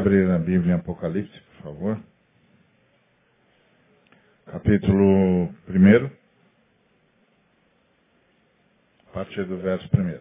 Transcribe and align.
abrir 0.00 0.30
a 0.30 0.38
Bíblia 0.38 0.72
em 0.72 0.76
Apocalipse, 0.76 1.40
por 1.40 1.62
favor. 1.62 2.00
Capítulo 4.46 5.54
1. 5.68 6.10
A 9.08 9.12
partir 9.12 9.44
do 9.44 9.58
verso 9.58 9.86
1. 9.94 10.20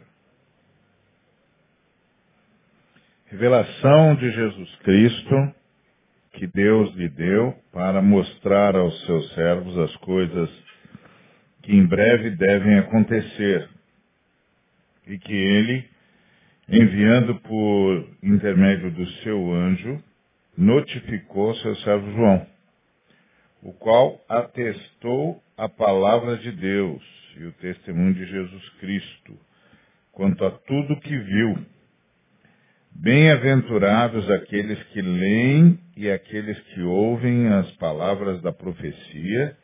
Revelação 3.27 4.15
de 4.15 4.29
Jesus 4.31 4.75
Cristo, 4.83 5.55
que 6.33 6.45
Deus 6.47 6.93
lhe 6.95 7.07
deu 7.07 7.57
para 7.71 8.01
mostrar 8.01 8.75
aos 8.75 9.05
seus 9.05 9.33
servos 9.33 9.77
as 9.77 9.95
coisas 9.97 10.49
que 11.63 11.73
em 11.73 11.85
breve 11.87 12.31
devem 12.31 12.79
acontecer 12.79 13.69
e 15.07 15.17
que 15.17 15.33
ele, 15.33 15.89
enviando 16.71 17.35
por 17.41 18.07
intermédio 18.21 18.91
do 18.91 19.05
seu 19.23 19.51
anjo, 19.53 20.03
notificou 20.55 21.55
seu 21.55 21.75
servo 21.77 22.11
João, 22.11 22.47
o 23.63 23.73
qual 23.73 24.21
atestou 24.29 25.41
a 25.57 25.67
palavra 25.67 26.37
de 26.37 26.51
Deus 26.51 27.03
e 27.37 27.45
o 27.45 27.51
testemunho 27.53 28.13
de 28.13 28.25
Jesus 28.25 28.69
Cristo, 28.79 29.37
quanto 30.11 30.45
a 30.45 30.51
tudo 30.51 30.99
que 30.99 31.17
viu. 31.17 31.57
Bem-aventurados 32.91 34.29
aqueles 34.29 34.81
que 34.89 35.01
leem 35.01 35.79
e 35.95 36.09
aqueles 36.09 36.59
que 36.59 36.81
ouvem 36.81 37.47
as 37.47 37.71
palavras 37.77 38.41
da 38.41 38.51
profecia 38.51 39.57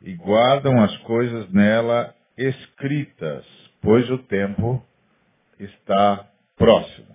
e 0.00 0.14
guardam 0.14 0.82
as 0.82 0.96
coisas 0.98 1.52
nela 1.52 2.14
escritas, 2.36 3.44
pois 3.80 4.08
o 4.10 4.18
tempo 4.18 4.84
está 5.58 6.31
próximo. 6.56 7.08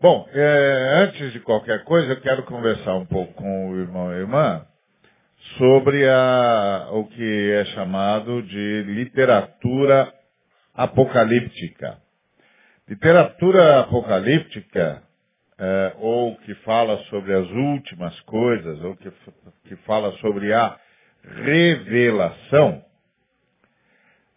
Bom, 0.00 0.28
é, 0.32 1.02
antes 1.02 1.32
de 1.32 1.40
qualquer 1.40 1.84
coisa, 1.84 2.12
eu 2.12 2.20
quero 2.20 2.44
conversar 2.44 2.94
um 2.94 3.06
pouco 3.06 3.34
com 3.34 3.70
o 3.70 3.80
irmão 3.80 4.12
e 4.12 4.14
a 4.14 4.18
irmã 4.18 4.66
sobre 5.56 6.08
a, 6.08 6.88
o 6.92 7.04
que 7.06 7.52
é 7.52 7.64
chamado 7.66 8.42
de 8.42 8.82
literatura 8.86 10.12
apocalíptica. 10.74 11.98
Literatura 12.88 13.80
apocalíptica, 13.80 15.02
é, 15.58 15.92
ou 15.98 16.36
que 16.36 16.54
fala 16.56 16.96
sobre 17.04 17.34
as 17.34 17.48
últimas 17.50 18.18
coisas, 18.20 18.80
ou 18.84 18.96
que, 18.96 19.10
que 19.64 19.76
fala 19.78 20.12
sobre 20.18 20.52
a 20.52 20.78
revelação, 21.24 22.84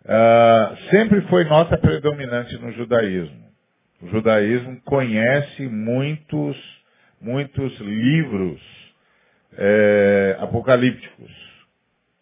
uh, 0.06 0.90
sempre 0.90 1.22
foi 1.30 1.44
nota 1.46 1.78
predominante 1.78 2.58
no 2.58 2.72
judaísmo. 2.72 3.51
O 4.02 4.08
judaísmo 4.08 4.82
conhece 4.82 5.68
muitos, 5.68 6.58
muitos 7.22 7.80
livros 7.80 8.60
é, 9.58 10.38
apocalípticos, 10.40 11.32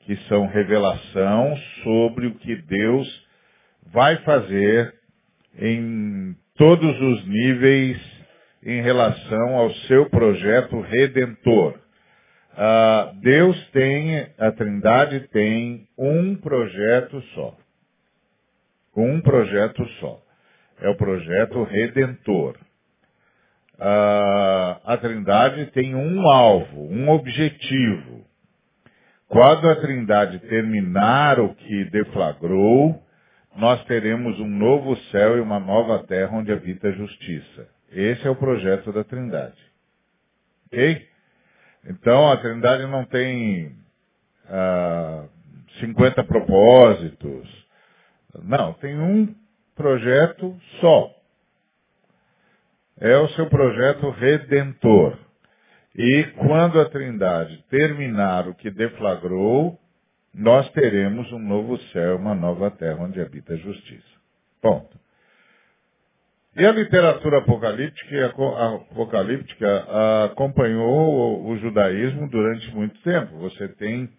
que 0.02 0.16
são 0.28 0.48
revelação 0.48 1.56
sobre 1.84 2.28
o 2.28 2.36
que 2.36 2.56
Deus 2.56 3.28
vai 3.94 4.18
fazer 4.24 4.94
em 5.58 6.36
todos 6.56 7.02
os 7.02 7.28
níveis 7.28 7.98
em 8.64 8.82
relação 8.82 9.56
ao 9.56 9.74
seu 9.88 10.10
projeto 10.10 10.82
redentor. 10.82 11.80
Uh, 12.54 13.16
Deus 13.22 13.70
tem, 13.72 14.28
a 14.38 14.52
Trindade 14.52 15.30
tem 15.30 15.88
um 15.98 16.36
projeto 16.36 17.22
só. 17.34 17.56
Um 18.98 19.22
projeto 19.22 19.88
só. 20.02 20.22
É 20.82 20.90
o 20.90 20.96
projeto 20.96 21.64
redentor. 21.64 22.58
Uh, 23.76 24.76
a 24.84 24.98
Trindade 25.00 25.68
tem 25.68 25.96
um 25.96 26.28
alvo, 26.30 26.82
um 26.82 27.10
objetivo. 27.10 28.26
Quando 29.28 29.70
a 29.70 29.76
Trindade 29.76 30.40
terminar 30.40 31.40
o 31.40 31.54
que 31.56 31.86
deflagrou, 31.86 33.02
nós 33.56 33.84
teremos 33.86 34.40
um 34.40 34.50
novo 34.50 34.96
céu 35.12 35.38
e 35.38 35.42
uma 35.42 35.60
nova 35.60 36.04
terra 36.08 36.36
onde 36.36 36.52
habita 36.52 36.90
a 36.90 36.92
justiça. 36.92 37.68
Esse 37.92 38.28
é 38.28 38.30
o 38.30 38.36
projeto 38.36 38.92
da 38.92 39.04
Trindade. 39.04 39.58
Ok? 40.68 41.08
Então 41.86 42.32
a 42.32 42.38
Trindade 42.38 42.86
não 42.88 43.06
tem 43.06 43.76
ah, 44.50 45.26
50 45.80 46.24
propósitos. 46.24 47.68
Não, 48.44 48.74
tem 48.74 49.00
um 49.00 49.34
projeto 49.80 50.60
só. 50.82 51.10
É 53.00 53.16
o 53.16 53.30
seu 53.30 53.48
projeto 53.48 54.10
redentor. 54.10 55.18
E 55.96 56.24
quando 56.36 56.82
a 56.82 56.90
Trindade 56.90 57.64
terminar 57.70 58.46
o 58.50 58.54
que 58.54 58.70
deflagrou, 58.70 59.80
nós 60.34 60.70
teremos 60.72 61.32
um 61.32 61.40
novo 61.40 61.78
céu, 61.94 62.18
uma 62.18 62.36
nova 62.36 62.70
terra 62.70 63.02
onde 63.02 63.22
habita 63.22 63.54
a 63.54 63.58
justiça. 63.58 64.20
Ponto. 64.62 65.00
E 66.58 66.66
a 66.66 66.72
literatura 66.74 67.38
apocalíptica, 67.38 68.26
apocalíptica 68.28 70.26
acompanhou 70.26 71.48
o 71.48 71.58
judaísmo 71.58 72.28
durante 72.30 72.70
muito 72.76 73.02
tempo. 73.02 73.38
Você 73.38 73.70
tem 73.70 74.10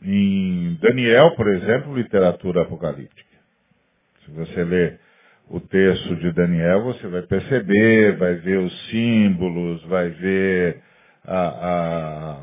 em 0.00 0.78
Daniel, 0.80 1.34
por 1.34 1.48
exemplo, 1.48 1.96
literatura 1.96 2.62
apocalíptica. 2.62 3.23
Se 4.24 4.30
você 4.30 4.64
ler 4.64 5.00
o 5.50 5.60
texto 5.60 6.16
de 6.16 6.32
Daniel, 6.32 6.82
você 6.84 7.06
vai 7.08 7.22
perceber, 7.22 8.16
vai 8.16 8.34
ver 8.36 8.58
os 8.58 8.88
símbolos, 8.88 9.84
vai 9.84 10.08
ver 10.08 10.80
a, 11.26 12.40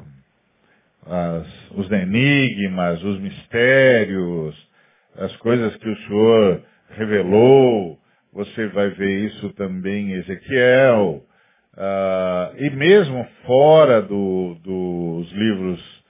a, 1.08 1.38
as, 1.40 1.72
os 1.72 1.92
enigmas, 1.92 3.04
os 3.04 3.20
mistérios, 3.20 4.70
as 5.16 5.36
coisas 5.38 5.76
que 5.78 5.90
o 5.90 5.98
Senhor 6.08 6.62
revelou. 6.92 8.00
Você 8.34 8.68
vai 8.68 8.90
ver 8.92 9.26
isso 9.26 9.50
também 9.54 10.12
em 10.12 10.14
Ezequiel, 10.14 11.26
uh, 11.74 12.56
e 12.58 12.70
mesmo 12.70 13.28
fora 13.46 14.02
do, 14.02 14.56
dos 14.64 15.32
livros 15.34 16.04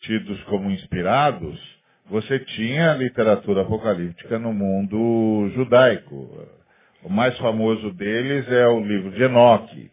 tidos 0.00 0.40
como 0.44 0.70
inspirados, 0.70 1.73
você 2.10 2.38
tinha 2.38 2.94
literatura 2.94 3.62
apocalíptica 3.62 4.38
no 4.38 4.52
mundo 4.52 5.50
judaico. 5.54 6.46
O 7.02 7.08
mais 7.08 7.36
famoso 7.38 7.92
deles 7.92 8.50
é 8.50 8.66
o 8.66 8.80
livro 8.80 9.10
de 9.10 9.22
Enoque, 9.22 9.90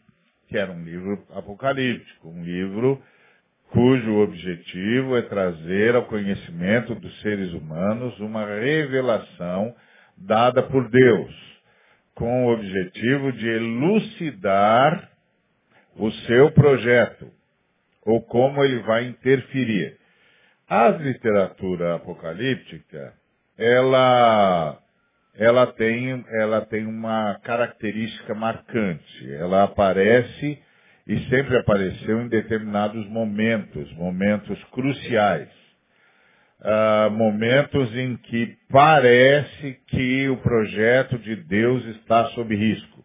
que 0.47 0.57
era 0.57 0.71
um 0.71 0.83
livro 0.83 1.23
apocalíptico, 1.33 2.29
um 2.29 2.43
livro 2.43 3.01
cujo 3.69 4.19
objetivo 4.19 5.15
é 5.15 5.21
trazer 5.21 5.95
ao 5.95 6.05
conhecimento 6.05 6.93
dos 6.95 7.21
seres 7.21 7.53
humanos 7.53 8.19
uma 8.19 8.45
revelação 8.45 9.73
dada 10.17 10.61
por 10.63 10.89
Deus 10.89 11.51
com 12.13 12.45
o 12.45 12.53
objetivo 12.53 13.31
de 13.31 13.47
elucidar 13.47 15.09
o 15.95 16.11
seu 16.11 16.51
projeto, 16.51 17.27
ou 18.03 18.21
como 18.21 18.63
ele 18.63 18.79
vai 18.83 19.05
interferir. 19.05 19.97
A 20.71 20.87
literatura 20.87 21.95
apocalíptica, 21.95 23.13
ela, 23.57 24.79
ela, 25.35 25.67
tem, 25.67 26.25
ela 26.29 26.61
tem 26.61 26.85
uma 26.85 27.37
característica 27.43 28.33
marcante. 28.33 29.33
Ela 29.33 29.63
aparece 29.63 30.57
e 31.05 31.19
sempre 31.29 31.57
apareceu 31.57 32.21
em 32.21 32.29
determinados 32.29 33.05
momentos, 33.09 33.91
momentos 33.97 34.63
cruciais 34.71 35.49
uh, 36.61 37.11
momentos 37.11 37.93
em 37.95 38.15
que 38.15 38.55
parece 38.69 39.73
que 39.87 40.29
o 40.29 40.37
projeto 40.37 41.17
de 41.19 41.35
Deus 41.35 41.83
está 41.97 42.27
sob 42.29 42.55
risco. 42.55 43.03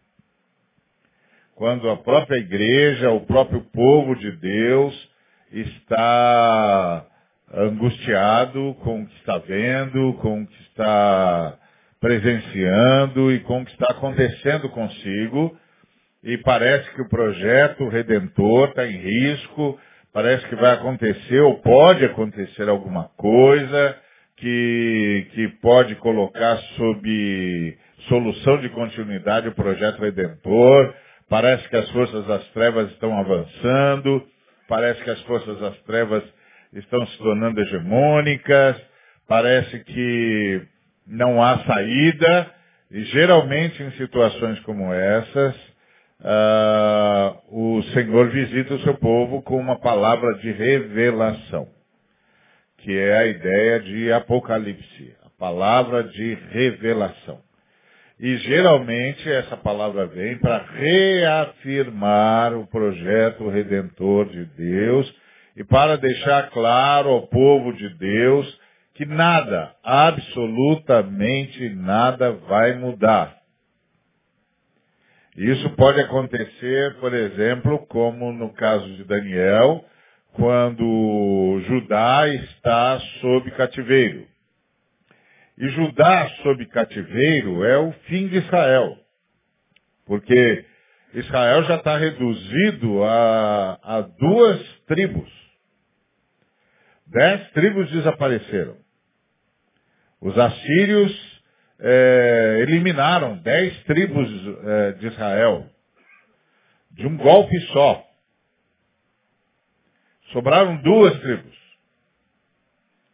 Quando 1.57 1.89
a 1.89 1.97
própria 1.97 2.39
igreja, 2.39 3.11
o 3.11 3.23
próprio 3.23 3.63
povo 3.73 4.15
de 4.15 4.31
Deus 4.33 5.11
está 5.51 7.07
angustiado 7.53 8.75
com 8.83 9.03
o 9.03 9.07
que 9.07 9.17
está 9.17 9.39
vendo, 9.39 10.15
com 10.15 10.43
o 10.43 10.47
que 10.47 10.63
está 10.63 11.59
presenciando 12.01 13.33
e 13.33 13.41
com 13.41 13.63
o 13.63 13.65
que 13.65 13.73
está 13.73 13.87
acontecendo 13.91 14.69
consigo, 14.69 15.57
e 16.23 16.37
parece 16.39 16.91
que 16.93 17.03
o 17.03 17.09
projeto 17.09 17.89
redentor 17.89 18.69
está 18.69 18.87
em 18.87 18.97
risco, 18.97 19.79
parece 20.13 20.47
que 20.49 20.57
vai 20.57 20.75
acontecer 20.75 21.41
ou 21.41 21.61
pode 21.61 22.05
acontecer 22.05 22.69
alguma 22.69 23.05
coisa 23.17 23.97
que, 24.37 25.27
que 25.33 25.49
pode 25.61 25.95
colocar 25.97 26.57
sob 26.77 27.79
solução 28.09 28.59
de 28.59 28.69
continuidade 28.71 29.49
o 29.49 29.55
projeto 29.55 30.01
redentor. 30.01 30.95
Parece 31.29 31.69
que 31.69 31.77
as 31.77 31.89
forças 31.91 32.27
das 32.27 32.47
trevas 32.51 32.91
estão 32.93 33.19
avançando, 33.19 34.23
parece 34.69 35.03
que 35.03 35.11
as 35.11 35.21
forças 35.23 35.59
das 35.59 35.77
trevas 35.83 36.23
estão 36.73 37.07
se 37.07 37.19
tornando 37.19 37.61
hegemônicas, 37.61 38.77
parece 39.29 39.81
que 39.81 40.63
não 41.07 41.43
há 41.43 41.59
saída, 41.65 42.51
e 42.91 43.05
geralmente 43.05 43.83
em 43.83 43.91
situações 43.93 44.59
como 44.61 44.93
essas, 44.93 45.57
uh, 46.21 47.39
o 47.51 47.83
Senhor 47.95 48.29
visita 48.31 48.75
o 48.75 48.81
seu 48.81 48.95
povo 48.95 49.43
com 49.43 49.57
uma 49.57 49.79
palavra 49.79 50.35
de 50.35 50.51
revelação, 50.53 51.69
que 52.79 52.97
é 52.97 53.17
a 53.17 53.27
ideia 53.27 53.81
de 53.81 54.13
Apocalipse, 54.13 55.17
a 55.25 55.31
palavra 55.39 56.05
de 56.05 56.35
revelação. 56.51 57.41
E 58.19 58.37
geralmente 58.39 59.31
essa 59.31 59.59
palavra 59.59 60.07
vem 60.07 60.39
para 60.39 60.59
reafirmar 60.59 62.55
o 62.55 62.67
projeto 62.67 63.49
redentor 63.51 64.27
de 64.31 64.45
Deus 64.57 65.26
e 65.57 65.65
para 65.65 65.97
deixar 65.97 66.51
claro 66.51 67.09
ao 67.09 67.27
povo 67.29 67.73
de 67.73 67.89
Deus 67.97 68.61
que 68.95 69.07
nada, 69.07 69.75
absolutamente 69.83 71.69
nada 71.71 72.33
vai 72.33 72.75
mudar. 72.75 73.37
Isso 75.37 75.69
pode 75.71 76.01
acontecer, 76.01 76.97
por 76.99 77.13
exemplo, 77.13 77.87
como 77.89 78.33
no 78.33 78.55
caso 78.55 78.87
de 78.95 79.05
Daniel, 79.05 79.85
quando 80.33 81.61
Judá 81.67 82.27
está 82.29 82.99
sob 83.21 83.51
cativeiro. 83.51 84.27
E 85.59 85.69
Judá 85.69 86.29
sob 86.43 86.65
cativeiro 86.67 87.65
é 87.65 87.79
o 87.79 87.93
fim 88.07 88.29
de 88.29 88.39
Israel. 88.39 88.97
Porque 90.07 90.65
Israel 91.15 91.65
já 91.65 91.77
está 91.77 91.97
reduzido 91.97 93.05
a, 93.05 93.79
a 93.83 94.01
duas 94.03 94.63
tribos. 94.87 95.46
Dez 97.17 97.51
tribos 97.53 97.91
desapareceram. 97.93 98.77
Os 100.21 100.39
assírios 100.39 101.43
é, 101.81 102.59
eliminaram 102.61 103.39
dez 103.39 103.83
tribos 103.85 104.29
é, 104.65 104.93
de 104.93 105.07
Israel 105.07 105.67
de 106.91 107.07
um 107.07 107.17
golpe 107.17 107.59
só. 107.73 108.05
Sobraram 110.31 110.77
duas 110.83 111.19
tribos. 111.21 111.57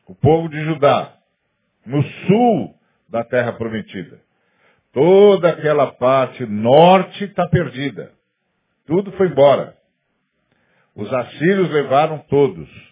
O 0.09 0.17
povo 0.17 0.49
de 0.49 0.61
Judá, 0.65 1.17
no 1.87 2.03
sul 2.03 2.75
da 3.09 3.23
terra 3.23 3.53
prometida. 3.53 4.21
Toda 4.93 5.51
aquela 5.51 5.93
parte 5.93 6.45
norte 6.45 7.23
está 7.23 7.49
perdida. 7.49 8.13
Tudo 8.85 9.13
foi 9.13 9.29
embora. 9.29 9.77
Os 10.93 11.13
assírios 11.13 11.71
levaram 11.71 12.19
todos. 12.29 12.92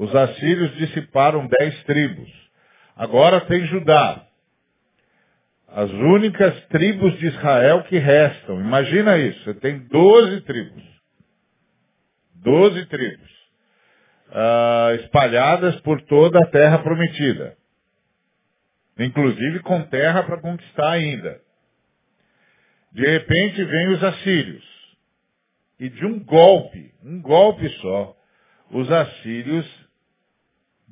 Os 0.00 0.16
assírios 0.16 0.74
dissiparam 0.76 1.46
dez 1.46 1.84
tribos. 1.84 2.30
Agora 2.96 3.38
tem 3.42 3.66
Judá. 3.66 4.26
As 5.68 5.90
únicas 5.90 6.58
tribos 6.68 7.18
de 7.18 7.26
Israel 7.26 7.82
que 7.84 7.98
restam. 7.98 8.58
Imagina 8.62 9.18
isso. 9.18 9.44
Você 9.44 9.52
tem 9.56 9.78
doze 9.88 10.40
tribos. 10.40 10.82
Doze 12.36 12.86
tribos. 12.86 13.30
Uh, 14.30 14.94
espalhadas 15.02 15.78
por 15.82 16.00
toda 16.06 16.38
a 16.38 16.46
terra 16.46 16.78
prometida. 16.78 17.54
Inclusive 18.98 19.60
com 19.60 19.82
terra 19.82 20.22
para 20.22 20.40
conquistar 20.40 20.92
ainda. 20.92 21.42
De 22.90 23.06
repente 23.06 23.62
vem 23.62 23.88
os 23.88 24.02
assírios. 24.02 24.64
E 25.78 25.90
de 25.90 26.06
um 26.06 26.24
golpe, 26.24 26.90
um 27.04 27.20
golpe 27.20 27.68
só, 27.80 28.16
os 28.70 28.90
assírios 28.90 29.79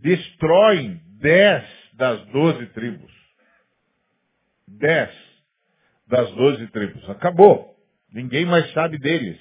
destroem 0.00 1.00
dez 1.20 1.64
das 1.94 2.24
doze 2.26 2.66
tribos. 2.66 3.12
Dez 4.66 5.10
das 6.06 6.30
doze 6.32 6.66
tribos. 6.68 7.08
Acabou. 7.10 7.76
Ninguém 8.12 8.44
mais 8.44 8.70
sabe 8.72 8.98
deles. 8.98 9.38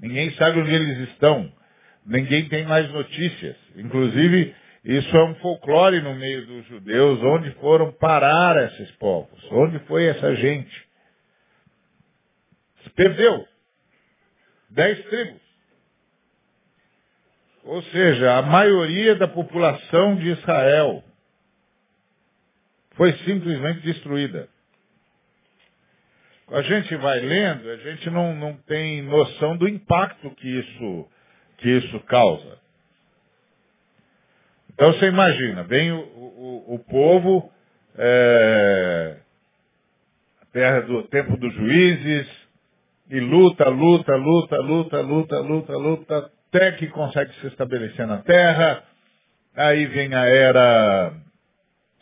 Ninguém 0.00 0.32
sabe 0.32 0.60
onde 0.60 0.72
eles 0.72 1.08
estão. 1.10 1.52
Ninguém 2.04 2.48
tem 2.48 2.64
mais 2.64 2.90
notícias. 2.90 3.56
Inclusive, 3.76 4.54
isso 4.84 5.16
é 5.16 5.24
um 5.24 5.34
folclore 5.36 6.00
no 6.00 6.14
meio 6.14 6.46
dos 6.46 6.66
judeus, 6.66 7.22
onde 7.22 7.50
foram 7.56 7.92
parar 7.92 8.56
esses 8.64 8.90
povos, 8.92 9.38
onde 9.50 9.78
foi 9.80 10.06
essa 10.06 10.34
gente. 10.36 10.88
Se 12.82 12.90
perdeu. 12.90 13.46
Dez 14.70 15.04
tribos. 15.06 15.47
Ou 17.68 17.82
seja, 17.82 18.38
a 18.38 18.40
maioria 18.40 19.14
da 19.16 19.28
população 19.28 20.16
de 20.16 20.30
Israel 20.30 21.04
foi 22.92 23.12
simplesmente 23.26 23.80
destruída. 23.82 24.48
A 26.50 26.62
gente 26.62 26.96
vai 26.96 27.20
lendo, 27.20 27.68
a 27.68 27.76
gente 27.76 28.08
não, 28.08 28.34
não 28.34 28.56
tem 28.66 29.02
noção 29.02 29.54
do 29.58 29.68
impacto 29.68 30.30
que 30.30 30.48
isso, 30.48 31.08
que 31.58 31.68
isso 31.68 32.00
causa. 32.04 32.58
Então 34.72 34.94
você 34.94 35.08
imagina, 35.08 35.62
vem 35.64 35.92
o, 35.92 36.00
o, 36.00 36.74
o 36.74 36.78
povo, 36.78 37.52
é, 37.98 39.18
terra 40.54 40.80
do 40.80 41.02
tempo 41.08 41.36
dos 41.36 41.52
juízes, 41.52 42.26
e 43.10 43.20
luta, 43.20 43.68
luta, 43.68 44.16
luta, 44.16 44.56
luta, 44.56 45.00
luta, 45.02 45.40
luta, 45.40 45.76
luta, 45.76 46.37
até 46.52 46.72
que 46.72 46.86
consegue 46.88 47.32
se 47.40 47.46
estabelecer 47.46 48.06
na 48.06 48.18
terra. 48.18 48.82
Aí 49.56 49.86
vem 49.86 50.14
a 50.14 50.24
era, 50.24 51.12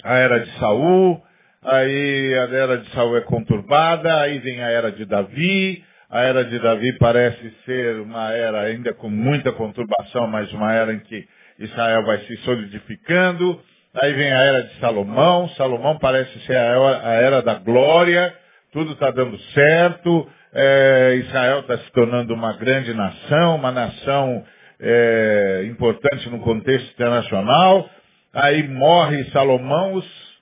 a 0.05 0.15
era 0.15 0.41
de 0.41 0.59
Saul, 0.59 1.23
aí 1.63 2.35
a 2.35 2.55
era 2.55 2.79
de 2.79 2.91
Saul 2.91 3.17
é 3.17 3.23
conturbada, 3.23 4.21
aí 4.21 4.39
vem 4.39 4.63
a 4.63 4.71
era 4.71 4.93
de 4.93 5.05
Davi, 5.05 5.85
a 6.11 6.21
era 6.21 6.45
de 6.45 6.59
Davi 6.59 6.97
parece 6.99 7.51
ser 7.65 8.01
uma 8.01 8.33
era 8.33 8.61
ainda 8.61 8.93
com 8.95 9.09
muita 9.09 9.53
conturbação, 9.53 10.27
mas 10.29 10.53
uma 10.53 10.73
era 10.73 10.93
em 10.93 11.01
que 11.01 11.27
Israel 11.59 12.05
vai 12.05 12.19
se 12.19 12.37
solidificando. 12.39 13.61
Aí 13.95 14.13
vem 14.13 14.31
a 14.33 14.41
era 14.41 14.63
de 14.63 14.79
Salomão. 14.79 15.49
Salomão 15.51 15.99
parece 15.99 16.39
ser 16.41 16.57
a 16.57 17.13
era 17.15 17.43
da 17.43 17.55
glória. 17.55 18.35
Tudo 18.77 18.93
está 18.93 19.11
dando 19.11 19.39
certo. 19.55 20.31
É, 20.53 21.15
Israel 21.25 21.61
está 21.61 21.79
se 21.79 21.91
tornando 21.93 22.35
uma 22.35 22.53
grande 22.59 22.93
nação, 22.93 23.57
uma 23.57 23.73
nação 23.73 24.45
é, 24.79 25.65
importante 25.65 26.29
no 26.29 26.41
contexto 26.41 26.93
internacional. 26.93 27.89
Aí 28.35 28.69
morre 28.69 29.25
Salomão, 29.31 29.95
os, 29.95 30.39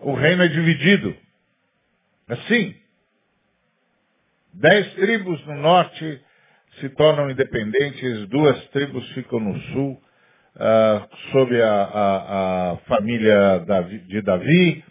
o 0.00 0.14
reino 0.14 0.44
é 0.44 0.48
dividido. 0.48 1.14
Assim, 2.26 2.74
dez 4.54 4.94
tribos 4.94 5.46
no 5.46 5.56
norte 5.56 6.22
se 6.80 6.88
tornam 6.88 7.30
independentes, 7.30 8.26
duas 8.30 8.66
tribos 8.68 9.06
ficam 9.12 9.40
no 9.40 9.60
sul 9.60 10.02
uh, 10.56 11.16
sob 11.32 11.60
a, 11.60 11.82
a, 11.82 12.72
a 12.72 12.76
família 12.88 13.62
de 14.08 14.22
Davi, 14.22 14.82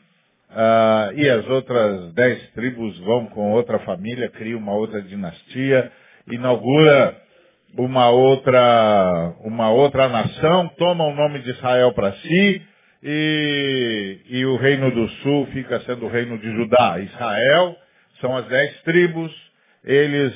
uh, 0.53 1.13
e 1.15 1.29
as 1.29 1.47
outras 1.47 2.13
dez 2.13 2.49
tribos 2.51 2.97
vão 2.99 3.27
com 3.27 3.51
outra 3.51 3.79
família, 3.79 4.29
cria 4.29 4.57
uma 4.57 4.73
outra 4.73 5.01
dinastia, 5.01 5.91
inaugura 6.31 7.17
uma 7.77 8.09
outra, 8.09 9.33
uma 9.43 9.71
outra 9.71 10.07
nação, 10.07 10.69
toma 10.77 11.05
o 11.05 11.15
nome 11.15 11.39
de 11.39 11.49
Israel 11.49 11.91
para 11.93 12.13
si, 12.13 12.61
e, 13.05 14.19
e, 14.29 14.45
o 14.45 14.55
reino 14.55 14.89
do 14.91 15.09
sul 15.09 15.47
fica 15.47 15.81
sendo 15.81 16.05
o 16.05 16.09
reino 16.09 16.37
de 16.37 16.49
Judá. 16.55 16.99
Israel 16.99 17.75
são 18.21 18.37
as 18.37 18.45
dez 18.47 18.81
tribos, 18.83 19.31
eles 19.83 20.33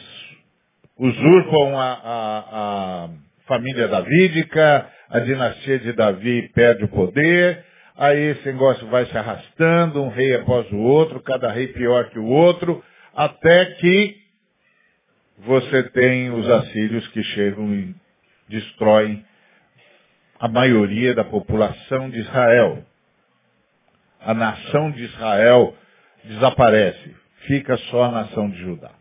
usurpam 0.98 1.78
a, 1.78 1.94
a, 1.94 3.06
a 3.06 3.10
família 3.48 3.88
davídica, 3.88 4.90
a 5.10 5.20
dinastia 5.20 5.80
de 5.80 5.94
Davi 5.94 6.50
perde 6.54 6.84
o 6.84 6.90
poder, 6.90 7.64
aí 7.98 8.32
esse 8.32 8.46
negócio 8.46 8.88
vai 8.88 9.06
se 9.08 9.18
arrastando, 9.18 10.04
um 10.04 10.10
rei 10.10 10.36
após 10.36 10.72
o 10.72 10.78
outro, 10.78 11.22
cada 11.22 11.52
rei 11.52 11.68
pior 11.70 12.10
que 12.10 12.20
o 12.20 12.26
outro, 12.26 12.84
até 13.16 13.66
que 13.66 14.18
você 15.40 15.84
tem 15.90 16.30
os 16.32 16.50
assírios 16.50 17.08
que 17.10 17.24
chegam 17.24 17.74
e 17.74 17.96
destroem 18.48 19.26
a 20.40 20.48
maioria 20.48 21.16
da 21.16 21.24
população 21.24 22.10
de 22.10 22.20
Israel. 22.20 22.86
A 24.22 24.34
nação 24.34 24.92
de 24.92 25.04
Israel 25.04 25.76
desaparece, 26.24 27.16
fica 27.48 27.78
só 27.90 28.04
a 28.04 28.12
nação 28.12 28.50
de 28.50 28.58
Judá. 28.58 28.92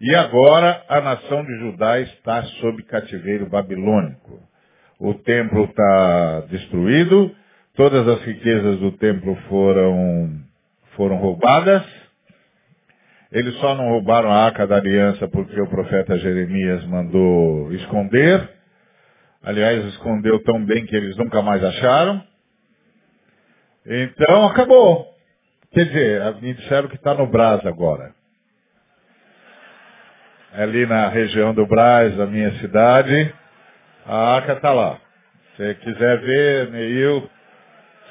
E 0.00 0.14
agora 0.14 0.84
a 0.88 1.00
nação 1.00 1.44
de 1.44 1.58
Judá 1.58 2.00
está 2.00 2.42
sob 2.60 2.82
cativeiro 2.84 3.48
babilônico 3.48 4.50
o 5.00 5.14
templo 5.14 5.64
está 5.64 6.40
destruído, 6.50 7.34
todas 7.76 8.06
as 8.06 8.22
riquezas 8.22 8.78
do 8.78 8.92
templo 8.92 9.34
foram, 9.48 10.40
foram 10.96 11.16
roubadas. 11.16 11.84
Eles 13.32 13.54
só 13.56 13.74
não 13.74 13.90
roubaram 13.90 14.30
a 14.30 14.44
arca 14.44 14.66
da 14.66 14.76
aliança 14.76 15.28
porque 15.28 15.60
o 15.60 15.68
profeta 15.68 16.18
Jeremias 16.18 16.84
mandou 16.86 17.72
esconder. 17.72 18.48
Aliás, 19.42 19.84
escondeu 19.86 20.42
tão 20.42 20.64
bem 20.64 20.84
que 20.84 20.96
eles 20.96 21.16
nunca 21.16 21.40
mais 21.40 21.62
acharam. 21.64 22.22
Então 23.86 24.46
acabou. 24.46 25.06
Quer 25.72 25.84
dizer, 25.86 26.34
me 26.42 26.52
disseram 26.54 26.88
que 26.88 26.96
está 26.96 27.14
no 27.14 27.26
Brás 27.28 27.64
agora. 27.64 28.12
Ali 30.52 30.84
na 30.84 31.08
região 31.08 31.54
do 31.54 31.64
Brás, 31.66 32.16
da 32.16 32.26
minha 32.26 32.50
cidade, 32.58 33.32
a 34.04 34.34
arca 34.34 34.54
está 34.54 34.72
lá. 34.72 35.00
Se 35.56 35.74
quiser 35.76 36.20
ver, 36.20 36.70
Neil, 36.70 37.30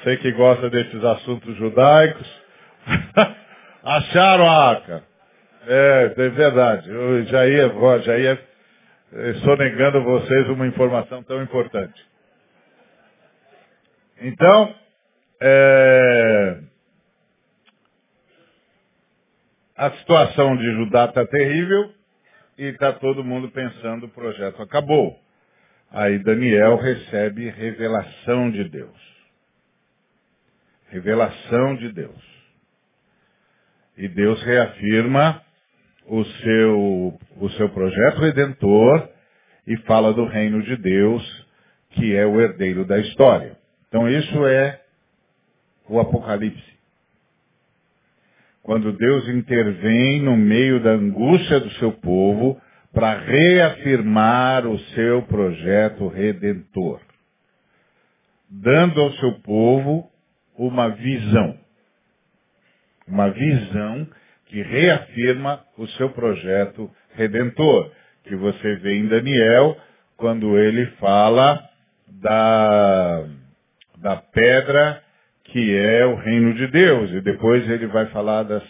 sei 0.02 0.16
que 0.18 0.32
gosta 0.32 0.70
desses 0.70 1.02
assuntos 1.04 1.56
judaicos. 1.56 2.42
Acharam 3.82 4.48
a 4.48 4.68
arca. 4.68 5.02
É, 5.66 6.14
é 6.16 6.28
verdade. 6.30 6.90
Eu 6.90 7.24
já 7.24 7.46
ia, 7.46 8.00
já 8.02 8.18
ia 8.18 8.50
sonegando 9.42 9.98
a 9.98 10.02
vocês 10.02 10.48
uma 10.48 10.66
informação 10.66 11.22
tão 11.22 11.42
importante. 11.42 12.10
Então, 14.20 14.74
é, 15.40 16.60
a 19.76 19.90
situação 19.92 20.56
de 20.56 20.72
Judá 20.72 21.06
está 21.06 21.26
terrível 21.26 21.94
e 22.58 22.64
está 22.64 22.92
todo 22.92 23.24
mundo 23.24 23.50
pensando 23.50 24.04
o 24.04 24.10
projeto 24.10 24.60
acabou. 24.62 25.18
Aí 25.90 26.18
Daniel 26.18 26.76
recebe 26.76 27.48
revelação 27.48 28.50
de 28.50 28.64
Deus. 28.68 29.09
Revelação 30.90 31.76
de 31.76 31.92
Deus. 31.92 32.30
E 33.96 34.08
Deus 34.08 34.42
reafirma 34.42 35.40
o 36.06 36.24
seu, 36.24 37.18
o 37.36 37.50
seu 37.50 37.68
projeto 37.68 38.20
redentor 38.20 39.08
e 39.66 39.76
fala 39.78 40.12
do 40.12 40.24
reino 40.24 40.62
de 40.62 40.76
Deus, 40.76 41.46
que 41.90 42.14
é 42.16 42.26
o 42.26 42.40
herdeiro 42.40 42.84
da 42.84 42.98
história. 42.98 43.56
Então 43.88 44.08
isso 44.08 44.46
é 44.46 44.80
o 45.88 46.00
Apocalipse. 46.00 46.70
Quando 48.62 48.92
Deus 48.92 49.28
intervém 49.28 50.20
no 50.20 50.36
meio 50.36 50.82
da 50.82 50.90
angústia 50.90 51.60
do 51.60 51.70
seu 51.74 51.92
povo 51.92 52.60
para 52.92 53.18
reafirmar 53.18 54.66
o 54.66 54.78
seu 54.94 55.22
projeto 55.22 56.08
redentor, 56.08 57.00
dando 58.48 59.00
ao 59.00 59.12
seu 59.14 59.40
povo 59.40 60.09
uma 60.66 60.90
visão. 60.90 61.56
Uma 63.08 63.30
visão 63.30 64.06
que 64.46 64.62
reafirma 64.62 65.64
o 65.78 65.86
seu 65.88 66.10
projeto 66.10 66.90
redentor, 67.14 67.90
que 68.24 68.36
você 68.36 68.76
vê 68.76 68.98
em 68.98 69.08
Daniel, 69.08 69.76
quando 70.16 70.58
ele 70.58 70.86
fala 70.98 71.66
da, 72.08 73.24
da 73.98 74.16
pedra 74.16 75.02
que 75.44 75.76
é 75.76 76.04
o 76.04 76.14
reino 76.16 76.54
de 76.54 76.66
Deus, 76.68 77.10
e 77.10 77.20
depois 77.22 77.68
ele 77.68 77.86
vai 77.86 78.06
falar 78.06 78.44
das, 78.44 78.62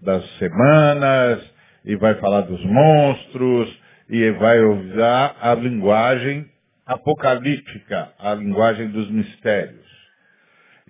das 0.00 0.24
semanas, 0.38 1.54
e 1.84 1.94
vai 1.94 2.14
falar 2.16 2.40
dos 2.40 2.64
monstros, 2.64 3.78
e 4.08 4.30
vai 4.32 4.60
usar 4.60 5.36
a 5.40 5.54
linguagem 5.54 6.50
apocalíptica, 6.86 8.12
a 8.18 8.34
linguagem 8.34 8.88
dos 8.88 9.08
mistérios. 9.10 9.97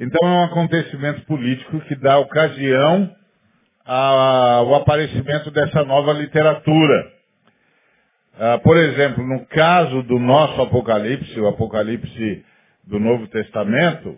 Então 0.00 0.28
é 0.28 0.31
um 0.31 0.45
acontecimento 0.45 1.23
político 1.23 1.81
que 1.81 1.97
dá 1.97 2.19
ocasião 2.19 3.12
ao 3.85 4.76
aparecimento 4.76 5.50
dessa 5.50 5.83
nova 5.83 6.12
literatura. 6.12 7.12
Ah, 8.38 8.59
por 8.59 8.76
exemplo, 8.76 9.26
no 9.26 9.45
caso 9.47 10.05
do 10.05 10.21
nosso 10.21 10.62
Apocalipse, 10.62 11.40
o 11.40 11.49
Apocalipse 11.49 12.45
do 12.85 13.00
Novo 13.00 13.26
Testamento, 13.26 14.17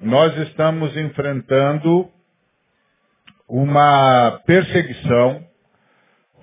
nós 0.00 0.36
estamos 0.48 0.96
enfrentando 0.96 2.08
uma 3.48 4.40
perseguição 4.46 5.44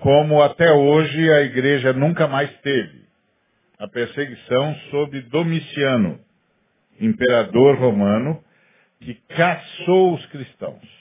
como 0.00 0.42
até 0.42 0.70
hoje 0.70 1.32
a 1.32 1.40
igreja 1.40 1.94
nunca 1.94 2.28
mais 2.28 2.52
teve. 2.60 3.08
A 3.78 3.88
perseguição 3.88 4.74
sob 4.90 5.22
Domiciano, 5.22 6.20
imperador 7.00 7.78
romano, 7.78 8.44
que 9.00 9.14
caçou 9.14 10.14
os 10.14 10.26
cristãos 10.26 10.98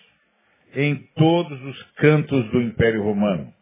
em 0.74 0.96
todos 1.16 1.62
os 1.64 1.84
cantos 1.94 2.50
do 2.52 2.62
Império 2.62 3.04
Romano, 3.04 3.54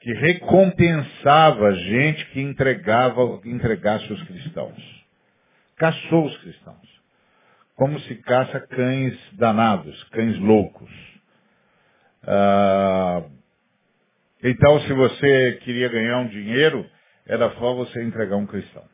que 0.00 0.12
recompensava 0.12 1.74
gente 1.74 2.24
que 2.26 2.40
entregava, 2.40 3.40
que 3.40 3.50
entregasse 3.50 4.10
os 4.12 4.22
cristãos. 4.24 5.04
Caçou 5.76 6.26
os 6.26 6.36
cristãos. 6.38 7.00
Como 7.76 7.98
se 8.00 8.14
caça 8.16 8.60
cães 8.60 9.16
danados, 9.34 10.02
cães 10.04 10.38
loucos. 10.38 10.90
Ah, 12.22 13.22
então, 14.42 14.80
se 14.80 14.92
você 14.92 15.60
queria 15.62 15.88
ganhar 15.88 16.18
um 16.18 16.28
dinheiro, 16.28 16.88
era 17.26 17.50
só 17.52 17.74
você 17.74 18.02
entregar 18.02 18.36
um 18.36 18.46
cristão. 18.46 18.84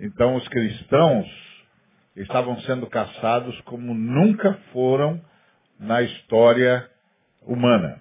Então, 0.00 0.36
os 0.36 0.46
cristãos 0.48 1.45
estavam 2.16 2.58
sendo 2.60 2.86
caçados 2.86 3.60
como 3.62 3.92
nunca 3.94 4.54
foram 4.72 5.20
na 5.78 6.02
história 6.02 6.88
humana. 7.42 8.00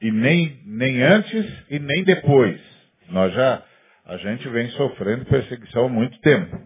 E 0.00 0.10
nem, 0.10 0.60
nem 0.64 1.02
antes 1.02 1.46
e 1.70 1.78
nem 1.78 2.04
depois. 2.04 2.60
Nós 3.08 3.32
já, 3.32 3.62
a 4.06 4.16
gente 4.18 4.48
vem 4.48 4.68
sofrendo 4.70 5.24
perseguição 5.24 5.86
há 5.86 5.88
muito 5.88 6.18
tempo. 6.20 6.60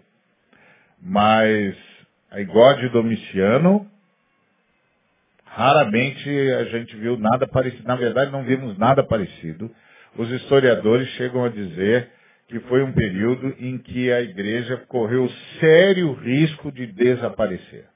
Mas, 1.01 1.77
igual 2.37 2.75
de 2.75 2.89
Domiciano, 2.89 3.91
raramente 5.45 6.29
a 6.53 6.65
gente 6.65 6.97
viu 6.97 7.17
nada 7.17 7.47
parecido. 7.47 7.87
Na 7.87 7.97
verdade, 7.97 8.31
não 8.31 8.45
vimos 8.45 8.77
nada 8.79 9.03
parecido. 9.03 9.71
Os 10.17 10.31
historiadores 10.31 11.09
chegam 11.11 11.45
a 11.45 11.49
dizer 11.49 12.11
que 12.49 12.61
foi 12.61 12.83
um 12.83 12.93
período 12.93 13.55
em 13.59 13.79
que 13.79 14.13
a 14.13 14.21
igreja 14.21 14.77
correu 14.89 15.29
sério 15.61 16.13
risco 16.13 16.71
de 16.71 16.87
desaparecer. 16.87 17.87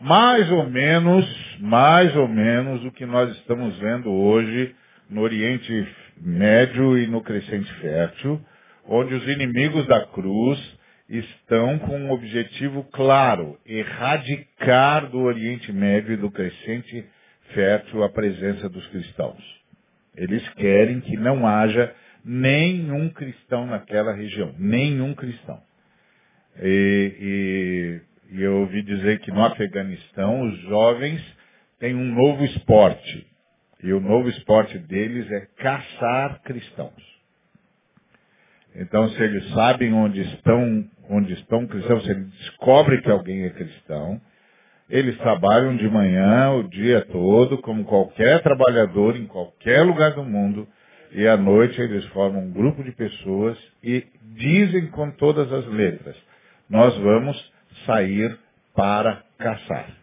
Mais 0.00 0.50
ou 0.50 0.68
menos, 0.68 1.56
mais 1.60 2.14
ou 2.16 2.26
menos 2.26 2.84
o 2.84 2.92
que 2.92 3.06
nós 3.06 3.30
estamos 3.36 3.76
vendo 3.78 4.10
hoje 4.10 4.74
no 5.08 5.20
Oriente 5.20 5.88
Médio 6.20 6.98
e 6.98 7.06
no 7.06 7.20
Crescente 7.22 7.72
Fértil, 7.74 8.40
onde 8.86 9.14
os 9.14 9.26
inimigos 9.28 9.86
da 9.86 10.04
cruz 10.06 10.58
estão 11.08 11.78
com 11.80 11.98
um 11.98 12.10
objetivo 12.10 12.84
claro, 12.92 13.58
erradicar 13.66 15.08
do 15.10 15.20
Oriente 15.20 15.72
Médio 15.72 16.14
e 16.14 16.16
do 16.16 16.30
Crescente 16.30 17.04
Fértil 17.52 18.02
a 18.02 18.08
presença 18.08 18.68
dos 18.68 18.86
cristãos. 18.88 19.42
Eles 20.16 20.46
querem 20.54 21.00
que 21.00 21.16
não 21.16 21.46
haja 21.46 21.94
nenhum 22.24 23.08
cristão 23.10 23.66
naquela 23.66 24.12
região, 24.12 24.54
nenhum 24.58 25.14
cristão. 25.14 25.60
E, 26.60 28.00
e, 28.30 28.36
e 28.36 28.42
eu 28.42 28.60
ouvi 28.60 28.82
dizer 28.82 29.20
que 29.20 29.30
no 29.30 29.44
Afeganistão 29.44 30.42
os 30.42 30.58
jovens 30.60 31.22
têm 31.78 31.94
um 31.94 32.14
novo 32.14 32.44
esporte. 32.44 33.26
E 33.82 33.92
o 33.92 34.00
novo 34.00 34.28
esporte 34.28 34.78
deles 34.78 35.30
é 35.30 35.46
caçar 35.56 36.40
cristãos. 36.42 37.12
Então, 38.74 39.08
se 39.10 39.22
eles 39.22 39.48
sabem 39.50 39.92
onde 39.92 40.20
estão, 40.20 40.88
onde 41.10 41.32
estão 41.34 41.66
cristãos, 41.66 42.04
se 42.04 42.10
eles 42.10 42.30
descobrem 42.30 43.02
que 43.02 43.10
alguém 43.10 43.44
é 43.44 43.50
cristão, 43.50 44.20
eles 44.88 45.16
trabalham 45.18 45.76
de 45.76 45.88
manhã 45.88 46.52
o 46.52 46.68
dia 46.68 47.02
todo, 47.06 47.58
como 47.58 47.84
qualquer 47.84 48.42
trabalhador 48.42 49.16
em 49.16 49.26
qualquer 49.26 49.82
lugar 49.82 50.12
do 50.12 50.24
mundo, 50.24 50.66
e 51.12 51.28
à 51.28 51.36
noite 51.36 51.80
eles 51.80 52.04
formam 52.06 52.44
um 52.44 52.50
grupo 52.50 52.82
de 52.82 52.92
pessoas 52.92 53.58
e 53.82 54.06
dizem 54.34 54.90
com 54.90 55.10
todas 55.12 55.52
as 55.52 55.66
letras, 55.66 56.16
nós 56.68 56.96
vamos 56.98 57.52
sair 57.84 58.38
para 58.74 59.22
caçar. 59.38 59.96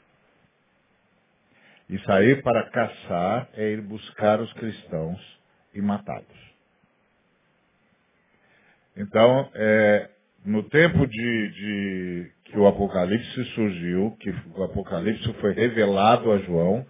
E 1.89 1.97
sair 1.99 2.43
para 2.43 2.69
caçar 2.69 3.49
é 3.55 3.71
ir 3.71 3.81
buscar 3.81 4.39
os 4.39 4.53
cristãos 4.53 5.19
e 5.73 5.81
matá-los. 5.81 6.49
Então, 8.95 9.49
é, 9.55 10.09
no 10.45 10.61
tempo 10.63 11.07
de, 11.07 11.51
de, 11.51 12.31
que 12.45 12.59
o 12.59 12.67
Apocalipse 12.67 13.45
surgiu, 13.55 14.15
que 14.19 14.29
o 14.55 14.63
Apocalipse 14.63 15.33
foi 15.35 15.53
revelado 15.53 16.31
a 16.31 16.37
João, 16.39 16.85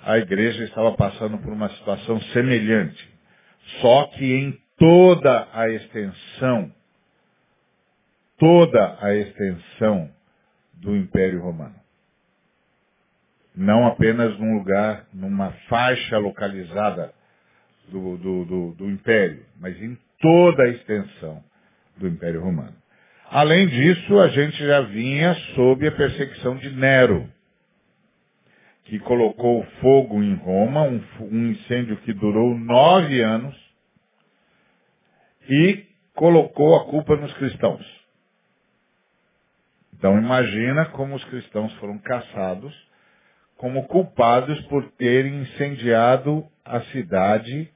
a 0.00 0.18
igreja 0.18 0.64
estava 0.64 0.92
passando 0.96 1.38
por 1.38 1.52
uma 1.52 1.68
situação 1.68 2.20
semelhante. 2.32 3.11
Só 3.80 4.06
que 4.08 4.24
em 4.24 4.58
toda 4.78 5.48
a 5.52 5.68
extensão, 5.68 6.72
toda 8.38 8.98
a 9.00 9.14
extensão 9.14 10.10
do 10.74 10.96
Império 10.96 11.40
Romano. 11.40 11.76
Não 13.54 13.86
apenas 13.86 14.38
num 14.38 14.58
lugar, 14.58 15.06
numa 15.12 15.52
faixa 15.68 16.18
localizada 16.18 17.12
do, 17.88 18.16
do, 18.16 18.44
do, 18.44 18.74
do 18.74 18.90
Império, 18.90 19.44
mas 19.60 19.80
em 19.80 19.96
toda 20.20 20.64
a 20.64 20.68
extensão 20.68 21.44
do 21.96 22.08
Império 22.08 22.42
Romano. 22.42 22.74
Além 23.30 23.66
disso, 23.66 24.18
a 24.18 24.28
gente 24.28 24.58
já 24.58 24.80
vinha 24.82 25.34
sob 25.54 25.86
a 25.86 25.92
perseguição 25.92 26.56
de 26.56 26.70
Nero, 26.70 27.28
que 28.84 28.98
colocou 29.00 29.64
fogo 29.80 30.22
em 30.22 30.34
Roma, 30.34 30.82
um, 30.82 31.00
um 31.20 31.50
incêndio 31.50 31.96
que 31.98 32.12
durou 32.12 32.56
nove 32.58 33.20
anos, 33.20 33.56
e 35.48 35.86
colocou 36.14 36.76
a 36.76 36.84
culpa 36.86 37.16
nos 37.16 37.32
cristãos. 37.34 37.84
Então 39.94 40.18
imagina 40.18 40.86
como 40.86 41.14
os 41.14 41.24
cristãos 41.24 41.72
foram 41.74 41.98
caçados 41.98 42.92
como 43.62 43.86
culpados 43.86 44.60
por 44.62 44.90
terem 44.98 45.42
incendiado 45.42 46.44
a 46.64 46.80
cidade 46.86 47.70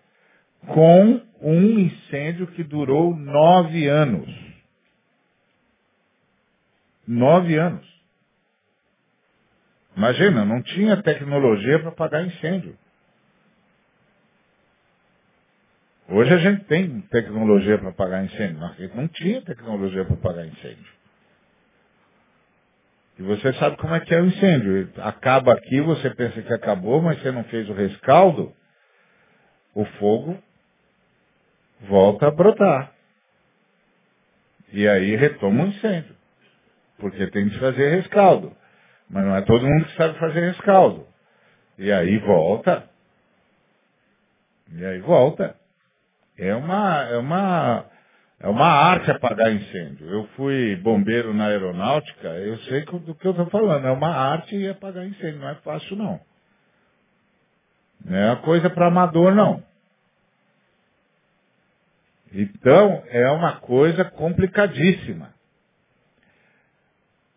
com 0.67 1.23
um 1.41 1.79
incêndio 1.79 2.49
que 2.49 2.65
durou 2.65 3.15
nove 3.15 3.87
anos. 3.87 4.29
Nove 7.07 7.57
anos. 7.57 7.87
Imagina, 9.97 10.45
não 10.45 10.63
tinha 10.63 11.03
tecnologia 11.03 11.79
para 11.79 11.89
apagar 11.89 12.27
incêndio. 12.27 12.77
Hoje 16.09 16.33
a 16.33 16.39
gente 16.39 16.65
tem 16.65 17.01
tecnologia 17.03 17.79
para 17.79 17.89
apagar 17.89 18.25
incêndio, 18.25 18.59
mas 18.59 18.95
não 18.95 19.09
tinha 19.09 19.43
tecnologia 19.43 20.05
para 20.05 20.15
apagar 20.15 20.47
incêndio. 20.47 20.97
E 23.19 23.23
você 23.23 23.53
sabe 23.55 23.77
como 23.79 23.95
é 23.95 24.01
que 24.01 24.15
é 24.15 24.21
o 24.21 24.27
incêndio. 24.27 24.93
Acaba 24.99 25.55
aqui, 25.55 25.81
você 25.81 26.11
pensa 26.11 26.43
que 26.43 26.53
acabou, 26.53 27.01
mas 27.01 27.21
você 27.21 27.33
não 27.33 27.45
fez 27.45 27.69
o 27.69 27.73
rescaldo, 27.73 28.55
o 29.75 29.85
fogo 29.99 30.39
volta 31.81 32.29
a 32.29 32.31
brotar. 32.31 32.93
E 34.73 34.87
aí 34.87 35.17
retoma 35.17 35.65
o 35.65 35.69
incêndio. 35.69 36.15
Porque 36.99 37.27
tem 37.29 37.49
que 37.49 37.59
fazer 37.59 37.89
rescaldo. 37.97 38.55
Mas 39.09 39.25
não 39.25 39.37
é 39.37 39.43
todo 39.43 39.67
mundo 39.67 39.85
que 39.87 39.97
sabe 39.97 40.19
fazer 40.19 40.41
rescaldo. 40.41 41.07
E 41.79 41.93
aí 41.93 42.19
volta. 42.19 42.89
E 44.73 44.85
aí 44.85 45.01
volta. 45.01 45.57
É 46.39 46.55
uma, 46.55 47.03
é 47.05 47.17
uma, 47.17 47.87
é 48.41 48.49
uma 48.49 48.67
arte 48.67 49.11
apagar 49.11 49.53
incêndio. 49.53 50.09
Eu 50.09 50.27
fui 50.37 50.77
bombeiro 50.77 51.33
na 51.33 51.47
aeronáutica, 51.47 52.29
eu 52.29 52.59
sei 52.59 52.85
do 52.85 53.15
que 53.15 53.27
eu 53.27 53.31
estou 53.31 53.47
falando. 53.47 53.87
É 53.87 53.91
uma 53.91 54.11
arte 54.11 54.69
apagar 54.69 55.07
incêndio, 55.07 55.41
não 55.41 55.49
é 55.49 55.55
fácil 55.57 55.97
não. 55.97 56.21
Não 58.05 58.17
é 58.17 58.27
uma 58.27 58.43
coisa 58.43 58.69
para 58.69 58.89
amador 58.89 59.35
não. 59.35 59.63
Então, 62.33 63.03
é 63.07 63.31
uma 63.31 63.61
coisa 63.61 64.05
complicadíssima. 64.05 65.36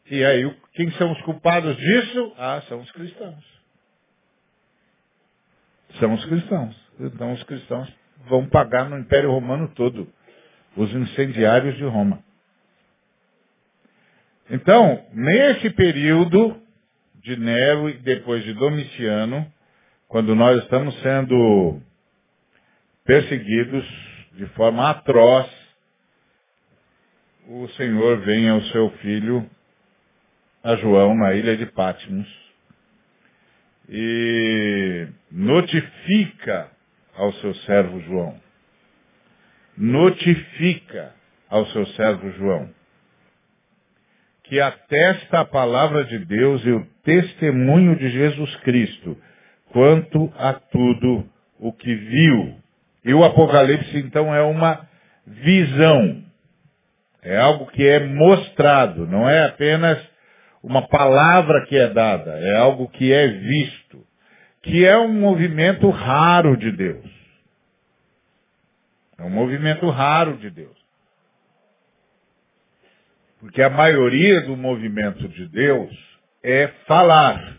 E 0.10 0.26
aí, 0.26 0.56
quem 0.74 0.92
são 0.94 1.12
os 1.12 1.22
culpados 1.22 1.76
disso? 1.78 2.34
Ah, 2.38 2.62
são 2.68 2.80
os 2.80 2.92
cristãos. 2.92 3.62
São 6.00 6.14
os 6.14 6.26
cristãos. 6.26 6.76
Então, 7.00 7.34
os 7.34 7.44
cristãos 7.44 7.92
vão 8.28 8.48
pagar 8.48 8.90
no 8.90 8.98
Império 8.98 9.32
Romano 9.32 9.68
todo, 9.76 10.12
os 10.76 10.92
incendiários 10.94 11.78
de 11.78 11.84
Roma. 11.84 12.24
Então, 14.50 15.06
nesse 15.14 15.70
período 15.70 16.60
de 17.22 17.36
Nero 17.38 17.90
e 17.90 17.94
depois 18.00 18.44
de 18.44 18.54
Domiciano, 18.54 19.52
quando 20.08 20.34
nós 20.34 20.64
estamos 20.64 21.00
sendo 21.02 21.80
perseguidos 23.06 23.86
de 24.34 24.48
forma 24.56 24.90
atroz, 24.90 25.48
o 27.48 27.68
Senhor 27.70 28.20
vem 28.22 28.50
ao 28.50 28.62
seu 28.64 28.90
filho, 28.98 29.48
a 30.64 30.76
João, 30.76 31.16
na 31.16 31.34
ilha 31.34 31.56
de 31.56 31.66
Patmos, 31.68 32.28
e 33.88 35.08
notifica 35.32 36.70
ao 37.16 37.34
seu 37.34 37.54
servo 37.56 38.00
João. 38.02 38.40
Notifica 39.78 41.14
ao 41.50 41.66
seu 41.68 41.86
servo 41.88 42.32
João 42.32 42.70
que 44.50 44.60
atesta 44.60 45.42
a 45.42 45.46
palavra 45.46 46.04
de 46.06 46.18
Deus 46.26 46.66
e 46.66 46.72
o 46.72 46.86
testemunho 47.04 47.96
de 47.96 48.10
Jesus 48.10 48.56
Cristo 48.58 49.16
quanto 49.72 50.34
a 50.36 50.54
tudo 50.54 51.24
o 51.60 51.72
que 51.72 51.94
viu. 51.94 52.56
E 53.06 53.14
o 53.14 53.24
Apocalipse, 53.24 53.96
então, 54.00 54.34
é 54.34 54.42
uma 54.42 54.88
visão. 55.26 56.24
É 57.22 57.38
algo 57.38 57.68
que 57.68 57.88
é 57.88 58.00
mostrado, 58.00 59.06
não 59.06 59.30
é 59.30 59.46
apenas 59.46 60.00
uma 60.64 60.88
palavra 60.88 61.66
que 61.66 61.78
é 61.78 61.88
dada, 61.88 62.32
é 62.40 62.58
algo 62.58 62.88
que 62.90 63.12
é 63.12 63.28
visto 63.28 64.10
que 64.62 64.86
é 64.86 64.98
um 64.98 65.14
movimento 65.14 65.90
raro 65.90 66.58
de 66.58 66.72
Deus. 66.72 67.06
É 69.18 69.24
um 69.24 69.30
movimento 69.30 69.90
raro 69.90 70.38
de 70.38 70.50
Deus. 70.50 70.78
Porque 73.40 73.62
a 73.62 73.70
maioria 73.70 74.42
do 74.42 74.58
movimento 74.58 75.28
de 75.30 75.48
Deus 75.48 75.92
é 76.44 76.68
falar. 76.88 77.58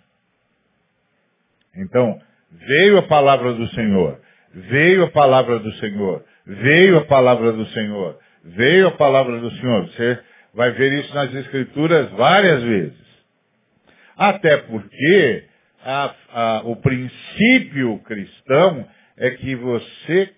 Então, 1.75 2.21
veio 2.51 2.99
a 2.99 3.03
palavra 3.03 3.55
do 3.55 3.67
Senhor, 3.69 4.21
veio 4.53 5.05
a 5.05 5.11
palavra 5.11 5.59
do 5.59 5.73
Senhor, 5.75 6.25
veio 6.47 6.99
a 6.99 7.07
palavra 7.07 7.53
do 7.53 7.65
Senhor, 7.67 8.19
veio 8.45 8.89
a 8.89 8.93
palavra 8.93 9.41
do 9.41 9.51
Senhor. 9.53 9.87
Você 9.87 10.23
vai 10.55 10.73
ver 10.73 10.93
isso 11.01 11.15
nas 11.15 11.35
Escrituras 11.35 12.11
várias 12.13 12.63
vezes. 12.63 12.99
Até 14.17 14.57
porque 14.59 15.45
a, 15.83 16.15
a, 16.29 16.63
o 16.65 16.77
princípio 16.77 17.99
cristão 18.01 18.87
é 19.17 19.31
que 19.31 19.55
você 19.55 20.33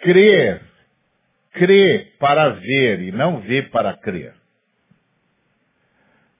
crê, 0.00 0.60
crê 1.52 2.12
para 2.18 2.50
ver 2.50 3.00
e 3.00 3.12
não 3.12 3.40
vê 3.40 3.62
para 3.62 3.94
crer. 3.94 4.34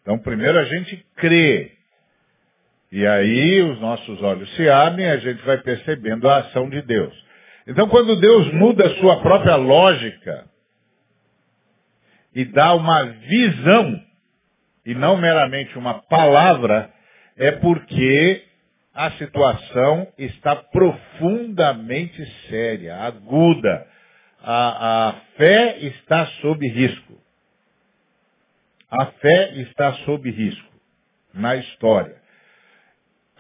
Então, 0.03 0.19
primeiro 0.19 0.59
a 0.59 0.65
gente 0.65 1.05
crê. 1.17 1.73
E 2.93 3.05
aí 3.07 3.63
os 3.63 3.81
nossos 3.81 4.23
olhos 4.23 4.55
se 4.55 4.69
abrem 4.69 5.05
e 5.05 5.11
a 5.11 5.17
gente 5.17 5.43
vai 5.45 5.59
percebendo 5.59 6.29
a 6.29 6.39
ação 6.39 6.71
de 6.71 6.81
Deus. 6.83 7.13
Então, 7.67 7.89
quando 7.89 8.15
Deus 8.21 8.53
muda 8.53 8.87
a 8.87 8.95
sua 8.97 9.21
própria 9.21 9.57
lógica 9.57 10.47
e 12.37 12.45
dá 12.45 12.75
uma 12.75 13.03
visão, 13.03 13.99
e 14.85 14.95
não 14.95 15.17
meramente 15.17 15.79
uma 15.79 16.03
palavra, 16.03 16.93
é 17.35 17.51
porque 17.53 18.45
a 18.95 19.11
situação 19.13 20.07
está 20.19 20.55
profundamente 20.55 22.23
séria, 22.51 22.95
aguda. 22.97 23.87
A, 24.43 25.09
a 25.09 25.13
fé 25.39 25.79
está 25.79 26.27
sob 26.43 26.69
risco. 26.69 27.19
A 28.91 29.07
fé 29.07 29.55
está 29.55 29.95
sob 30.05 30.31
risco 30.31 30.73
na 31.33 31.57
história. 31.57 32.17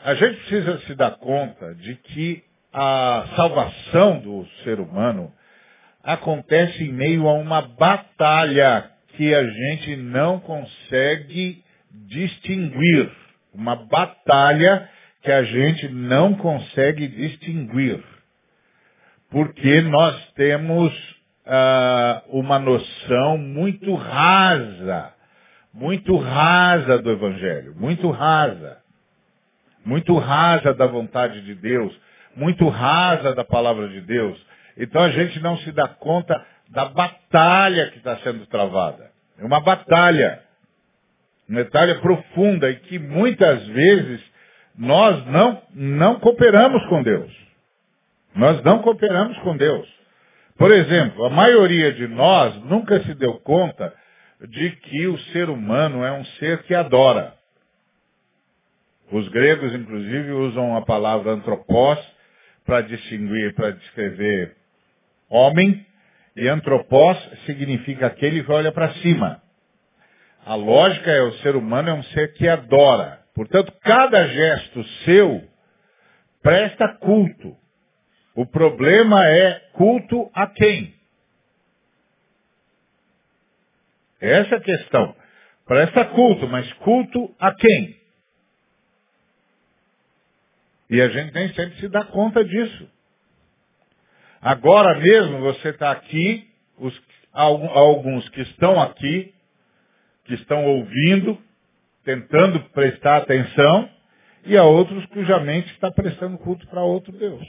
A 0.04 0.14
gente 0.14 0.36
precisa 0.38 0.78
se 0.86 0.94
dar 0.94 1.18
conta 1.18 1.74
de 1.74 1.96
que 1.96 2.42
a 2.72 3.26
salvação 3.36 4.20
do 4.20 4.46
ser 4.64 4.80
humano 4.80 5.30
acontece 6.06 6.84
em 6.84 6.92
meio 6.92 7.28
a 7.28 7.34
uma 7.34 7.60
batalha 7.60 8.90
que 9.08 9.34
a 9.34 9.44
gente 9.44 9.96
não 9.96 10.40
consegue 10.40 11.62
distinguir 11.90 13.10
uma 13.52 13.74
batalha 13.74 14.88
que 15.22 15.32
a 15.32 15.42
gente 15.42 15.88
não 15.88 16.34
consegue 16.34 17.08
distinguir. 17.08 18.02
Porque 19.30 19.80
nós 19.80 20.32
temos 20.34 20.92
uh, 21.46 22.38
uma 22.38 22.58
noção 22.58 23.36
muito 23.38 23.94
rasa, 23.94 25.12
muito 25.74 26.16
rasa 26.16 26.98
do 26.98 27.10
Evangelho, 27.10 27.74
muito 27.76 28.10
rasa. 28.10 28.78
Muito 29.84 30.18
rasa 30.18 30.74
da 30.74 30.86
vontade 30.86 31.42
de 31.42 31.54
Deus, 31.54 31.96
muito 32.34 32.68
rasa 32.68 33.32
da 33.36 33.44
palavra 33.44 33.88
de 33.88 34.00
Deus. 34.00 34.36
Então 34.76 35.02
a 35.02 35.10
gente 35.10 35.40
não 35.40 35.56
se 35.58 35.72
dá 35.72 35.88
conta 35.88 36.44
da 36.68 36.86
batalha 36.86 37.90
que 37.90 37.98
está 37.98 38.16
sendo 38.18 38.46
travada. 38.46 39.10
É 39.38 39.44
uma 39.44 39.60
batalha 39.60 40.42
uma 41.48 41.62
batalha 41.62 42.00
profunda 42.00 42.68
e 42.70 42.76
que 42.80 42.98
muitas 42.98 43.64
vezes 43.68 44.20
nós 44.76 45.24
não, 45.26 45.62
não 45.72 46.20
cooperamos 46.20 46.84
com 46.86 47.02
Deus. 47.02 47.32
Nós 48.34 48.62
não 48.62 48.80
cooperamos 48.82 49.38
com 49.38 49.56
Deus. 49.56 49.88
Por 50.58 50.72
exemplo, 50.72 51.24
a 51.24 51.30
maioria 51.30 51.92
de 51.92 52.06
nós 52.08 52.54
nunca 52.64 53.00
se 53.02 53.14
deu 53.14 53.34
conta 53.40 53.94
de 54.48 54.70
que 54.70 55.06
o 55.06 55.18
ser 55.32 55.48
humano 55.48 56.04
é 56.04 56.12
um 56.12 56.24
ser 56.24 56.62
que 56.64 56.74
adora. 56.74 57.34
Os 59.10 59.28
gregos, 59.28 59.72
inclusive, 59.72 60.32
usam 60.32 60.76
a 60.76 60.82
palavra 60.82 61.32
antropós 61.32 61.98
para 62.66 62.80
distinguir, 62.80 63.54
para 63.54 63.70
descrever 63.70 64.56
homem, 65.28 65.84
E 66.36 66.48
antropós 66.48 67.16
significa 67.46 68.08
aquele 68.08 68.44
que 68.44 68.52
olha 68.52 68.70
para 68.70 68.92
cima. 68.96 69.40
A 70.44 70.54
lógica 70.54 71.10
é 71.10 71.22
o 71.22 71.32
ser 71.38 71.56
humano 71.56 71.88
é 71.88 71.92
um 71.94 72.02
ser 72.04 72.34
que 72.34 72.46
adora. 72.46 73.24
Portanto, 73.34 73.72
cada 73.80 74.28
gesto 74.28 74.84
seu 75.04 75.42
presta 76.42 76.88
culto. 76.98 77.56
O 78.34 78.44
problema 78.46 79.26
é 79.26 79.58
culto 79.72 80.30
a 80.34 80.46
quem? 80.46 80.94
Essa 84.20 84.56
é 84.56 84.58
a 84.58 84.60
questão. 84.60 85.16
Presta 85.64 86.04
culto, 86.04 86.46
mas 86.46 86.70
culto 86.74 87.34
a 87.40 87.54
quem? 87.54 88.00
E 90.88 91.00
a 91.00 91.08
gente 91.08 91.34
nem 91.34 91.52
sempre 91.54 91.80
se 91.80 91.88
dá 91.88 92.04
conta 92.04 92.44
disso. 92.44 92.88
Agora 94.46 94.96
mesmo 95.00 95.40
você 95.40 95.70
está 95.70 95.90
aqui, 95.90 96.48
os, 96.78 97.02
alguns 97.32 98.28
que 98.28 98.42
estão 98.42 98.80
aqui, 98.80 99.34
que 100.24 100.34
estão 100.34 100.64
ouvindo, 100.64 101.36
tentando 102.04 102.60
prestar 102.70 103.16
atenção, 103.16 103.90
e 104.44 104.56
há 104.56 104.62
outros 104.62 105.04
cuja 105.06 105.40
mente 105.40 105.72
está 105.72 105.90
prestando 105.90 106.38
culto 106.38 106.64
para 106.68 106.80
outro 106.80 107.10
Deus. 107.10 107.44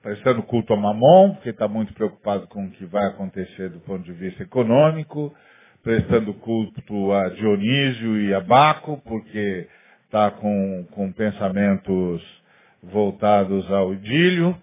Prestando 0.00 0.42
culto 0.44 0.72
a 0.72 0.76
Mamon, 0.78 1.34
que 1.42 1.50
está 1.50 1.68
muito 1.68 1.92
preocupado 1.92 2.46
com 2.46 2.64
o 2.64 2.70
que 2.70 2.86
vai 2.86 3.04
acontecer 3.08 3.68
do 3.68 3.80
ponto 3.80 4.04
de 4.04 4.12
vista 4.12 4.42
econômico, 4.42 5.36
prestando 5.82 6.32
culto 6.32 7.12
a 7.12 7.28
Dionísio 7.28 8.18
e 8.22 8.32
a 8.32 8.40
Baco, 8.40 9.02
porque 9.04 9.68
está 10.06 10.30
com, 10.30 10.86
com 10.92 11.12
pensamentos 11.12 12.42
voltados 12.90 13.70
ao 13.70 13.92
idílio, 13.92 14.60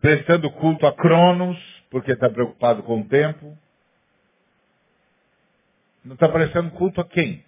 prestando 0.00 0.50
culto 0.50 0.86
a 0.86 0.92
Cronos, 0.92 1.58
porque 1.90 2.12
está 2.12 2.28
preocupado 2.28 2.82
com 2.82 3.00
o 3.00 3.04
tempo. 3.04 3.56
Não 6.04 6.14
está 6.14 6.28
prestando 6.28 6.70
culto 6.72 7.00
a 7.00 7.04
quem? 7.04 7.44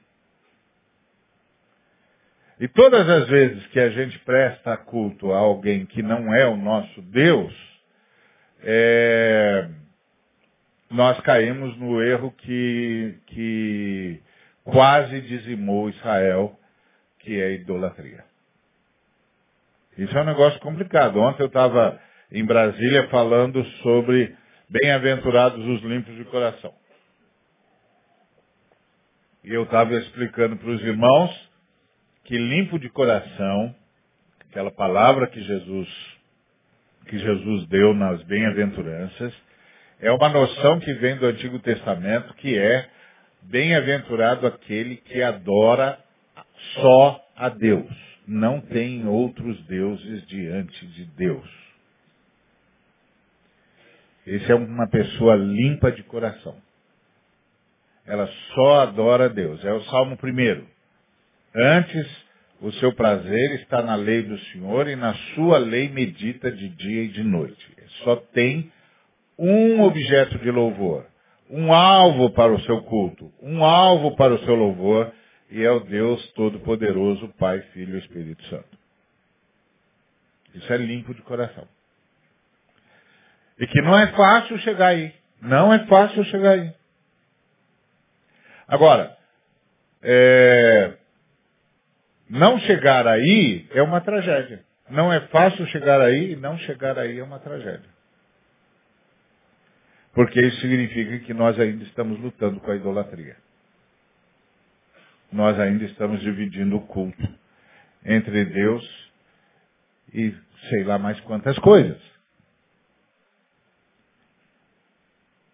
E 2.58 2.68
todas 2.68 3.08
as 3.08 3.26
vezes 3.28 3.66
que 3.68 3.80
a 3.80 3.88
gente 3.88 4.18
presta 4.18 4.76
culto 4.76 5.32
a 5.32 5.38
alguém 5.38 5.86
que 5.86 6.02
não 6.02 6.34
é 6.34 6.46
o 6.46 6.56
nosso 6.56 7.00
Deus, 7.00 7.54
é, 8.62 9.66
nós 10.90 11.18
caímos 11.20 11.74
no 11.78 12.02
erro 12.02 12.30
que, 12.32 13.18
que 13.28 14.20
quase 14.62 15.22
dizimou 15.22 15.88
Israel, 15.88 16.58
que 17.20 17.40
é 17.40 17.52
idolatria. 17.52 18.29
Isso 19.98 20.16
é 20.16 20.22
um 20.22 20.26
negócio 20.26 20.58
complicado. 20.60 21.18
Ontem 21.18 21.42
eu 21.42 21.48
estava 21.48 22.00
em 22.30 22.44
Brasília 22.44 23.08
falando 23.08 23.64
sobre 23.82 24.34
bem-aventurados 24.68 25.64
os 25.66 25.82
limpos 25.82 26.14
de 26.16 26.24
coração. 26.26 26.72
E 29.42 29.52
eu 29.52 29.64
estava 29.64 29.94
explicando 29.94 30.56
para 30.56 30.70
os 30.70 30.80
irmãos 30.82 31.50
que 32.24 32.38
limpo 32.38 32.78
de 32.78 32.88
coração, 32.90 33.74
aquela 34.48 34.70
palavra 34.70 35.26
que 35.26 35.42
Jesus, 35.42 35.88
que 37.06 37.18
Jesus 37.18 37.66
deu 37.66 37.92
nas 37.92 38.22
bem-aventuranças, 38.24 39.34
é 39.98 40.10
uma 40.12 40.28
noção 40.28 40.78
que 40.78 40.92
vem 40.94 41.16
do 41.16 41.26
Antigo 41.26 41.58
Testamento 41.58 42.32
que 42.34 42.56
é 42.56 42.88
bem-aventurado 43.42 44.46
aquele 44.46 44.96
que 44.96 45.22
adora 45.22 45.98
só 46.74 47.20
a 47.36 47.48
Deus 47.48 48.09
não 48.30 48.60
tem 48.60 49.08
outros 49.08 49.60
deuses 49.64 50.24
diante 50.28 50.86
de 50.86 51.04
Deus. 51.16 51.50
Esse 54.24 54.52
é 54.52 54.54
uma 54.54 54.86
pessoa 54.86 55.34
limpa 55.34 55.90
de 55.90 56.04
coração. 56.04 56.54
Ela 58.06 58.28
só 58.54 58.82
adora 58.82 59.28
Deus. 59.28 59.64
É 59.64 59.72
o 59.72 59.82
Salmo 59.82 60.16
primeiro. 60.16 60.64
Antes, 61.52 62.06
o 62.60 62.70
seu 62.74 62.94
prazer 62.94 63.60
está 63.62 63.82
na 63.82 63.96
lei 63.96 64.22
do 64.22 64.38
Senhor 64.38 64.86
e 64.86 64.94
na 64.94 65.12
sua 65.34 65.58
lei 65.58 65.88
medita 65.88 66.52
de 66.52 66.68
dia 66.68 67.02
e 67.02 67.08
de 67.08 67.24
noite. 67.24 67.76
Só 68.04 68.14
tem 68.14 68.70
um 69.36 69.80
objeto 69.82 70.38
de 70.38 70.52
louvor, 70.52 71.04
um 71.50 71.72
alvo 71.72 72.30
para 72.30 72.52
o 72.52 72.60
seu 72.60 72.80
culto, 72.82 73.32
um 73.42 73.64
alvo 73.64 74.14
para 74.14 74.34
o 74.34 74.38
seu 74.44 74.54
louvor, 74.54 75.12
e 75.50 75.62
é 75.62 75.70
o 75.70 75.80
Deus 75.80 76.24
Todo-Poderoso, 76.32 77.28
Pai, 77.38 77.60
Filho 77.72 77.96
e 77.96 77.98
Espírito 77.98 78.42
Santo. 78.44 78.78
Isso 80.54 80.72
é 80.72 80.76
limpo 80.76 81.12
de 81.14 81.22
coração. 81.22 81.66
E 83.58 83.66
que 83.66 83.82
não 83.82 83.98
é 83.98 84.06
fácil 84.12 84.58
chegar 84.58 84.88
aí. 84.88 85.14
Não 85.42 85.72
é 85.72 85.86
fácil 85.86 86.24
chegar 86.24 86.52
aí. 86.52 86.72
Agora, 88.66 89.16
é, 90.02 90.94
não 92.28 92.58
chegar 92.60 93.06
aí 93.06 93.66
é 93.72 93.82
uma 93.82 94.00
tragédia. 94.00 94.64
Não 94.88 95.12
é 95.12 95.20
fácil 95.28 95.66
chegar 95.66 96.00
aí 96.00 96.32
e 96.32 96.36
não 96.36 96.58
chegar 96.58 96.98
aí 96.98 97.18
é 97.18 97.22
uma 97.22 97.38
tragédia. 97.38 97.90
Porque 100.12 100.40
isso 100.40 100.60
significa 100.60 101.18
que 101.20 101.34
nós 101.34 101.58
ainda 101.58 101.84
estamos 101.84 102.18
lutando 102.20 102.60
com 102.60 102.70
a 102.70 102.76
idolatria 102.76 103.36
nós 105.32 105.58
ainda 105.58 105.84
estamos 105.84 106.20
dividindo 106.20 106.76
o 106.76 106.86
culto 106.86 107.28
entre 108.04 108.44
Deus 108.44 109.10
e 110.12 110.34
sei 110.68 110.84
lá 110.84 110.98
mais 110.98 111.18
quantas 111.20 111.58
coisas. 111.58 111.98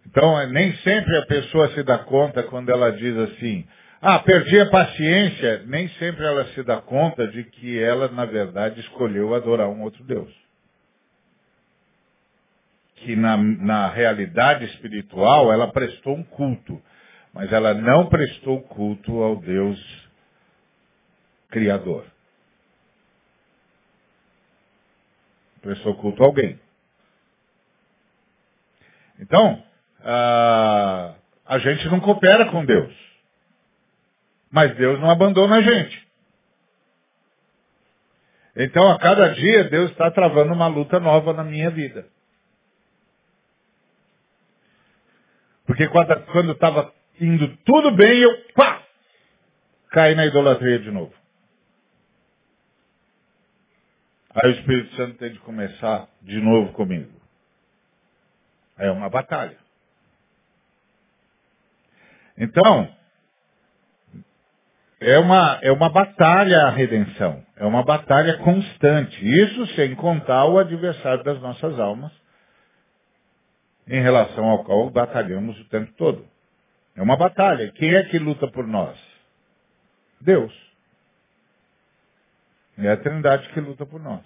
Então, 0.06 0.46
nem 0.48 0.74
sempre 0.78 1.16
a 1.18 1.26
pessoa 1.26 1.68
se 1.74 1.82
dá 1.82 1.98
conta 1.98 2.42
quando 2.44 2.70
ela 2.70 2.90
diz 2.90 3.16
assim, 3.18 3.66
ah, 4.00 4.18
perdi 4.20 4.58
a 4.60 4.70
paciência, 4.70 5.64
nem 5.66 5.88
sempre 5.90 6.24
ela 6.24 6.46
se 6.48 6.62
dá 6.62 6.80
conta 6.80 7.26
de 7.28 7.44
que 7.44 7.78
ela, 7.82 8.08
na 8.08 8.24
verdade, 8.24 8.80
escolheu 8.80 9.34
adorar 9.34 9.68
um 9.68 9.82
outro 9.82 10.02
Deus. 10.04 10.32
Que 12.96 13.14
na, 13.14 13.36
na 13.36 13.88
realidade 13.88 14.64
espiritual 14.66 15.52
ela 15.52 15.70
prestou 15.70 16.16
um 16.16 16.22
culto 16.22 16.80
mas 17.36 17.52
ela 17.52 17.74
não 17.74 18.08
prestou 18.08 18.62
culto 18.62 19.22
ao 19.22 19.36
Deus 19.36 20.08
Criador. 21.50 22.06
Prestou 25.60 25.94
culto 25.96 26.22
a 26.22 26.26
alguém. 26.26 26.58
Então, 29.18 29.62
a, 30.00 31.14
a 31.44 31.58
gente 31.58 31.86
não 31.88 32.00
coopera 32.00 32.50
com 32.50 32.64
Deus. 32.64 32.94
Mas 34.50 34.74
Deus 34.76 34.98
não 34.98 35.10
abandona 35.10 35.56
a 35.56 35.62
gente. 35.62 36.08
Então, 38.56 38.90
a 38.90 38.98
cada 38.98 39.34
dia, 39.34 39.64
Deus 39.64 39.90
está 39.90 40.10
travando 40.10 40.54
uma 40.54 40.68
luta 40.68 40.98
nova 40.98 41.34
na 41.34 41.44
minha 41.44 41.68
vida. 41.68 42.08
Porque 45.66 45.86
quando 45.86 46.52
estava 46.52 46.96
indo 47.20 47.56
tudo 47.58 47.90
bem, 47.92 48.20
eu 48.20 48.44
pá, 48.54 48.82
caí 49.90 50.14
na 50.14 50.26
idolatria 50.26 50.78
de 50.78 50.90
novo. 50.90 51.12
Aí 54.34 54.50
o 54.50 54.54
Espírito 54.54 54.94
Santo 54.96 55.16
tem 55.16 55.32
de 55.32 55.38
começar 55.38 56.08
de 56.22 56.38
novo 56.40 56.72
comigo. 56.72 57.10
É 58.76 58.90
uma 58.90 59.08
batalha. 59.08 59.56
Então, 62.36 62.94
é 65.00 65.18
uma, 65.18 65.58
é 65.62 65.72
uma 65.72 65.88
batalha 65.88 66.66
a 66.66 66.70
redenção. 66.70 67.42
É 67.56 67.64
uma 67.64 67.82
batalha 67.82 68.38
constante. 68.38 69.24
Isso 69.24 69.66
sem 69.74 69.94
contar 69.94 70.44
o 70.46 70.58
adversário 70.58 71.24
das 71.24 71.40
nossas 71.40 71.78
almas, 71.80 72.12
em 73.88 74.02
relação 74.02 74.44
ao 74.44 74.64
qual 74.64 74.90
batalhamos 74.90 75.58
o 75.60 75.64
tempo 75.70 75.90
todo. 75.92 76.26
É 76.96 77.02
uma 77.02 77.16
batalha. 77.16 77.70
Quem 77.72 77.94
é 77.94 78.02
que 78.04 78.18
luta 78.18 78.48
por 78.48 78.66
nós? 78.66 78.98
Deus. 80.20 80.52
É 82.78 82.90
a 82.90 82.96
Trindade 82.96 83.48
que 83.50 83.60
luta 83.60 83.84
por 83.86 84.00
nós. 84.00 84.24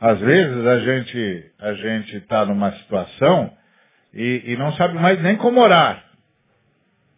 Às 0.00 0.20
vezes 0.20 0.66
a 0.66 0.78
gente 0.78 1.52
a 1.58 1.72
gente 1.74 2.16
está 2.16 2.44
numa 2.46 2.70
situação 2.72 3.56
e, 4.14 4.44
e 4.46 4.56
não 4.56 4.72
sabe 4.74 4.94
mais 4.94 5.20
nem 5.20 5.36
como 5.36 5.60
orar. 5.60 6.04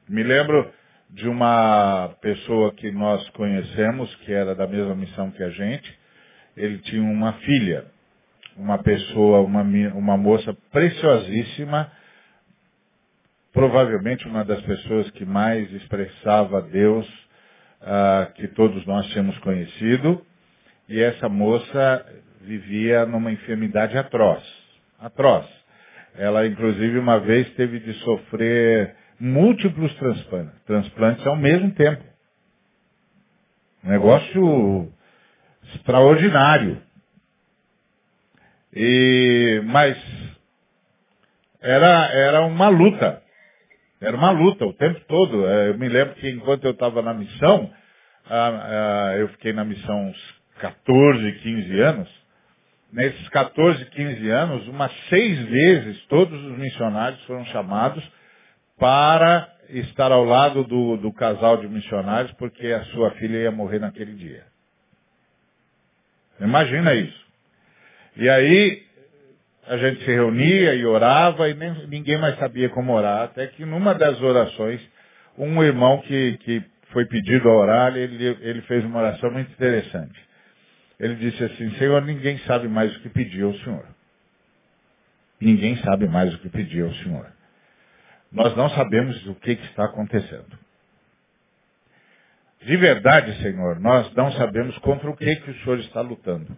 Me 0.08 0.22
lembro 0.22 0.72
de 1.10 1.28
uma 1.28 2.14
pessoa 2.20 2.72
que 2.74 2.90
nós 2.90 3.28
conhecemos, 3.30 4.14
que 4.16 4.32
era 4.32 4.54
da 4.54 4.66
mesma 4.66 4.94
missão 4.94 5.30
que 5.30 5.42
a 5.42 5.50
gente. 5.50 5.98
Ele 6.56 6.78
tinha 6.78 7.02
uma 7.02 7.34
filha, 7.34 7.84
uma 8.56 8.78
pessoa, 8.78 9.40
uma, 9.40 9.62
uma 9.62 10.16
moça 10.16 10.56
preciosíssima, 10.72 11.90
provavelmente 13.52 14.26
uma 14.26 14.44
das 14.44 14.60
pessoas 14.62 15.10
que 15.12 15.24
mais 15.24 15.72
expressava 15.72 16.62
Deus 16.62 17.06
uh, 17.80 18.32
que 18.34 18.48
todos 18.48 18.84
nós 18.86 19.06
tínhamos 19.08 19.36
conhecido. 19.38 20.24
e 20.88 21.00
essa 21.00 21.28
moça 21.28 22.04
vivia 22.40 23.06
numa 23.06 23.30
enfermidade 23.30 23.96
atroz. 23.96 24.42
Atroz. 24.98 25.46
Ela, 26.16 26.46
inclusive, 26.46 26.98
uma 26.98 27.20
vez 27.20 27.48
teve 27.54 27.78
de 27.78 27.92
sofrer 28.00 28.96
múltiplos 29.18 29.94
transplantes, 30.66 31.26
ao 31.26 31.36
mesmo 31.36 31.70
tempo. 31.72 32.02
Negócio 33.82 34.92
extraordinário. 35.74 36.82
E, 38.74 39.62
mas 39.64 39.96
era, 41.60 42.10
era 42.12 42.40
uma 42.46 42.68
luta. 42.68 43.22
Era 44.00 44.16
uma 44.16 44.30
luta 44.30 44.64
o 44.64 44.72
tempo 44.72 45.00
todo. 45.06 45.46
É, 45.46 45.70
eu 45.70 45.78
me 45.78 45.88
lembro 45.88 46.14
que 46.14 46.28
enquanto 46.30 46.64
eu 46.64 46.70
estava 46.70 47.02
na 47.02 47.12
missão, 47.12 47.70
eu 49.18 49.28
fiquei 49.28 49.52
na 49.52 49.64
missão 49.64 50.08
uns 50.08 50.40
14, 50.58 51.32
15 51.32 51.80
anos. 51.80 52.20
Nesses 52.92 53.28
14, 53.28 53.84
15 53.86 54.30
anos, 54.30 54.68
umas 54.68 54.92
seis 55.08 55.38
vezes 55.44 56.04
todos 56.06 56.42
os 56.44 56.58
missionários 56.58 57.22
foram 57.24 57.44
chamados 57.46 58.02
para 58.78 59.48
estar 59.68 60.10
ao 60.10 60.24
lado 60.24 60.64
do, 60.64 60.96
do 60.96 61.12
casal 61.12 61.58
de 61.58 61.68
missionários, 61.68 62.32
porque 62.32 62.66
a 62.66 62.82
sua 62.86 63.12
filha 63.12 63.38
ia 63.38 63.50
morrer 63.52 63.78
naquele 63.78 64.14
dia. 64.14 64.44
Imagina 66.40 66.94
isso. 66.94 67.26
E 68.16 68.28
aí, 68.28 68.82
a 69.70 69.76
gente 69.76 70.04
se 70.04 70.10
reunia 70.10 70.74
e 70.74 70.84
orava 70.84 71.48
e 71.48 71.54
nem, 71.54 71.86
ninguém 71.86 72.18
mais 72.18 72.36
sabia 72.40 72.68
como 72.70 72.92
orar, 72.92 73.22
até 73.22 73.46
que 73.46 73.64
numa 73.64 73.94
das 73.94 74.20
orações, 74.20 74.80
um 75.38 75.62
irmão 75.62 76.00
que, 76.02 76.38
que 76.38 76.64
foi 76.88 77.06
pedido 77.06 77.48
a 77.48 77.56
orar, 77.56 77.96
ele, 77.96 78.36
ele 78.40 78.62
fez 78.62 78.84
uma 78.84 78.98
oração 78.98 79.30
muito 79.30 79.52
interessante. 79.52 80.20
Ele 80.98 81.14
disse 81.14 81.44
assim, 81.44 81.70
Senhor, 81.76 82.02
ninguém 82.02 82.36
sabe 82.40 82.66
mais 82.66 82.94
o 82.96 83.00
que 83.00 83.10
pedir 83.10 83.44
ao 83.44 83.54
Senhor. 83.58 83.86
Ninguém 85.40 85.76
sabe 85.76 86.08
mais 86.08 86.34
o 86.34 86.38
que 86.38 86.48
pedir 86.48 86.82
ao 86.82 86.92
Senhor. 86.94 87.26
Nós 88.32 88.56
não 88.56 88.70
sabemos 88.70 89.24
o 89.28 89.36
que, 89.36 89.54
que 89.54 89.66
está 89.66 89.84
acontecendo. 89.84 90.58
De 92.60 92.76
verdade, 92.76 93.40
Senhor, 93.40 93.78
nós 93.78 94.12
não 94.14 94.32
sabemos 94.32 94.76
contra 94.78 95.08
o 95.08 95.16
que, 95.16 95.36
que 95.36 95.50
o 95.52 95.58
Senhor 95.60 95.78
está 95.78 96.00
lutando. 96.00 96.56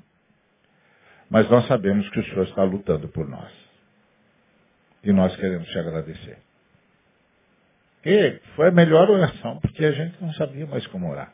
Mas 1.33 1.49
nós 1.49 1.67
sabemos 1.67 2.07
que 2.11 2.21
o 2.21 2.25
Senhor 2.25 2.45
está 2.45 2.63
lutando 2.63 3.09
por 3.09 3.27
nós. 3.27 3.51
E 5.03 5.11
nós 5.15 5.35
queremos 5.37 5.67
te 5.67 5.79
agradecer. 5.79 6.37
E 8.05 8.39
foi 8.55 8.69
a 8.69 8.71
melhor 8.71 9.09
oração, 9.09 9.59
porque 9.61 9.83
a 9.83 9.93
gente 9.93 10.15
não 10.21 10.31
sabia 10.35 10.67
mais 10.67 10.87
como 10.89 11.11
orar. 11.11 11.33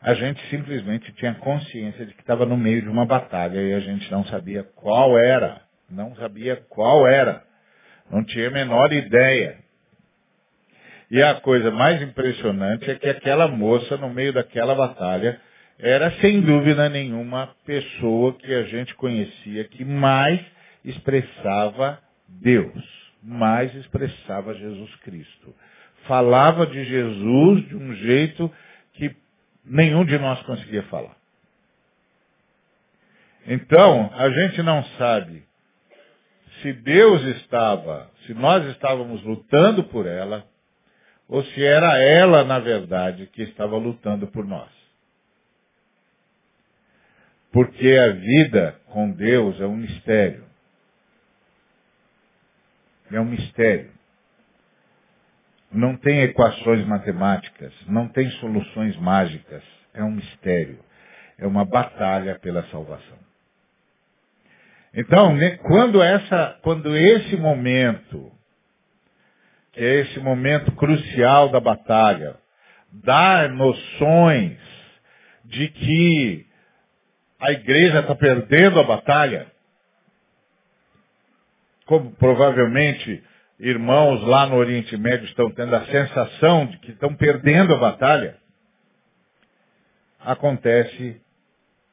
A 0.00 0.14
gente 0.14 0.40
simplesmente 0.50 1.12
tinha 1.14 1.34
consciência 1.34 2.06
de 2.06 2.14
que 2.14 2.20
estava 2.20 2.46
no 2.46 2.56
meio 2.56 2.82
de 2.82 2.88
uma 2.88 3.04
batalha 3.04 3.60
e 3.60 3.74
a 3.74 3.80
gente 3.80 4.08
não 4.12 4.24
sabia 4.26 4.62
qual 4.76 5.18
era. 5.18 5.60
Não 5.90 6.14
sabia 6.14 6.64
qual 6.68 7.08
era. 7.08 7.42
Não 8.08 8.24
tinha 8.24 8.46
a 8.46 8.52
menor 8.52 8.92
ideia. 8.92 9.58
E 11.10 11.20
a 11.20 11.40
coisa 11.40 11.72
mais 11.72 12.00
impressionante 12.00 12.88
é 12.88 12.94
que 12.94 13.08
aquela 13.08 13.48
moça, 13.48 13.96
no 13.96 14.10
meio 14.10 14.32
daquela 14.32 14.76
batalha, 14.76 15.40
era 15.82 16.12
sem 16.20 16.40
dúvida 16.40 16.88
nenhuma 16.88 17.42
a 17.42 17.46
pessoa 17.66 18.34
que 18.34 18.54
a 18.54 18.62
gente 18.62 18.94
conhecia 18.94 19.64
que 19.64 19.84
mais 19.84 20.40
expressava 20.84 21.98
Deus, 22.28 23.12
mais 23.20 23.74
expressava 23.74 24.54
Jesus 24.54 24.94
Cristo. 24.96 25.52
Falava 26.06 26.68
de 26.68 26.84
Jesus 26.84 27.68
de 27.68 27.76
um 27.76 27.94
jeito 27.96 28.48
que 28.92 29.14
nenhum 29.64 30.04
de 30.04 30.16
nós 30.20 30.40
conseguia 30.42 30.84
falar. 30.84 31.16
Então, 33.44 34.08
a 34.14 34.30
gente 34.30 34.62
não 34.62 34.84
sabe 34.96 35.42
se 36.60 36.72
Deus 36.74 37.22
estava, 37.38 38.08
se 38.24 38.34
nós 38.34 38.64
estávamos 38.66 39.20
lutando 39.24 39.82
por 39.82 40.06
ela, 40.06 40.46
ou 41.28 41.42
se 41.42 41.64
era 41.64 41.98
ela, 41.98 42.44
na 42.44 42.60
verdade, 42.60 43.26
que 43.26 43.42
estava 43.42 43.76
lutando 43.76 44.28
por 44.28 44.46
nós. 44.46 44.81
Porque 47.52 47.88
a 47.96 48.12
vida 48.12 48.80
com 48.86 49.10
Deus 49.10 49.60
é 49.60 49.66
um 49.66 49.76
mistério. 49.76 50.44
É 53.10 53.20
um 53.20 53.26
mistério. 53.26 53.92
Não 55.70 55.96
tem 55.96 56.22
equações 56.22 56.86
matemáticas, 56.86 57.72
não 57.86 58.08
tem 58.08 58.30
soluções 58.32 58.96
mágicas. 58.96 59.62
É 59.92 60.02
um 60.02 60.12
mistério. 60.12 60.78
É 61.38 61.46
uma 61.46 61.64
batalha 61.64 62.38
pela 62.38 62.62
salvação. 62.68 63.18
Então, 64.94 65.36
quando, 65.62 66.02
essa, 66.02 66.58
quando 66.62 66.94
esse 66.94 67.36
momento, 67.36 68.30
que 69.72 69.80
é 69.80 70.00
esse 70.00 70.20
momento 70.20 70.70
crucial 70.72 71.50
da 71.50 71.60
batalha, 71.60 72.36
dá 72.92 73.48
noções 73.48 74.58
de 75.46 75.68
que 75.68 76.51
a 77.42 77.50
igreja 77.50 77.98
está 77.98 78.14
perdendo 78.14 78.78
a 78.78 78.84
batalha, 78.84 79.48
como 81.86 82.12
provavelmente 82.12 83.20
irmãos 83.58 84.22
lá 84.22 84.46
no 84.46 84.54
Oriente 84.54 84.96
Médio 84.96 85.26
estão 85.26 85.50
tendo 85.50 85.74
a 85.74 85.84
sensação 85.86 86.66
de 86.66 86.78
que 86.78 86.92
estão 86.92 87.12
perdendo 87.16 87.74
a 87.74 87.78
batalha, 87.78 88.36
acontece 90.20 91.20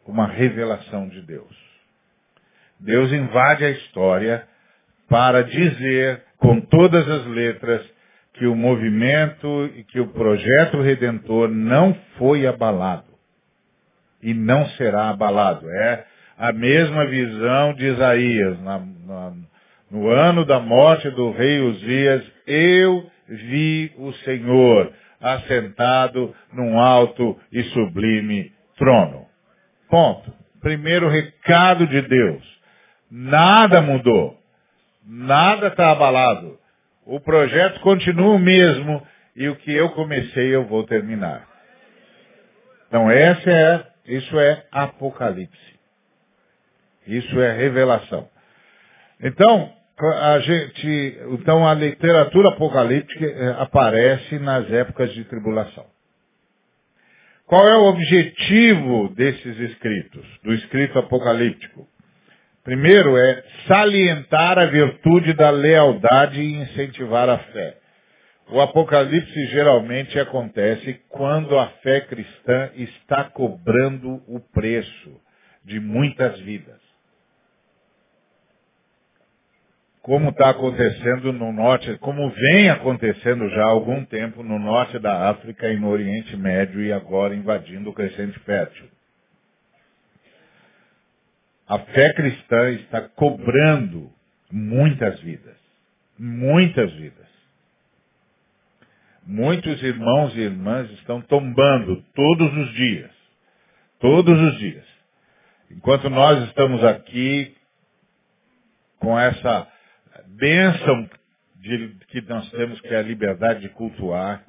uma 0.06 0.28
revelação 0.28 1.10
de 1.10 1.20
Deus. 1.24 1.58
Deus 2.80 3.12
invade 3.12 3.66
a 3.66 3.72
história 3.72 4.48
para 5.10 5.42
dizer 5.42 6.24
com 6.38 6.62
todas 6.62 7.10
as 7.10 7.26
letras 7.26 7.84
que 8.34 8.46
o 8.46 8.56
movimento 8.56 9.66
e 9.76 9.84
que 9.84 10.00
o 10.00 10.10
projeto 10.10 10.80
redentor 10.80 11.50
não 11.50 11.96
foi 12.20 12.46
abalado. 12.46 13.09
E 14.22 14.34
não 14.34 14.68
será 14.72 15.10
abalado. 15.10 15.70
É 15.70 16.06
a 16.38 16.52
mesma 16.52 17.06
visão 17.06 17.74
de 17.74 17.86
Isaías. 17.86 18.60
Na, 18.62 18.80
na, 18.80 19.34
no 19.90 20.10
ano 20.10 20.46
da 20.46 20.60
morte 20.60 21.10
do 21.12 21.32
rei 21.32 21.60
Uzias, 21.60 22.24
eu 22.48 23.10
vi 23.28 23.92
o 23.98 24.12
Senhor 24.24 24.92
assentado 25.22 26.34
num 26.54 26.80
alto 26.80 27.38
e 27.52 27.64
sublime 27.64 28.52
trono. 28.78 29.26
Ponto. 29.90 30.34
Primeiro 30.62 31.10
recado 31.10 31.88
de 31.88 32.02
Deus. 32.02 32.44
Nada 33.10 33.82
mudou. 33.82 34.38
Nada 35.06 35.68
está 35.68 35.92
abalado. 35.92 36.58
O 37.06 37.20
projeto 37.20 37.80
continua 37.80 38.36
o 38.36 38.40
mesmo 38.40 39.06
e 39.36 39.48
o 39.50 39.56
que 39.56 39.74
eu 39.74 39.90
comecei 39.90 40.54
eu 40.54 40.66
vou 40.66 40.84
terminar. 40.84 41.48
Então 42.88 43.10
essa 43.10 43.50
é, 43.50 43.86
isso 44.10 44.40
é 44.40 44.66
Apocalipse. 44.72 45.80
Isso 47.08 47.40
é 47.40 47.56
revelação. 47.56 48.28
Então, 49.22 49.74
a 50.00 50.40
gente, 50.40 51.18
então 51.32 51.68
a 51.68 51.74
literatura 51.74 52.50
apocalíptica 52.50 53.26
eh, 53.26 53.56
aparece 53.60 54.40
nas 54.40 54.72
épocas 54.72 55.14
de 55.14 55.26
tribulação. 55.26 55.86
Qual 57.46 57.68
é 57.68 57.76
o 57.76 57.90
objetivo 57.90 59.10
desses 59.16 59.60
escritos, 59.60 60.26
do 60.44 60.54
escrito 60.54 61.00
apocalíptico? 61.00 61.88
Primeiro 62.64 63.18
é 63.18 63.44
salientar 63.68 64.60
a 64.60 64.68
virtude 64.68 65.34
da 65.34 65.50
lealdade 65.50 66.40
e 66.40 66.62
incentivar 66.62 67.28
a 67.28 67.40
fé. 67.40 67.79
O 68.52 68.60
apocalipse 68.60 69.46
geralmente 69.48 70.20
acontece 70.20 71.00
quando 71.08 71.58
a 71.58 71.68
fé 71.84 72.02
cristã 72.02 72.72
está 72.76 73.26
cobrando 73.26 74.24
o 74.28 74.40
preço 74.40 75.22
de 75.64 75.80
muitas 75.80 76.40
vidas. 76.40 76.80
Como 80.02 80.30
está 80.30 80.50
acontecendo 80.50 81.32
no 81.32 81.52
norte, 81.52 81.96
como 82.00 82.28
vem 82.32 82.72
acontecendo 82.72 83.48
já 83.50 83.66
há 83.66 83.70
algum 83.70 84.04
tempo 84.06 84.42
no 84.42 84.58
norte 84.58 84.98
da 84.98 85.30
África 85.30 85.72
e 85.72 85.80
no 85.80 85.90
Oriente 85.90 86.36
Médio 86.36 86.82
e 86.82 86.92
agora 86.92 87.36
invadindo 87.36 87.92
o 87.92 87.94
crescente 87.94 88.40
fértil. 88.40 88.90
A 91.68 91.78
fé 91.78 92.12
cristã 92.16 92.72
está 92.72 93.02
cobrando 93.02 94.12
muitas 94.52 95.20
vidas. 95.20 95.56
Muitas 96.18 96.92
vidas. 96.94 97.29
Muitos 99.32 99.80
irmãos 99.84 100.36
e 100.36 100.40
irmãs 100.40 100.90
estão 100.94 101.22
tombando 101.22 102.04
todos 102.16 102.52
os 102.52 102.74
dias. 102.74 103.12
Todos 104.00 104.42
os 104.42 104.58
dias. 104.58 104.84
Enquanto 105.70 106.10
nós 106.10 106.48
estamos 106.48 106.84
aqui 106.84 107.56
com 108.98 109.20
essa 109.20 109.68
bênção 110.30 111.08
de, 111.58 111.96
que 112.08 112.22
nós 112.22 112.50
temos, 112.50 112.82
que 112.82 112.88
é 112.88 112.98
a 112.98 113.04
liberdade 113.04 113.60
de 113.60 113.70
cultuar, 113.70 114.44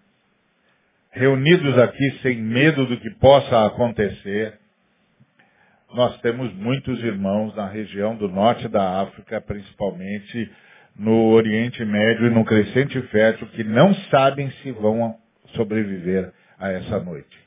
reunidos 1.11 1.77
aqui 1.77 2.19
sem 2.23 2.39
medo 2.39 2.87
do 2.87 2.97
que 2.97 3.11
possa 3.17 3.67
acontecer, 3.67 4.59
nós 5.93 6.19
temos 6.23 6.55
muitos 6.55 7.05
irmãos 7.05 7.55
na 7.55 7.69
região 7.69 8.17
do 8.17 8.29
norte 8.29 8.67
da 8.67 9.03
África, 9.03 9.43
principalmente 9.43 10.51
no 10.97 11.31
Oriente 11.31 11.85
Médio 11.85 12.27
e 12.27 12.31
no 12.31 12.45
Crescente 12.45 13.01
Fértil, 13.09 13.47
que 13.49 13.65
não 13.65 13.95
sabem 14.11 14.51
se 14.63 14.71
vão 14.73 15.17
sobreviver 15.55 16.33
a 16.59 16.71
essa 16.71 17.01
noite. 17.01 17.39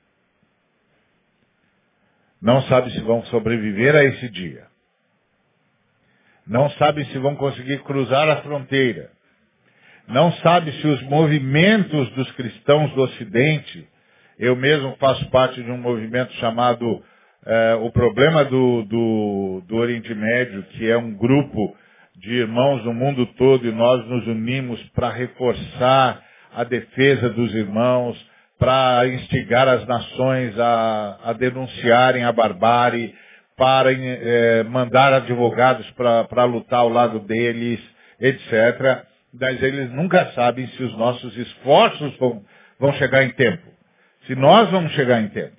Não 2.42 2.62
sabem 2.64 2.92
se 2.92 3.00
vão 3.02 3.24
sobreviver 3.26 3.96
a 3.96 4.04
esse 4.04 4.28
dia. 4.30 4.66
Não 6.46 6.70
sabem 6.72 7.06
se 7.06 7.18
vão 7.18 7.36
conseguir 7.36 7.82
cruzar 7.84 8.28
a 8.28 8.42
fronteira. 8.42 9.12
Não 10.08 10.32
sabem 10.34 10.74
se 10.74 10.88
os 10.88 11.02
movimentos 11.04 12.10
dos 12.12 12.30
cristãos 12.34 12.92
do 12.94 13.04
Ocidente, 13.04 13.88
eu 14.38 14.56
mesmo 14.56 14.96
faço 15.00 15.30
parte 15.30 15.64
de 15.64 15.72
um 15.72 15.78
movimento 15.78 16.34
chamado 16.34 17.02
é, 17.46 17.76
o 17.76 17.90
problema 17.92 18.44
do, 18.44 18.84
do, 18.84 19.64
do 19.66 19.76
Oriente 19.78 20.14
Médio, 20.14 20.64
que 20.64 20.90
é 20.90 20.98
um 20.98 21.14
grupo 21.14 21.76
de 22.16 22.32
irmãos 22.32 22.84
no 22.86 22.94
mundo 22.94 23.26
todo 23.38 23.68
e 23.68 23.72
nós 23.72 24.06
nos 24.08 24.28
unimos 24.28 24.82
para 24.90 25.10
reforçar 25.10 26.22
a 26.54 26.64
defesa 26.64 27.30
dos 27.30 27.54
irmãos, 27.54 28.18
para 28.60 29.08
instigar 29.08 29.68
as 29.68 29.86
nações 29.88 30.58
a, 30.60 31.20
a 31.24 31.34
denunciarem 31.34 32.24
a 32.24 32.32
barbárie, 32.32 33.14
para 33.58 33.92
é, 33.92 34.64
mandar 34.64 35.14
advogados 35.14 35.90
para 35.92 36.44
lutar 36.44 36.80
ao 36.80 36.90
lado 36.90 37.20
deles, 37.20 37.80
etc. 38.20 39.06
Mas 39.34 39.62
eles 39.62 39.92
nunca 39.92 40.32
sabem 40.34 40.68
se 40.68 40.84
os 40.84 40.96
nossos 40.98 41.36
esforços 41.38 42.16
vão, 42.18 42.44
vão 42.80 42.94
chegar 42.94 43.24
em 43.24 43.32
tempo. 43.32 43.64
Se 44.28 44.36
nós 44.36 44.70
vamos 44.70 44.92
chegar 44.94 45.22
em 45.22 45.28
tempo. 45.30 45.56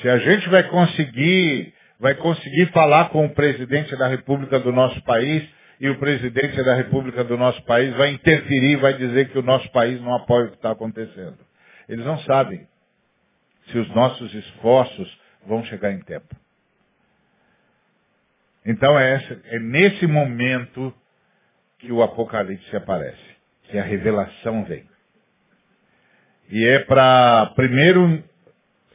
Se 0.00 0.08
a 0.08 0.18
gente 0.18 0.48
vai 0.48 0.62
conseguir, 0.64 1.74
vai 1.98 2.14
conseguir 2.14 2.70
falar 2.72 3.10
com 3.10 3.26
o 3.26 3.34
presidente 3.34 3.94
da 3.96 4.06
República 4.06 4.60
do 4.60 4.72
nosso 4.72 5.02
país 5.02 5.48
e 5.80 5.88
o 5.88 5.98
presidente 5.98 6.62
da 6.62 6.74
República 6.74 7.24
do 7.24 7.36
nosso 7.36 7.62
país 7.64 7.94
vai 7.96 8.10
interferir, 8.10 8.76
vai 8.76 8.94
dizer 8.94 9.30
que 9.30 9.38
o 9.38 9.42
nosso 9.42 9.70
país 9.70 10.00
não 10.00 10.14
apoia 10.14 10.46
o 10.46 10.50
que 10.50 10.56
está 10.56 10.70
acontecendo. 10.70 11.38
Eles 11.88 12.04
não 12.04 12.18
sabem 12.20 12.66
se 13.70 13.78
os 13.78 13.88
nossos 13.94 14.32
esforços 14.34 15.18
vão 15.46 15.64
chegar 15.64 15.92
em 15.92 16.00
tempo. 16.00 16.34
Então 18.64 18.98
é, 18.98 19.14
essa, 19.14 19.40
é 19.46 19.58
nesse 19.58 20.06
momento 20.06 20.92
que 21.78 21.92
o 21.92 22.02
Apocalipse 22.02 22.76
aparece, 22.76 23.36
que 23.64 23.78
a 23.78 23.82
revelação 23.82 24.64
vem. 24.64 24.84
E 26.50 26.66
é 26.66 26.80
para 26.80 27.46
primeiro 27.54 28.22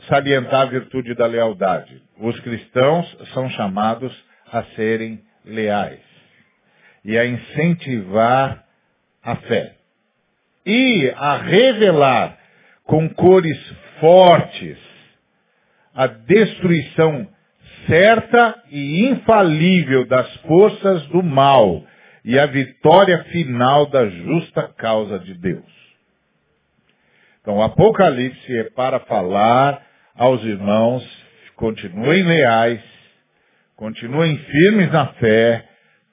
salientar 0.08 0.62
a 0.62 0.66
virtude 0.66 1.16
da 1.16 1.26
lealdade. 1.26 2.02
Os 2.18 2.40
cristãos 2.42 3.18
são 3.34 3.50
chamados 3.52 4.14
a 4.52 4.64
serem 4.76 5.22
leais 5.46 6.02
e 7.04 7.18
a 7.18 7.26
incentivar 7.26 8.64
a 9.24 9.36
fé. 9.36 9.76
E 10.66 11.14
a 11.16 11.38
revelar 11.38 12.38
com 12.86 13.10
cores 13.10 13.58
fortes 14.00 14.78
a 15.94 16.08
destruição 16.08 17.28
certa 17.88 18.64
e 18.72 19.06
infalível 19.10 20.06
das 20.08 20.34
forças 20.38 21.06
do 21.08 21.22
mal 21.22 21.84
e 22.24 22.40
a 22.40 22.46
vitória 22.46 23.24
final 23.26 23.86
da 23.88 24.08
justa 24.08 24.64
causa 24.78 25.20
de 25.20 25.34
Deus. 25.34 25.74
Então, 27.42 27.58
o 27.58 27.62
Apocalipse 27.62 28.58
é 28.58 28.64
para 28.70 29.02
falar 29.02 29.86
aos 30.16 30.44
irmãos, 30.44 31.04
continuem 31.56 32.24
leais, 32.24 32.82
continuem 33.76 34.38
firmes 34.38 34.92
na 34.92 35.08
fé, 35.14 35.68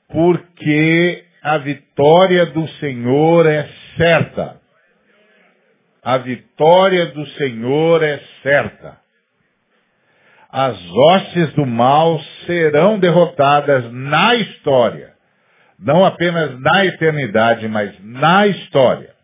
porque 0.08 1.24
a 1.42 1.58
vitória 1.58 2.46
do 2.46 2.66
Senhor 2.78 3.46
é 3.46 3.68
certa. 3.96 4.60
A 6.02 6.18
vitória 6.18 7.06
do 7.06 7.26
Senhor 7.28 8.02
é 8.02 8.20
certa. 8.42 8.98
As 10.50 10.76
hostes 10.90 11.52
do 11.52 11.64
mal 11.64 12.18
serão 12.46 12.98
derrotadas 12.98 13.92
na 13.92 14.34
história. 14.34 15.14
Não 15.78 16.04
apenas 16.04 16.58
na 16.60 16.84
eternidade, 16.84 17.68
mas 17.68 17.94
na 18.00 18.46
história. 18.46 19.14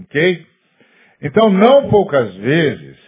Ok? 0.00 0.46
Então, 1.22 1.48
não 1.50 1.88
poucas 1.88 2.34
vezes, 2.34 3.05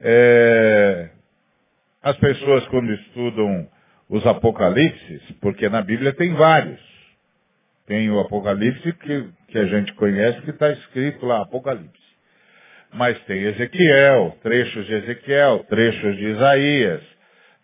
é, 0.00 1.10
as 2.02 2.16
pessoas 2.18 2.66
quando 2.68 2.92
estudam 2.92 3.68
os 4.08 4.24
apocalipses, 4.26 5.22
porque 5.40 5.68
na 5.68 5.82
Bíblia 5.82 6.12
tem 6.12 6.32
vários. 6.34 6.80
Tem 7.86 8.10
o 8.10 8.18
Apocalipse 8.18 8.92
que, 8.94 9.28
que 9.48 9.58
a 9.58 9.66
gente 9.66 9.92
conhece 9.94 10.40
que 10.42 10.50
está 10.50 10.70
escrito 10.70 11.24
lá, 11.24 11.42
Apocalipse. 11.42 12.06
Mas 12.92 13.18
tem 13.24 13.42
Ezequiel, 13.42 14.36
trechos 14.42 14.86
de 14.86 14.94
Ezequiel, 14.94 15.64
trechos 15.68 16.16
de 16.16 16.24
Isaías, 16.24 17.02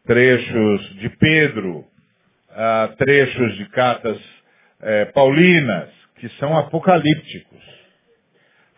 trechos 0.06 0.94
de 0.96 1.08
Pedro, 1.10 1.78
uh, 1.78 2.96
trechos 2.98 3.56
de 3.56 3.68
cartas 3.70 4.16
uh, 4.16 5.12
paulinas, 5.12 5.90
que 6.16 6.28
são 6.38 6.56
apocalípticos 6.56 7.81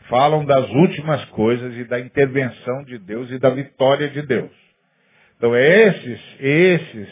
falam 0.08 0.44
das 0.44 0.68
últimas 0.70 1.24
coisas 1.26 1.76
e 1.76 1.84
da 1.84 1.98
intervenção 2.00 2.84
de 2.84 2.98
Deus 2.98 3.30
e 3.30 3.38
da 3.38 3.50
vitória 3.50 4.08
de 4.08 4.22
Deus. 4.22 4.50
Então 5.36 5.56
esses, 5.56 6.20
esses 6.40 7.08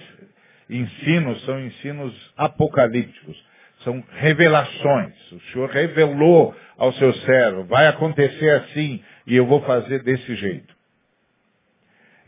ensinos 0.69 1.45
são 1.45 1.61
ensinos 1.61 2.33
apocalípticos, 2.37 3.37
são 3.85 4.03
revelações. 4.13 5.33
O 5.33 5.41
Senhor 5.53 5.69
revelou 5.71 6.55
ao 6.77 6.93
seu 6.95 7.13
servo, 7.15 7.65
vai 7.65 7.87
acontecer 7.87 8.51
assim 8.51 9.03
e 9.27 9.37
eu 9.37 9.47
vou 9.47 9.61
fazer 9.63 10.03
desse 10.03 10.35
jeito. 10.37 10.75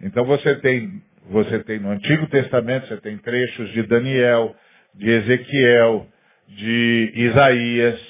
Então 0.00 0.24
você 0.24 0.56
tem, 0.56 1.02
você 1.30 1.60
tem 1.60 1.78
no 1.78 1.90
Antigo 1.90 2.26
Testamento, 2.26 2.86
você 2.88 2.96
tem 2.98 3.16
trechos 3.18 3.70
de 3.70 3.82
Daniel, 3.84 4.54
de 4.94 5.08
Ezequiel, 5.08 6.06
de 6.48 7.12
Isaías, 7.14 8.00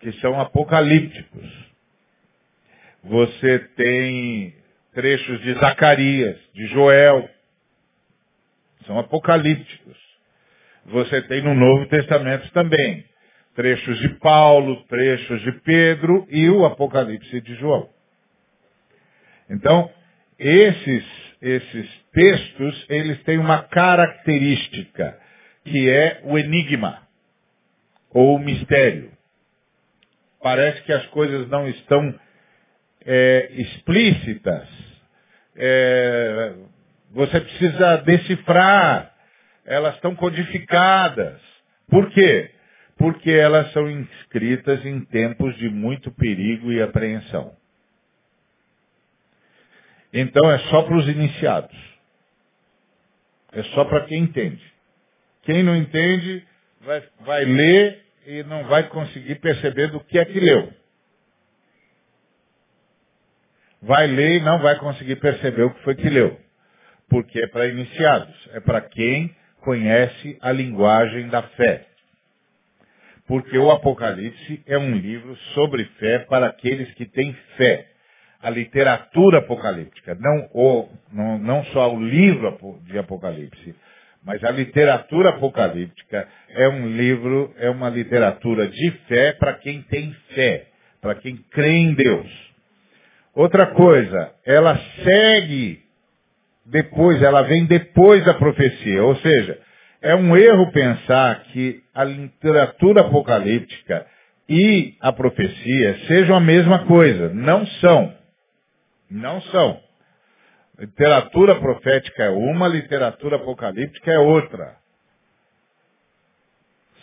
que 0.00 0.12
são 0.20 0.38
apocalípticos. 0.40 1.65
Você 3.08 3.60
tem 3.76 4.54
trechos 4.92 5.40
de 5.42 5.54
Zacarias, 5.54 6.36
de 6.52 6.66
Joel. 6.66 7.28
São 8.84 8.98
apocalípticos. 8.98 9.96
Você 10.86 11.22
tem 11.22 11.42
no 11.42 11.54
Novo 11.54 11.86
Testamento 11.86 12.50
também 12.52 13.04
trechos 13.54 13.98
de 14.00 14.08
Paulo, 14.18 14.84
trechos 14.84 15.40
de 15.42 15.52
Pedro 15.60 16.26
e 16.30 16.50
o 16.50 16.66
Apocalipse 16.66 17.40
de 17.40 17.54
João. 17.54 17.88
Então, 19.48 19.90
esses, 20.38 21.04
esses 21.40 21.88
textos, 22.12 22.86
eles 22.88 23.22
têm 23.22 23.38
uma 23.38 23.62
característica, 23.62 25.18
que 25.64 25.88
é 25.88 26.20
o 26.24 26.36
enigma, 26.36 27.02
ou 28.10 28.36
o 28.36 28.38
mistério. 28.38 29.10
Parece 30.42 30.82
que 30.82 30.92
as 30.92 31.06
coisas 31.06 31.48
não 31.48 31.66
estão 31.68 32.14
é, 33.06 33.52
explícitas. 33.52 34.68
É, 35.56 36.54
você 37.12 37.40
precisa 37.40 37.96
decifrar. 37.98 39.14
Elas 39.64 39.94
estão 39.94 40.14
codificadas. 40.14 41.40
Por 41.88 42.10
quê? 42.10 42.50
Porque 42.98 43.30
elas 43.30 43.72
são 43.72 43.88
inscritas 43.88 44.84
em 44.84 45.00
tempos 45.06 45.56
de 45.56 45.68
muito 45.68 46.10
perigo 46.12 46.72
e 46.72 46.82
apreensão. 46.82 47.54
Então 50.12 50.50
é 50.50 50.58
só 50.70 50.82
para 50.82 50.96
os 50.96 51.08
iniciados. 51.08 51.76
É 53.52 53.62
só 53.74 53.84
para 53.84 54.04
quem 54.06 54.22
entende. 54.22 54.62
Quem 55.42 55.62
não 55.62 55.76
entende 55.76 56.44
vai, 56.80 57.02
vai 57.20 57.44
ler 57.44 58.02
e 58.26 58.42
não 58.44 58.64
vai 58.64 58.88
conseguir 58.88 59.36
perceber 59.36 59.88
do 59.88 60.00
que 60.00 60.18
é 60.18 60.24
que 60.24 60.40
leu 60.40 60.72
vai 63.82 64.06
ler 64.06 64.38
e 64.38 64.40
não 64.40 64.58
vai 64.58 64.76
conseguir 64.78 65.16
perceber 65.16 65.62
o 65.62 65.74
que 65.74 65.82
foi 65.82 65.94
que 65.94 66.08
leu. 66.08 66.38
Porque 67.08 67.40
é 67.40 67.46
para 67.46 67.66
iniciados, 67.66 68.48
é 68.52 68.60
para 68.60 68.80
quem 68.80 69.34
conhece 69.60 70.38
a 70.40 70.52
linguagem 70.52 71.28
da 71.28 71.42
fé. 71.42 71.86
Porque 73.26 73.58
o 73.58 73.70
Apocalipse 73.70 74.62
é 74.66 74.78
um 74.78 74.94
livro 74.94 75.36
sobre 75.54 75.84
fé 75.98 76.20
para 76.20 76.46
aqueles 76.46 76.92
que 76.94 77.06
têm 77.06 77.32
fé. 77.56 77.86
A 78.40 78.50
literatura 78.50 79.38
apocalíptica, 79.38 80.14
não, 80.14 80.48
o, 80.52 80.88
não, 81.12 81.38
não 81.38 81.64
só 81.66 81.92
o 81.92 82.00
livro 82.00 82.80
de 82.84 82.96
Apocalipse, 82.96 83.74
mas 84.26 84.42
a 84.42 84.50
literatura 84.50 85.30
apocalíptica 85.30 86.28
é 86.50 86.68
um 86.68 86.88
livro, 86.88 87.54
é 87.58 87.70
uma 87.70 87.88
literatura 87.88 88.66
de 88.66 88.90
fé 89.08 89.32
para 89.32 89.54
quem 89.54 89.82
tem 89.82 90.12
fé, 90.34 90.66
para 91.00 91.14
quem 91.14 91.36
crê 91.36 91.70
em 91.70 91.94
Deus. 91.94 92.45
Outra 93.36 93.66
coisa, 93.66 94.32
ela 94.46 94.80
segue 95.04 95.82
depois, 96.64 97.22
ela 97.22 97.42
vem 97.42 97.66
depois 97.66 98.24
da 98.24 98.32
profecia. 98.32 99.04
Ou 99.04 99.14
seja, 99.16 99.60
é 100.00 100.14
um 100.16 100.34
erro 100.34 100.72
pensar 100.72 101.42
que 101.52 101.82
a 101.94 102.02
literatura 102.02 103.02
apocalíptica 103.02 104.06
e 104.48 104.94
a 105.02 105.12
profecia 105.12 105.98
sejam 106.06 106.34
a 106.34 106.40
mesma 106.40 106.86
coisa. 106.86 107.28
Não 107.34 107.66
são. 107.66 108.14
Não 109.10 109.42
são. 109.42 109.80
Literatura 110.78 111.56
profética 111.56 112.24
é 112.24 112.30
uma, 112.30 112.66
literatura 112.66 113.36
apocalíptica 113.36 114.12
é 114.12 114.18
outra. 114.18 114.76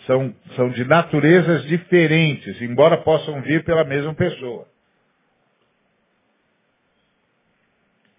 São, 0.07 0.33
são 0.55 0.69
de 0.69 0.83
naturezas 0.83 1.63
diferentes, 1.65 2.59
embora 2.59 2.97
possam 2.97 3.39
vir 3.43 3.63
pela 3.63 3.83
mesma 3.83 4.15
pessoa. 4.15 4.72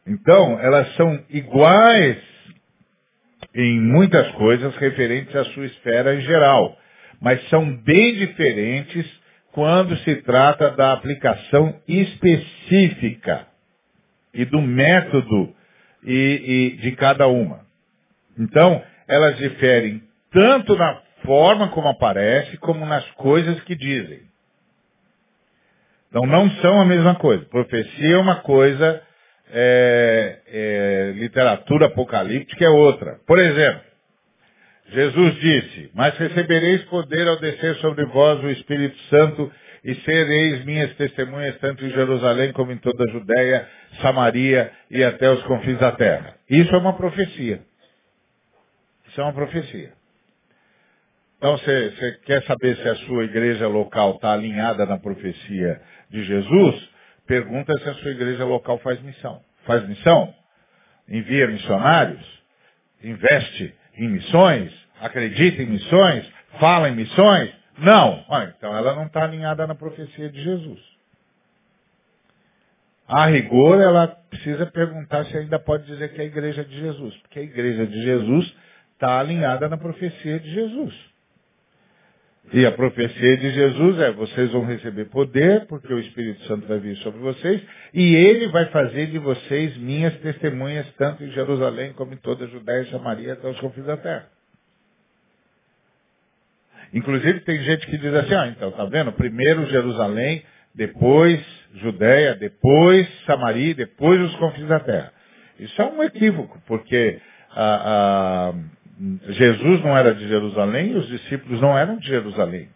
Então, 0.07 0.59
elas 0.61 0.95
são 0.97 1.25
iguais 1.31 2.19
em 3.55 3.81
muitas 3.81 4.31
coisas 4.33 4.75
referentes 4.77 5.35
à 5.35 5.45
sua 5.47 5.67
esfera 5.67 6.15
em 6.15 6.21
geral, 6.23 6.77
mas 7.21 7.43
são 7.49 7.75
bem 7.77 8.15
diferentes 8.15 9.07
quando 9.53 9.97
se 9.99 10.17
trata 10.23 10.73
da 10.73 10.93
aplicação 10.93 11.81
específica 11.87 13.47
e 14.35 14.45
do 14.45 14.61
método 14.61 15.55
e, 16.03 16.75
e 16.75 16.77
de 16.79 16.93
cada 16.93 17.29
uma. 17.29 17.61
Então, 18.39 18.83
elas 19.07 19.37
diferem 19.39 20.03
tanto 20.33 20.75
na 20.77 21.01
forma 21.25 21.69
como 21.69 21.89
aparece, 21.89 22.57
como 22.59 22.85
nas 22.85 23.09
coisas 23.13 23.61
que 23.61 23.77
dizem. 23.77 24.23
Então, 26.09 26.27
não 26.27 26.51
são 26.51 26.81
a 26.81 26.85
mesma 26.85 27.15
coisa. 27.15 27.45
Profecia 27.47 28.17
é 28.17 28.19
uma 28.19 28.37
coisa, 28.37 29.03
é, 29.57 30.41
é, 30.49 31.13
literatura 31.15 31.87
apocalíptica 31.87 32.65
é 32.65 32.69
outra. 32.69 33.21
Por 33.25 33.39
exemplo, 33.39 33.81
Jesus 34.89 35.35
disse, 35.37 35.91
mas 35.95 36.19
recebereis 36.19 36.83
poder 36.85 37.29
ao 37.29 37.39
descer 37.39 37.77
sobre 37.77 38.05
vós 38.07 38.43
o 38.43 38.51
Espírito 38.51 38.99
Santo 39.05 39.51
e 39.85 39.95
sereis 39.97 40.65
minhas 40.65 40.93
testemunhas 40.97 41.57
tanto 41.59 41.85
em 41.85 41.91
Jerusalém 41.91 42.53
como 42.53 42.73
em 42.73 42.79
toda 42.79 43.05
a 43.05 43.13
Judéia, 43.13 43.69
Samaria 44.03 44.73
e 44.91 45.05
até 45.05 45.31
os 45.31 45.43
confins 45.45 45.79
da 45.79 45.93
terra. 45.93 46.35
Isso 46.51 46.75
é 46.75 46.79
uma 46.79 46.97
profecia. 46.97 47.63
Isso 49.07 49.21
é 49.21 49.25
uma 49.25 49.33
profecia. 49.33 49.93
Então, 51.39 51.59
você 51.59 52.19
quer 52.25 52.43
saber 52.45 52.77
se 52.77 52.89
a 52.89 52.95
sua 52.97 53.25
igreja 53.25 53.69
local 53.69 54.17
está 54.17 54.33
alinhada 54.33 54.87
na 54.87 54.99
profecia 54.99 55.81
de 56.11 56.25
Jesus? 56.25 56.94
Pergunta 57.27 57.73
se 57.79 57.89
a 57.89 57.95
sua 57.95 58.11
igreja 58.11 58.45
local 58.45 58.79
faz 58.79 59.01
missão. 59.01 59.43
Faz 59.65 59.87
missão? 59.89 60.35
Envia 61.09 61.47
missionários? 61.47 62.23
Investe 63.03 63.75
em 63.97 64.09
missões? 64.09 64.73
Acredita 65.01 65.63
em 65.63 65.67
missões? 65.67 66.31
Fala 66.61 66.89
em 66.89 66.97
missões? 66.97 67.53
Não. 67.79 68.25
Ah, 68.29 68.45
então 68.45 68.77
ela 68.77 68.95
não 68.95 69.07
está 69.07 69.25
alinhada 69.25 69.67
na 69.67 69.75
profecia 69.75 70.29
de 70.31 70.43
Jesus. 70.43 70.81
A 73.07 73.27
rigor, 73.27 73.81
ela 73.81 74.09
precisa 74.31 74.67
perguntar 74.67 75.27
se 75.27 75.37
ainda 75.37 75.59
pode 75.59 75.85
dizer 75.85 76.13
que 76.15 76.21
é 76.21 76.25
a 76.25 76.27
igreja 76.27 76.65
de 76.65 76.79
Jesus. 76.79 77.15
Porque 77.19 77.39
a 77.39 77.43
igreja 77.43 77.87
de 77.87 78.03
Jesus 78.03 78.55
está 78.95 79.21
alinhada 79.21 79.69
na 79.69 79.77
profecia 79.77 80.41
de 80.41 80.51
Jesus. 80.51 81.14
E 82.53 82.67
a 82.67 82.73
profecia 82.73 83.37
de 83.37 83.51
Jesus 83.51 83.99
é, 83.99 84.13
vocês 84.13 84.53
vão 84.53 84.65
receber 84.65 85.07
poder, 85.07 85.67
porque 85.67 85.93
o 85.93 85.99
Espírito 85.99 86.45
Santo 86.45 86.67
vai 86.67 86.79
vir 86.79 86.97
sobre 86.99 87.21
vocês, 87.21 87.61
e 87.93 88.15
ele 88.15 88.49
vai 88.49 88.67
fazer 88.67 89.07
de 89.07 89.19
vocês 89.19 89.77
minhas 89.79 90.15
testemunhas, 90.19 90.87
tanto 90.99 91.25
em 91.25 91.31
Jerusalém 91.31 91.93
como 91.95 92.13
em 92.13 92.19
toda 92.19 92.45
a 92.45 92.49
Judéia 92.49 92.83
e 92.83 92.91
Samaria 92.91 93.33
até 93.33 93.49
os 93.49 93.59
confins 93.61 93.87
da 93.87 93.97
terra. 93.97 94.29
Inclusive 96.93 97.41
tem 97.41 97.61
gente 97.63 97.87
que 97.87 97.99
diz 97.99 98.15
assim, 98.15 98.35
ah, 98.35 98.47
então, 98.47 98.71
tá 98.71 98.85
vendo? 98.85 99.11
Primeiro 99.13 99.67
Jerusalém, 99.67 100.45
depois 100.75 101.41
Judéia, 101.75 102.37
depois 102.37 103.09
Samaria, 103.27 103.75
depois 103.75 104.21
os 104.21 104.37
confins 104.37 104.69
da 104.69 104.79
terra. 104.79 105.13
Isso 105.59 105.81
é 105.81 105.87
um 105.87 106.03
equívoco, 106.03 106.61
porque 106.67 107.21
ah, 107.51 108.53
ah, 108.53 108.55
Jesus 109.29 109.83
não 109.83 109.97
era 109.97 110.15
de 110.15 110.27
Jerusalém 110.29 110.93
e 110.93 110.95
os 110.95 111.09
discípulos 111.09 111.61
não 111.61 111.77
eram 111.77 111.97
de 111.99 112.07
Jerusalém. 112.07 112.69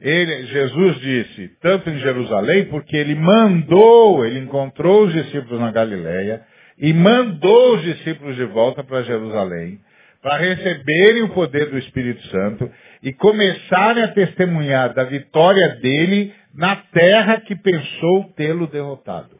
Ele, 0.00 0.46
Jesus 0.46 1.00
disse, 1.00 1.48
tanto 1.60 1.88
em 1.88 1.98
Jerusalém, 1.98 2.66
porque 2.66 2.96
ele 2.96 3.14
mandou, 3.14 4.24
ele 4.24 4.40
encontrou 4.40 5.04
os 5.04 5.12
discípulos 5.12 5.58
na 5.58 5.72
Galileia 5.72 6.42
e 6.78 6.92
mandou 6.92 7.76
os 7.76 7.82
discípulos 7.82 8.36
de 8.36 8.44
volta 8.44 8.84
para 8.84 9.02
Jerusalém 9.02 9.80
para 10.26 10.38
receberem 10.38 11.22
o 11.22 11.28
poder 11.28 11.70
do 11.70 11.78
Espírito 11.78 12.20
Santo 12.26 12.68
e 13.00 13.12
começarem 13.12 14.02
a 14.02 14.08
testemunhar 14.08 14.92
da 14.92 15.04
vitória 15.04 15.76
dele 15.76 16.34
na 16.52 16.74
terra 16.74 17.40
que 17.42 17.54
pensou 17.54 18.24
tê-lo 18.36 18.66
derrotado. 18.66 19.38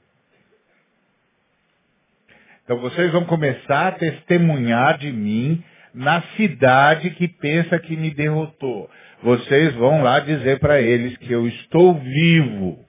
Então 2.67 2.79
vocês 2.79 3.13
vão 3.13 3.25
começar 3.25 3.87
a 3.87 3.93
testemunhar 3.93 4.99
de 4.99 5.11
mim 5.13 5.63
na 5.95 6.21
cidade 6.37 7.11
que 7.11 7.29
pensa 7.29 7.79
que 7.79 7.97
me 7.97 8.11
derrotou. 8.11 8.91
Vocês 9.23 9.73
vão 9.77 10.03
lá 10.03 10.19
dizer 10.19 10.59
para 10.59 10.83
eles 10.83 11.17
que 11.17 11.33
eu 11.33 11.47
estou 11.47 11.95
vivo 11.95 12.85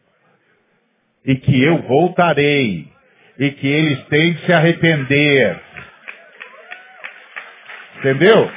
e 1.23 1.35
que 1.35 1.63
eu 1.63 1.83
voltarei 1.83 2.87
e 3.39 3.51
que 3.51 3.67
eles 3.67 4.03
têm 4.07 4.33
que 4.33 4.45
se 4.47 4.51
arrepender 4.51 5.61
Entendeu? 7.97 8.51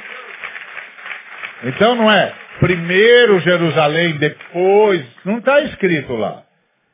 Então 1.63 1.95
não 1.95 2.11
é 2.11 2.33
primeiro 2.59 3.39
Jerusalém, 3.39 4.17
depois. 4.17 5.05
Não 5.25 5.39
está 5.39 5.61
escrito 5.61 6.13
lá. 6.13 6.43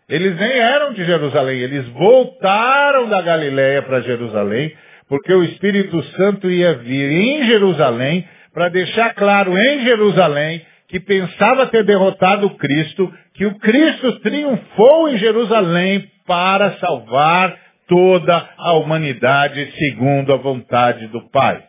Eles 0.09 0.37
nem 0.37 0.51
eram 0.51 0.93
de 0.93 1.03
Jerusalém, 1.03 1.59
eles 1.59 1.87
voltaram 1.89 3.09
da 3.09 3.21
Galiléia 3.21 3.81
para 3.81 4.01
Jerusalém, 4.01 4.73
porque 5.09 5.33
o 5.33 5.43
Espírito 5.43 6.01
Santo 6.15 6.49
ia 6.49 6.75
vir 6.75 7.11
em 7.11 7.45
Jerusalém 7.45 8.27
para 8.53 8.69
deixar 8.69 9.13
claro 9.13 9.57
em 9.57 9.83
Jerusalém 9.83 10.65
que 10.87 10.99
pensava 11.01 11.67
ter 11.67 11.83
derrotado 11.83 12.47
o 12.47 12.57
Cristo, 12.57 13.13
que 13.33 13.45
o 13.45 13.59
Cristo 13.59 14.19
triunfou 14.21 15.09
em 15.09 15.17
Jerusalém 15.17 16.09
para 16.25 16.77
salvar 16.77 17.57
toda 17.87 18.49
a 18.57 18.73
humanidade 18.73 19.73
segundo 19.77 20.33
a 20.33 20.37
vontade 20.37 21.07
do 21.07 21.29
Pai. 21.29 21.63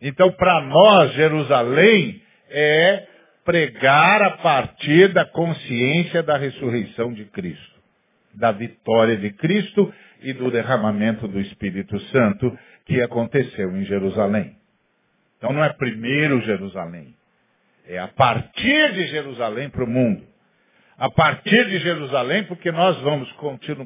Então, 0.00 0.30
para 0.32 0.60
nós, 0.60 1.12
Jerusalém 1.14 2.20
é 2.50 3.06
pregar 3.46 4.22
a 4.22 4.30
partir 4.38 5.12
da 5.12 5.24
consciência 5.24 6.22
da 6.22 6.36
ressurreição 6.36 7.14
de 7.14 7.24
Cristo, 7.26 7.80
da 8.34 8.50
vitória 8.50 9.16
de 9.16 9.30
Cristo 9.32 9.94
e 10.20 10.32
do 10.32 10.50
derramamento 10.50 11.28
do 11.28 11.40
Espírito 11.40 11.98
Santo 12.10 12.58
que 12.84 13.00
aconteceu 13.00 13.74
em 13.76 13.84
Jerusalém. 13.84 14.56
Então 15.38 15.52
não 15.52 15.62
é 15.62 15.72
primeiro 15.72 16.40
Jerusalém, 16.42 17.14
é 17.86 17.98
a 17.98 18.08
partir 18.08 18.92
de 18.92 19.06
Jerusalém 19.06 19.70
para 19.70 19.84
o 19.84 19.88
mundo. 19.88 20.26
A 20.98 21.10
partir 21.10 21.66
de 21.66 21.78
Jerusalém, 21.78 22.44
porque 22.44 22.72
nós 22.72 22.98
vamos 23.02 23.30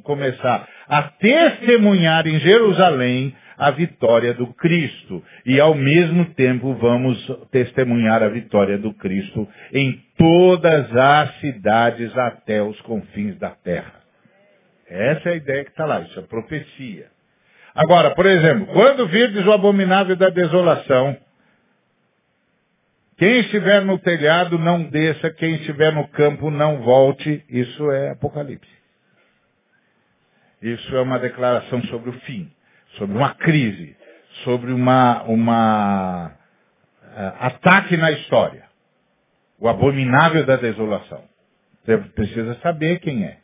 começar 0.02 0.68
a 0.88 1.02
testemunhar 1.02 2.26
em 2.26 2.38
Jerusalém 2.38 3.34
a 3.58 3.70
vitória 3.72 4.32
do 4.32 4.46
Cristo. 4.54 5.22
E 5.44 5.60
ao 5.60 5.74
mesmo 5.74 6.24
tempo 6.34 6.72
vamos 6.74 7.18
testemunhar 7.50 8.22
a 8.22 8.28
vitória 8.28 8.78
do 8.78 8.94
Cristo 8.94 9.46
em 9.72 10.00
todas 10.16 10.96
as 10.96 11.34
cidades 11.40 12.16
até 12.16 12.62
os 12.62 12.80
confins 12.82 13.36
da 13.38 13.50
terra. 13.50 14.00
Essa 14.88 15.28
é 15.28 15.32
a 15.32 15.36
ideia 15.36 15.64
que 15.64 15.70
está 15.70 15.84
lá, 15.84 16.00
isso 16.00 16.18
é 16.18 16.22
profecia. 16.22 17.06
Agora, 17.74 18.10
por 18.14 18.26
exemplo, 18.26 18.66
quando 18.72 19.06
virdes 19.06 19.46
o 19.46 19.52
abominável 19.52 20.16
da 20.16 20.30
desolação, 20.30 21.16
quem 23.20 23.40
estiver 23.40 23.84
no 23.84 24.00
telhado 24.00 24.58
não 24.58 24.82
desça, 24.82 25.30
quem 25.30 25.54
estiver 25.54 25.92
no 25.92 26.08
campo 26.08 26.50
não 26.50 26.82
volte, 26.82 27.44
isso 27.48 27.88
é 27.92 28.10
Apocalipse. 28.10 28.68
Isso 30.60 30.96
é 30.96 31.00
uma 31.00 31.20
declaração 31.20 31.80
sobre 31.84 32.10
o 32.10 32.12
fim 32.20 32.50
sobre 32.96 33.16
uma 33.16 33.34
crise, 33.34 33.96
sobre 34.44 34.72
uma, 34.72 35.22
uma 35.24 36.28
uh, 36.28 37.36
ataque 37.40 37.96
na 37.96 38.10
história. 38.12 38.68
O 39.58 39.68
abominável 39.68 40.46
da 40.46 40.56
desolação. 40.56 41.22
Você 41.84 41.98
precisa 41.98 42.54
saber 42.60 42.98
quem 43.00 43.24
é. 43.24 43.38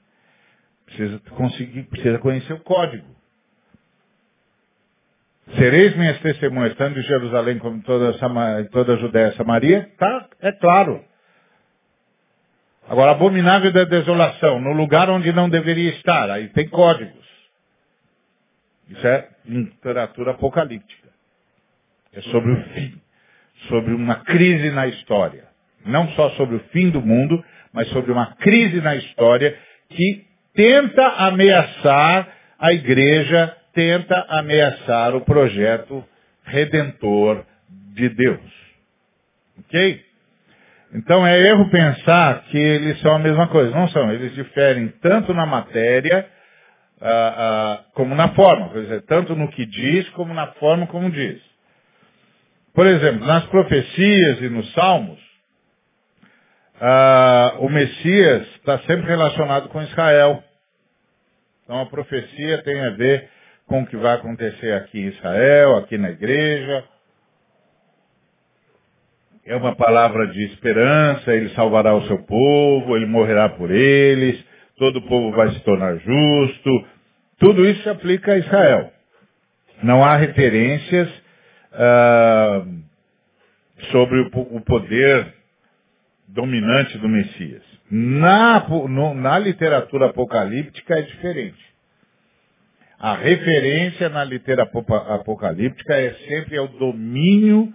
Precisa 0.87 1.21
conseguir, 1.31 1.83
precisa 1.85 2.19
conhecer 2.19 2.55
o 2.55 2.61
código. 2.61 3.16
Sereis 5.55 5.97
minhas 5.97 6.19
testemunhas, 6.21 6.75
tanto 6.75 6.99
em 6.99 7.03
Jerusalém 7.03 7.59
como 7.59 7.77
em 7.77 7.81
toda, 7.83 8.13
toda 8.71 8.95
a 8.95 8.97
Judéia 8.97 9.29
e 9.29 9.37
Samaria? 9.37 9.89
Tá, 9.97 10.29
é 10.41 10.53
claro. 10.53 11.05
Agora, 12.89 13.13
abominável 13.13 13.73
da 13.73 13.85
desolação, 13.85 14.61
no 14.61 14.73
lugar 14.73 15.09
onde 15.09 15.33
não 15.33 15.49
deveria 15.49 15.91
estar, 15.91 16.31
aí 16.31 16.49
tem 16.49 16.69
códigos. 16.69 17.27
Isso 18.89 19.07
é 19.07 19.29
literatura 19.45 20.33
apocalíptica. 20.33 21.09
É 22.13 22.21
sobre 22.23 22.53
o 22.53 22.63
fim, 22.73 23.01
sobre 23.69 23.95
uma 23.95 24.17
crise 24.17 24.71
na 24.71 24.87
história. 24.87 25.45
Não 25.85 26.09
só 26.11 26.31
sobre 26.31 26.57
o 26.57 26.61
fim 26.71 26.91
do 26.91 27.01
mundo, 27.01 27.45
mas 27.73 27.89
sobre 27.91 28.13
uma 28.13 28.35
crise 28.37 28.81
na 28.81 28.97
história 28.97 29.57
que 29.91 30.25
tenta 30.55 31.07
ameaçar 31.07 32.29
a 32.59 32.73
igreja, 32.73 33.57
tenta 33.77 34.25
ameaçar 34.31 35.15
o 35.15 35.21
projeto 35.21 36.03
redentor 36.45 37.45
de 37.93 38.09
Deus. 38.09 38.53
Ok? 39.61 40.03
Então 40.95 41.27
é 41.27 41.39
erro 41.39 41.69
pensar 41.69 42.45
que 42.45 42.57
eles 42.57 42.99
são 43.03 43.15
a 43.15 43.19
mesma 43.19 43.49
coisa. 43.49 43.71
Não 43.71 43.87
são. 43.89 44.11
Eles 44.11 44.35
diferem 44.35 44.89
tanto 45.03 45.35
na 45.35 45.45
matéria 45.45 46.27
ah, 47.03 47.35
ah, 47.37 47.85
como 47.93 48.15
na 48.15 48.29
forma. 48.31 48.71
Quer 48.71 48.81
dizer, 48.81 49.03
tanto 49.03 49.37
no 49.37 49.51
que 49.51 49.67
diz 49.67 50.09
como 50.11 50.33
na 50.33 50.47
forma 50.53 50.87
como 50.87 51.11
diz. 51.11 51.39
Por 52.73 52.87
exemplo, 52.87 53.27
nas 53.27 53.45
profecias 53.47 54.41
e 54.41 54.49
nos 54.49 54.73
salmos, 54.73 55.21
ah, 56.81 57.57
o 57.59 57.69
Messias 57.69 58.47
está 58.57 58.79
sempre 58.81 59.07
relacionado 59.07 59.69
com 59.69 59.83
Israel. 59.83 60.43
Então 61.65 61.81
a 61.81 61.87
profecia 61.87 62.63
tem 62.63 62.81
a 62.81 62.91
ver 62.91 63.36
com 63.67 63.83
o 63.83 63.87
que 63.87 63.97
vai 63.97 64.15
acontecer 64.15 64.73
aqui 64.73 65.01
em 65.01 65.09
Israel, 65.09 65.77
aqui 65.77 65.99
na 65.99 66.11
igreja. 66.11 66.85
É 69.45 69.55
uma 69.55 69.77
palavra 69.77 70.27
de 70.29 70.45
esperança, 70.47 71.35
ele 71.35 71.51
salvará 71.51 71.95
o 71.95 72.07
seu 72.07 72.19
povo, 72.25 72.97
ele 72.97 73.07
morrerá 73.07 73.49
por 73.49 73.71
eles, 73.71 74.45
todo 74.77 74.99
o 74.99 75.09
povo 75.09 75.37
vai 75.37 75.51
se 75.51 75.61
tornar 75.61 75.97
justo. 75.99 76.87
Tudo 77.39 77.65
isso 77.65 77.83
se 77.83 77.89
aplica 77.89 78.33
a 78.33 78.39
Israel. 78.39 78.93
Não 79.83 80.03
há 80.03 80.17
referências 80.17 81.09
ah, 81.73 82.65
sobre 83.93 84.21
o, 84.33 84.61
poder 84.63 85.35
dominante 86.29 86.99
do 86.99 87.09
Messias. 87.09 87.63
Na, 87.91 88.67
no, 88.69 89.15
na 89.15 89.39
literatura 89.39 90.07
apocalíptica 90.07 90.99
é 90.99 91.03
diferente. 91.03 91.66
A 92.99 93.15
referência 93.15 94.09
na 94.09 94.25
literatura 94.25 94.63
apocalíptica 95.15 95.95
é 95.95 96.15
sempre 96.29 96.57
ao 96.57 96.67
domínio 96.67 97.73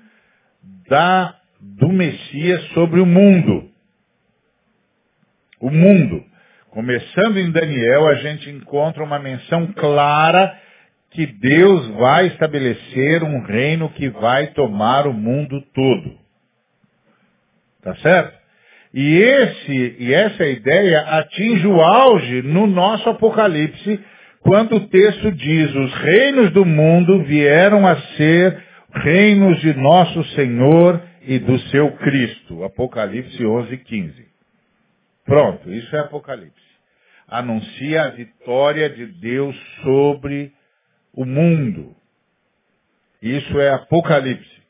da, 0.90 1.36
do 1.60 1.90
Messias 1.90 2.64
sobre 2.70 3.00
o 3.00 3.06
mundo. 3.06 3.70
O 5.60 5.70
mundo. 5.70 6.24
Começando 6.72 7.38
em 7.38 7.52
Daniel, 7.52 8.08
a 8.08 8.16
gente 8.16 8.50
encontra 8.50 9.04
uma 9.04 9.20
menção 9.20 9.68
clara 9.74 10.58
que 11.12 11.26
Deus 11.28 11.88
vai 11.90 12.28
estabelecer 12.28 13.24
um 13.24 13.44
reino 13.44 13.90
que 13.90 14.10
vai 14.10 14.48
tomar 14.48 15.06
o 15.06 15.14
mundo 15.14 15.62
todo. 15.74 16.18
Tá 17.84 17.96
certo? 17.98 18.42
E, 18.94 19.18
esse, 19.18 19.96
e 20.00 20.14
essa 20.14 20.46
ideia 20.46 21.02
atinge 21.02 21.68
o 21.68 21.80
auge 21.82 22.42
no 22.42 22.68
nosso 22.68 23.10
Apocalipse, 23.10 24.00
quando 24.42 24.76
o 24.76 24.88
texto 24.88 25.32
diz, 25.32 25.74
os 25.74 25.94
reinos 25.94 26.52
do 26.52 26.66
mundo 26.66 27.24
vieram 27.24 27.88
a 27.88 27.96
ser 28.18 28.64
reinos 28.94 29.60
de 29.62 29.74
nosso 29.76 30.24
Senhor 30.36 31.02
e 31.22 31.38
do 31.40 31.58
seu 31.70 31.92
Cristo. 31.98 32.64
Apocalipse 32.64 33.46
11, 33.46 33.78
15. 33.78 34.26
Pronto, 35.26 35.72
isso 35.72 35.96
é 35.96 36.00
Apocalipse. 36.00 36.60
Anuncia 37.28 38.04
a 38.04 38.10
vitória 38.10 38.90
de 38.90 39.06
Deus 39.06 39.56
sobre 39.84 40.52
o 41.14 41.24
mundo. 41.24 41.96
Isso 43.22 43.60
é 43.60 43.70
Apocalipse. 43.70 44.62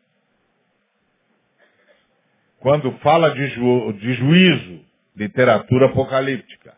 Quando 2.59 2.91
fala 2.99 3.31
de, 3.31 3.47
ju, 3.47 3.93
de 3.93 4.13
juízo, 4.13 4.85
literatura 5.15 5.87
apocalíptica. 5.87 6.75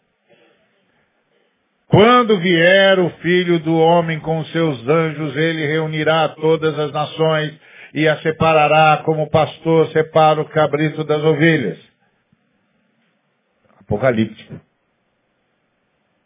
Quando 1.94 2.40
vier 2.40 2.98
o 2.98 3.12
filho 3.20 3.60
do 3.60 3.78
homem 3.78 4.20
com 4.20 4.44
seus 4.46 4.82
anjos, 4.88 5.36
ele 5.36 5.68
reunirá 5.68 6.28
todas 6.30 6.80
as 6.80 6.92
nações 6.92 7.54
e 7.94 8.08
as 8.08 8.20
separará 8.24 9.04
como 9.06 9.22
o 9.22 9.30
pastor 9.30 9.88
separa 9.92 10.42
o 10.42 10.50
cabrito 10.50 11.04
das 11.04 11.24
ovelhas. 11.24 11.78
Apocalíptico. 13.80 14.60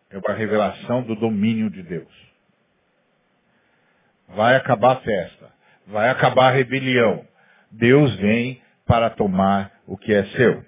É 0.09 0.17
uma 0.17 0.33
revelação 0.33 1.03
do 1.03 1.17
domínio 1.17 1.69
de 1.69 1.83
Deus. 1.83 2.13
Vai 4.29 4.55
acabar 4.55 4.93
a 4.93 5.01
festa. 5.01 5.49
Vai 5.85 6.07
acabar 6.07 6.47
a 6.47 6.55
rebelião. 6.55 7.25
Deus 7.73 8.15
vem 8.15 8.61
para 8.85 9.09
tomar 9.09 9.73
o 9.85 9.97
que 9.97 10.13
é 10.13 10.23
seu. 10.27 10.63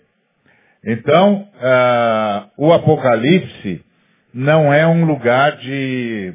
Então, 0.84 1.50
uh, 1.56 2.52
o 2.58 2.74
Apocalipse 2.74 3.88
não 4.34 4.74
é 4.74 4.86
um 4.88 5.06
lugar 5.06 5.58
de, 5.58 6.34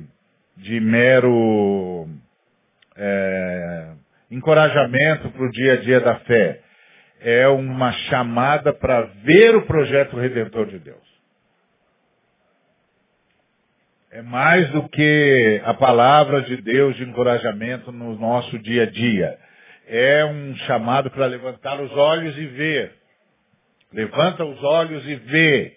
de 0.56 0.80
mero 0.80 2.08
é, 2.96 3.92
encorajamento 4.30 5.30
para 5.30 5.44
o 5.44 5.50
dia 5.50 5.74
a 5.74 5.76
dia 5.76 6.00
da 6.00 6.16
fé. 6.20 6.60
É 7.20 7.48
uma 7.48 7.92
chamada 7.92 8.72
para 8.72 9.02
ver 9.22 9.56
o 9.56 9.62
projeto 9.62 10.16
redentor 10.16 10.66
de 10.66 10.78
Deus. 10.78 11.14
É 14.10 14.22
mais 14.22 14.68
do 14.70 14.88
que 14.88 15.60
a 15.64 15.74
palavra 15.74 16.42
de 16.42 16.56
Deus 16.58 16.94
de 16.96 17.04
encorajamento 17.04 17.90
no 17.90 18.16
nosso 18.16 18.58
dia 18.58 18.84
a 18.84 18.86
dia 18.86 19.38
é 19.86 20.24
um 20.24 20.56
chamado 20.66 21.10
para 21.10 21.26
levantar 21.26 21.80
os 21.80 21.92
olhos 21.92 22.36
e 22.38 22.46
ver. 22.46 22.92
Levanta 23.92 24.44
os 24.44 24.62
olhos 24.62 25.06
e 25.06 25.14
vê. 25.16 25.76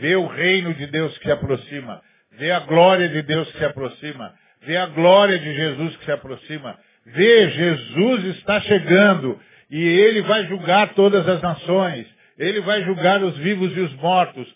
Vê 0.00 0.16
o 0.16 0.26
reino 0.26 0.74
de 0.74 0.86
Deus 0.86 1.16
que 1.18 1.24
se 1.24 1.32
aproxima. 1.32 2.00
Vê 2.32 2.50
a 2.50 2.60
glória 2.60 3.08
de 3.08 3.22
Deus 3.22 3.50
que 3.52 3.58
se 3.58 3.64
aproxima. 3.64 4.34
Vê 4.62 4.76
a 4.76 4.86
glória 4.86 5.38
de 5.38 5.54
Jesus 5.54 5.96
que 5.96 6.04
se 6.04 6.12
aproxima. 6.12 6.78
Vê, 7.06 7.50
Jesus 7.50 8.36
está 8.36 8.60
chegando 8.60 9.38
e 9.70 9.82
ele 9.82 10.22
vai 10.22 10.46
julgar 10.46 10.94
todas 10.94 11.28
as 11.28 11.42
nações. 11.42 12.06
Ele 12.38 12.60
vai 12.60 12.82
julgar 12.84 13.22
os 13.22 13.36
vivos 13.38 13.76
e 13.76 13.80
os 13.80 13.92
mortos. 13.94 14.46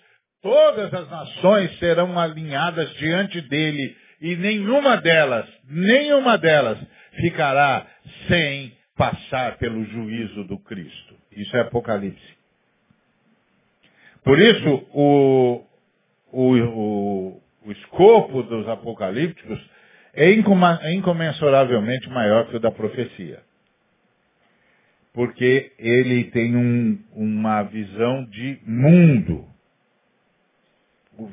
Todas 0.43 0.93
as 0.95 1.11
nações 1.11 1.79
serão 1.79 2.19
alinhadas 2.19 2.93
diante 2.95 3.41
dele 3.43 3.97
e 4.21 4.37
nenhuma 4.37 4.97
delas, 4.97 5.47
nenhuma 5.69 6.39
delas 6.39 6.79
ficará 7.21 7.87
sem 8.29 8.73
passar 8.97 9.59
pelo 9.59 9.85
juízo 9.85 10.45
do 10.45 10.59
Cristo. 10.59 11.17
Isso 11.33 11.55
é 11.57 11.61
Apocalipse. 11.61 12.36
Por 14.27 14.41
isso, 14.41 14.89
o, 14.93 15.65
o, 16.33 16.57
o, 16.57 17.43
o 17.65 17.71
escopo 17.71 18.43
dos 18.43 18.69
apocalípticos 18.69 19.57
é 20.15 20.33
incomensuravelmente 20.33 22.09
maior 22.09 22.49
que 22.49 22.57
o 22.57 22.61
da 22.61 22.73
profecia. 22.73 23.41
Porque 25.15 25.71
ele 25.79 26.25
tem 26.33 26.57
um, 26.57 26.99
uma 27.15 27.63
visão 27.63 28.25
de 28.25 28.59
mundo. 28.67 29.47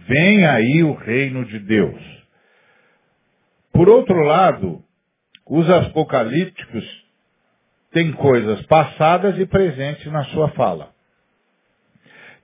Vem 0.08 0.46
aí 0.46 0.84
o 0.84 0.94
reino 0.94 1.46
de 1.46 1.58
Deus. 1.62 2.24
Por 3.72 3.90
outro 3.90 4.22
lado, 4.22 4.84
os 5.48 5.68
apocalípticos 5.68 6.86
tem 7.92 8.12
coisas 8.12 8.64
passadas 8.68 9.40
e 9.40 9.48
presentes 9.48 10.06
na 10.12 10.26
sua 10.26 10.50
fala. 10.50 10.93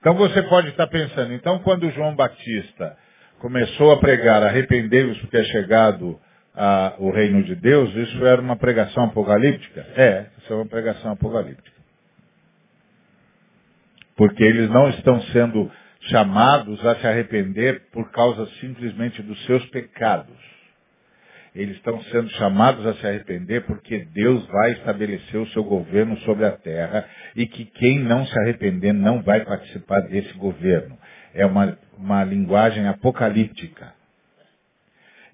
Então 0.00 0.14
você 0.14 0.42
pode 0.44 0.68
estar 0.68 0.86
pensando, 0.86 1.34
então 1.34 1.58
quando 1.58 1.90
João 1.90 2.16
Batista 2.16 2.96
começou 3.38 3.92
a 3.92 3.98
pregar, 3.98 4.42
arrependei-vos 4.42 5.18
porque 5.18 5.36
é 5.36 5.44
chegado 5.44 6.18
a, 6.54 6.94
o 6.98 7.10
reino 7.10 7.42
de 7.44 7.54
Deus, 7.54 7.94
isso 7.94 8.24
era 8.24 8.40
uma 8.40 8.56
pregação 8.56 9.04
apocalíptica? 9.04 9.86
É, 9.94 10.26
isso 10.38 10.52
é 10.52 10.56
uma 10.56 10.66
pregação 10.66 11.12
apocalíptica. 11.12 11.70
Porque 14.16 14.42
eles 14.42 14.70
não 14.70 14.88
estão 14.88 15.20
sendo 15.32 15.70
chamados 16.08 16.84
a 16.86 16.96
se 16.96 17.06
arrepender 17.06 17.82
por 17.92 18.10
causa 18.10 18.46
simplesmente 18.58 19.22
dos 19.22 19.44
seus 19.44 19.64
pecados 19.66 20.59
eles 21.54 21.76
estão 21.76 22.00
sendo 22.04 22.28
chamados 22.30 22.86
a 22.86 22.94
se 22.94 23.06
arrepender 23.06 23.62
porque 23.62 24.06
Deus 24.12 24.46
vai 24.46 24.72
estabelecer 24.72 25.40
o 25.40 25.46
seu 25.48 25.64
governo 25.64 26.16
sobre 26.18 26.46
a 26.46 26.52
terra 26.52 27.04
e 27.34 27.46
que 27.46 27.64
quem 27.64 27.98
não 27.98 28.24
se 28.24 28.38
arrepender 28.38 28.92
não 28.92 29.22
vai 29.22 29.44
participar 29.44 30.00
desse 30.02 30.32
governo. 30.34 30.96
É 31.34 31.44
uma, 31.44 31.76
uma 31.98 32.24
linguagem 32.24 32.86
apocalíptica. 32.86 33.92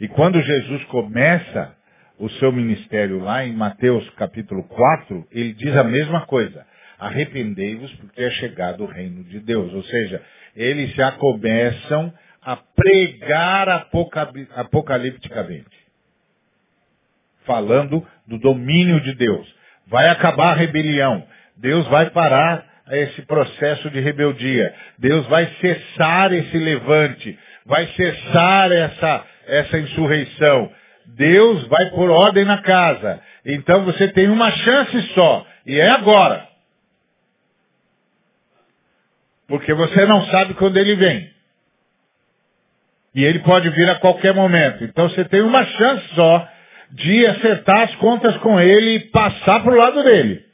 E 0.00 0.08
quando 0.08 0.40
Jesus 0.40 0.84
começa 0.84 1.74
o 2.18 2.30
seu 2.30 2.50
ministério 2.50 3.18
lá 3.18 3.44
em 3.44 3.52
Mateus 3.52 4.08
capítulo 4.10 4.64
4, 4.64 5.26
ele 5.30 5.52
diz 5.52 5.76
a 5.76 5.84
mesma 5.84 6.26
coisa. 6.26 6.64
arrependei-vos 6.98 7.92
porque 7.96 8.22
é 8.22 8.30
chegado 8.30 8.84
o 8.84 8.86
reino 8.86 9.22
de 9.24 9.38
Deus. 9.40 9.72
Ou 9.72 9.82
seja, 9.82 10.22
eles 10.54 10.94
já 10.94 11.12
começam 11.12 12.12
a 12.40 12.56
pregar 12.56 13.68
apocalipticamente. 13.68 15.85
Falando 17.46 18.06
do 18.26 18.38
domínio 18.38 19.00
de 19.00 19.14
Deus. 19.14 19.46
Vai 19.86 20.08
acabar 20.08 20.50
a 20.50 20.54
rebelião. 20.54 21.24
Deus 21.56 21.86
vai 21.88 22.10
parar 22.10 22.64
esse 22.90 23.22
processo 23.22 23.90
de 23.90 24.00
rebeldia. 24.00 24.74
Deus 24.98 25.26
vai 25.26 25.46
cessar 25.60 26.32
esse 26.32 26.58
levante. 26.58 27.38
Vai 27.64 27.86
cessar 27.88 28.70
essa, 28.72 29.24
essa 29.46 29.78
insurreição. 29.78 30.70
Deus 31.06 31.66
vai 31.68 31.90
pôr 31.90 32.10
ordem 32.10 32.44
na 32.44 32.58
casa. 32.58 33.20
Então 33.44 33.84
você 33.84 34.08
tem 34.08 34.28
uma 34.28 34.50
chance 34.50 35.02
só. 35.14 35.46
E 35.64 35.78
é 35.78 35.90
agora. 35.90 36.46
Porque 39.48 39.72
você 39.72 40.04
não 40.06 40.26
sabe 40.26 40.54
quando 40.54 40.76
ele 40.76 40.96
vem. 40.96 41.30
E 43.14 43.24
ele 43.24 43.38
pode 43.38 43.68
vir 43.70 43.88
a 43.88 43.94
qualquer 43.94 44.34
momento. 44.34 44.84
Então 44.84 45.08
você 45.08 45.24
tem 45.24 45.40
uma 45.40 45.64
chance 45.64 46.14
só 46.14 46.48
de 46.92 47.26
acertar 47.26 47.82
as 47.82 47.94
contas 47.96 48.36
com 48.38 48.60
ele 48.60 48.96
e 48.96 49.00
passar 49.10 49.62
para 49.62 49.72
o 49.72 49.76
lado 49.76 50.02
dele. 50.02 50.44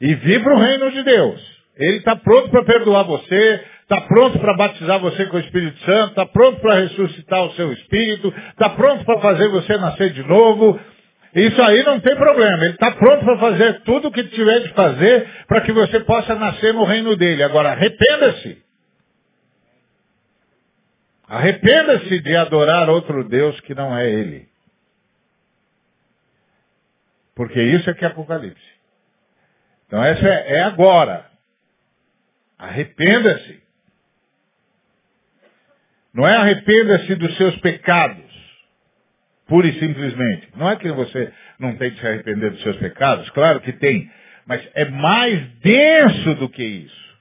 E 0.00 0.14
vir 0.14 0.42
para 0.42 0.54
o 0.54 0.60
reino 0.60 0.90
de 0.90 1.02
Deus. 1.02 1.58
Ele 1.76 1.98
está 1.98 2.16
pronto 2.16 2.50
para 2.50 2.64
perdoar 2.64 3.04
você, 3.04 3.64
está 3.82 4.00
pronto 4.02 4.38
para 4.38 4.56
batizar 4.56 4.98
você 4.98 5.26
com 5.26 5.36
o 5.36 5.40
Espírito 5.40 5.78
Santo, 5.84 6.10
está 6.10 6.26
pronto 6.26 6.60
para 6.60 6.80
ressuscitar 6.80 7.44
o 7.44 7.52
seu 7.52 7.72
espírito, 7.72 8.34
está 8.50 8.70
pronto 8.70 9.04
para 9.04 9.20
fazer 9.20 9.48
você 9.48 9.76
nascer 9.76 10.10
de 10.10 10.22
novo. 10.24 10.78
Isso 11.34 11.62
aí 11.62 11.84
não 11.84 12.00
tem 12.00 12.16
problema. 12.16 12.64
Ele 12.64 12.74
está 12.74 12.90
pronto 12.92 13.24
para 13.24 13.38
fazer 13.38 13.82
tudo 13.82 14.08
o 14.08 14.12
que 14.12 14.24
tiver 14.24 14.60
de 14.60 14.68
fazer 14.70 15.28
para 15.46 15.60
que 15.60 15.72
você 15.72 16.00
possa 16.00 16.34
nascer 16.34 16.74
no 16.74 16.84
reino 16.84 17.16
dele. 17.16 17.42
Agora, 17.42 17.70
arrependa-se. 17.70 18.58
Arrependa-se 21.28 22.20
de 22.20 22.36
adorar 22.36 22.88
outro 22.88 23.28
Deus 23.28 23.60
que 23.60 23.74
não 23.74 23.96
é 23.96 24.10
ele. 24.10 24.47
Porque 27.38 27.62
isso 27.62 27.88
é 27.88 27.94
que 27.94 28.04
é 28.04 28.08
Apocalipse. 28.08 28.60
Então 29.86 30.02
essa 30.02 30.26
é, 30.26 30.56
é 30.56 30.60
agora. 30.60 31.24
Arrependa-se. 32.58 33.62
Não 36.12 36.26
é 36.26 36.34
arrependa-se 36.34 37.14
dos 37.14 37.36
seus 37.36 37.56
pecados. 37.60 38.26
Pura 39.46 39.68
e 39.68 39.78
simplesmente. 39.78 40.48
Não 40.56 40.68
é 40.68 40.74
que 40.74 40.90
você 40.90 41.32
não 41.60 41.76
tem 41.76 41.92
que 41.92 42.00
se 42.00 42.06
arrepender 42.08 42.50
dos 42.50 42.62
seus 42.64 42.76
pecados, 42.78 43.30
claro 43.30 43.60
que 43.60 43.72
tem. 43.72 44.10
Mas 44.44 44.68
é 44.74 44.86
mais 44.86 45.40
denso 45.60 46.34
do 46.34 46.48
que 46.48 46.64
isso. 46.64 47.18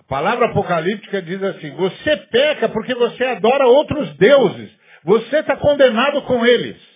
A 0.00 0.04
palavra 0.04 0.46
apocalíptica 0.46 1.20
diz 1.20 1.42
assim, 1.42 1.70
você 1.72 2.16
peca 2.16 2.70
porque 2.70 2.94
você 2.94 3.24
adora 3.24 3.66
outros 3.66 4.16
deuses. 4.16 4.70
Você 5.04 5.40
está 5.40 5.54
condenado 5.54 6.22
com 6.22 6.46
eles. 6.46 6.87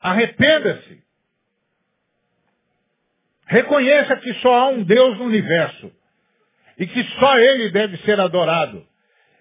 Arrependa-se. 0.00 1.02
Reconheça 3.46 4.16
que 4.16 4.34
só 4.34 4.54
há 4.54 4.68
um 4.68 4.82
Deus 4.82 5.18
no 5.18 5.24
universo. 5.24 5.90
E 6.78 6.86
que 6.86 7.02
só 7.18 7.38
Ele 7.38 7.70
deve 7.70 7.96
ser 7.98 8.20
adorado. 8.20 8.86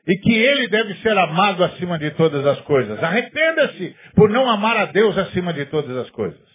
E 0.08 0.18
que 0.18 0.34
Ele 0.34 0.68
deve 0.70 0.96
ser 1.02 1.18
amado 1.18 1.64
acima 1.64 2.00
de 2.00 2.12
todas 2.12 2.46
as 2.46 2.60
coisas. 2.62 3.02
Arrependa-se 3.04 3.96
por 4.16 4.30
não 4.30 4.50
amar 4.50 4.78
a 4.78 4.86
Deus 4.86 5.18
acima 5.18 5.54
de 5.54 5.66
todas 5.66 5.96
as 5.98 6.10
coisas. 6.12 6.48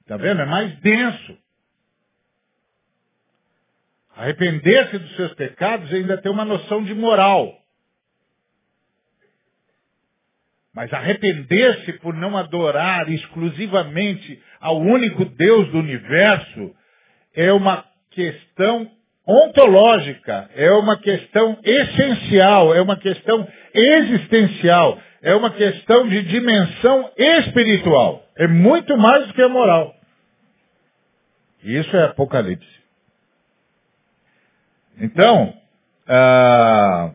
Está 0.00 0.16
vendo? 0.16 0.40
É 0.40 0.46
mais 0.46 0.74
denso. 0.80 1.38
Arrepender-se 4.16 4.98
dos 4.98 5.16
seus 5.16 5.34
pecados 5.34 5.92
e 5.92 5.96
ainda 5.96 6.20
ter 6.20 6.30
uma 6.30 6.46
noção 6.46 6.82
de 6.82 6.94
moral. 6.94 7.54
Mas 10.78 10.92
arrepender-se 10.92 11.94
por 11.94 12.14
não 12.14 12.36
adorar 12.36 13.10
exclusivamente 13.10 14.40
ao 14.60 14.78
único 14.80 15.24
Deus 15.24 15.68
do 15.72 15.78
universo 15.80 16.72
é 17.34 17.52
uma 17.52 17.84
questão 18.12 18.88
ontológica, 19.26 20.48
é 20.54 20.70
uma 20.70 20.96
questão 20.96 21.58
essencial, 21.64 22.72
é 22.72 22.80
uma 22.80 22.96
questão 22.96 23.44
existencial, 23.74 25.00
é 25.20 25.34
uma 25.34 25.50
questão 25.50 26.06
de 26.06 26.22
dimensão 26.22 27.10
espiritual. 27.16 28.24
É 28.36 28.46
muito 28.46 28.96
mais 28.96 29.26
do 29.26 29.34
que 29.34 29.42
a 29.42 29.48
moral. 29.48 29.96
Isso 31.64 31.96
é 31.96 32.04
Apocalipse. 32.04 32.78
Então, 35.00 35.54
ah, 36.06 37.14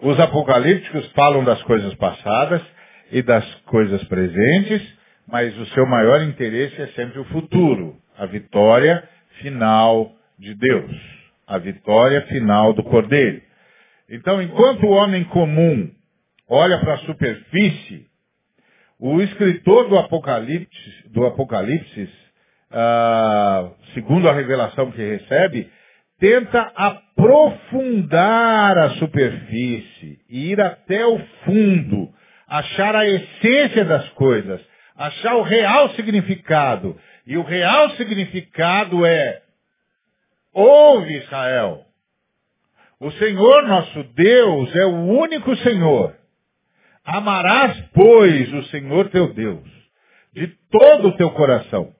os 0.00 0.18
apocalípticos 0.18 1.06
falam 1.12 1.44
das 1.44 1.62
coisas 1.64 1.92
passadas, 1.96 2.62
e 3.10 3.22
das 3.22 3.44
coisas 3.66 4.02
presentes, 4.04 4.82
mas 5.26 5.56
o 5.58 5.66
seu 5.66 5.86
maior 5.86 6.22
interesse 6.22 6.80
é 6.80 6.86
sempre 6.88 7.20
o 7.20 7.24
futuro, 7.26 7.96
a 8.16 8.26
vitória 8.26 9.06
final 9.40 10.12
de 10.38 10.54
Deus, 10.54 10.92
a 11.46 11.58
vitória 11.58 12.22
final 12.22 12.72
do 12.72 12.82
Cordeiro. 12.82 13.42
Então, 14.08 14.40
enquanto 14.40 14.84
o 14.84 14.90
homem 14.90 15.24
comum 15.24 15.90
olha 16.48 16.78
para 16.78 16.94
a 16.94 16.98
superfície, 16.98 18.06
o 18.98 19.20
escritor 19.20 19.88
do 19.88 19.98
Apocalipse, 19.98 21.08
do 21.10 21.26
Apocalipse 21.26 22.08
ah, 22.70 23.70
segundo 23.94 24.28
a 24.28 24.34
revelação 24.34 24.90
que 24.90 25.02
recebe, 25.02 25.70
tenta 26.18 26.70
aprofundar 26.74 28.76
a 28.76 28.90
superfície, 28.90 30.18
ir 30.28 30.60
até 30.60 31.06
o 31.06 31.18
fundo, 31.44 32.10
achar 32.48 32.96
a 32.96 33.06
essência 33.06 33.84
das 33.84 34.08
coisas, 34.10 34.60
achar 34.96 35.36
o 35.36 35.42
real 35.42 35.90
significado. 35.90 36.98
E 37.26 37.36
o 37.36 37.42
real 37.42 37.90
significado 37.90 39.04
é, 39.04 39.42
ouve 40.52 41.18
Israel, 41.18 41.84
o 42.98 43.12
Senhor 43.12 43.62
nosso 43.64 44.02
Deus 44.14 44.74
é 44.74 44.86
o 44.86 45.04
único 45.04 45.54
Senhor. 45.58 46.16
Amarás, 47.04 47.80
pois, 47.94 48.52
o 48.52 48.64
Senhor 48.64 49.08
teu 49.10 49.32
Deus, 49.32 49.68
de 50.32 50.48
todo 50.70 51.08
o 51.08 51.16
teu 51.16 51.30
coração, 51.30 51.94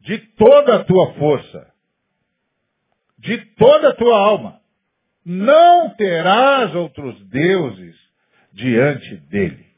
de 0.00 0.18
toda 0.18 0.76
a 0.76 0.84
tua 0.84 1.12
força, 1.14 1.70
de 3.18 3.36
toda 3.56 3.90
a 3.90 3.94
tua 3.94 4.16
alma. 4.16 4.60
Não 5.24 5.90
terás 5.90 6.74
outros 6.74 7.22
deuses 7.28 7.94
diante 8.52 9.16
dele. 9.28 9.69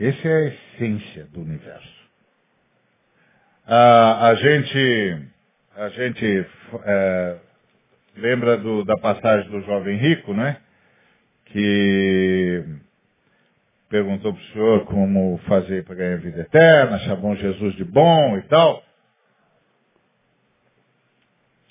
Essa 0.00 0.28
é 0.28 0.32
a 0.32 0.46
essência 0.46 1.24
do 1.32 1.40
universo. 1.40 1.98
Ah, 3.66 4.28
a 4.28 4.34
gente, 4.36 5.26
a 5.76 5.88
gente 5.88 6.46
é, 6.84 7.36
lembra 8.16 8.56
do, 8.58 8.84
da 8.84 8.96
passagem 8.96 9.50
do 9.50 9.60
jovem 9.62 9.96
rico, 9.96 10.32
né? 10.32 10.58
Que 11.46 12.64
perguntou 13.88 14.32
para 14.32 14.40
o 14.40 14.46
senhor 14.52 14.84
como 14.84 15.36
fazer 15.48 15.82
para 15.84 15.96
ganhar 15.96 16.18
vida 16.18 16.42
eterna, 16.42 17.00
chamou 17.00 17.34
Jesus 17.34 17.74
de 17.74 17.84
bom 17.84 18.38
e 18.38 18.42
tal. 18.42 18.84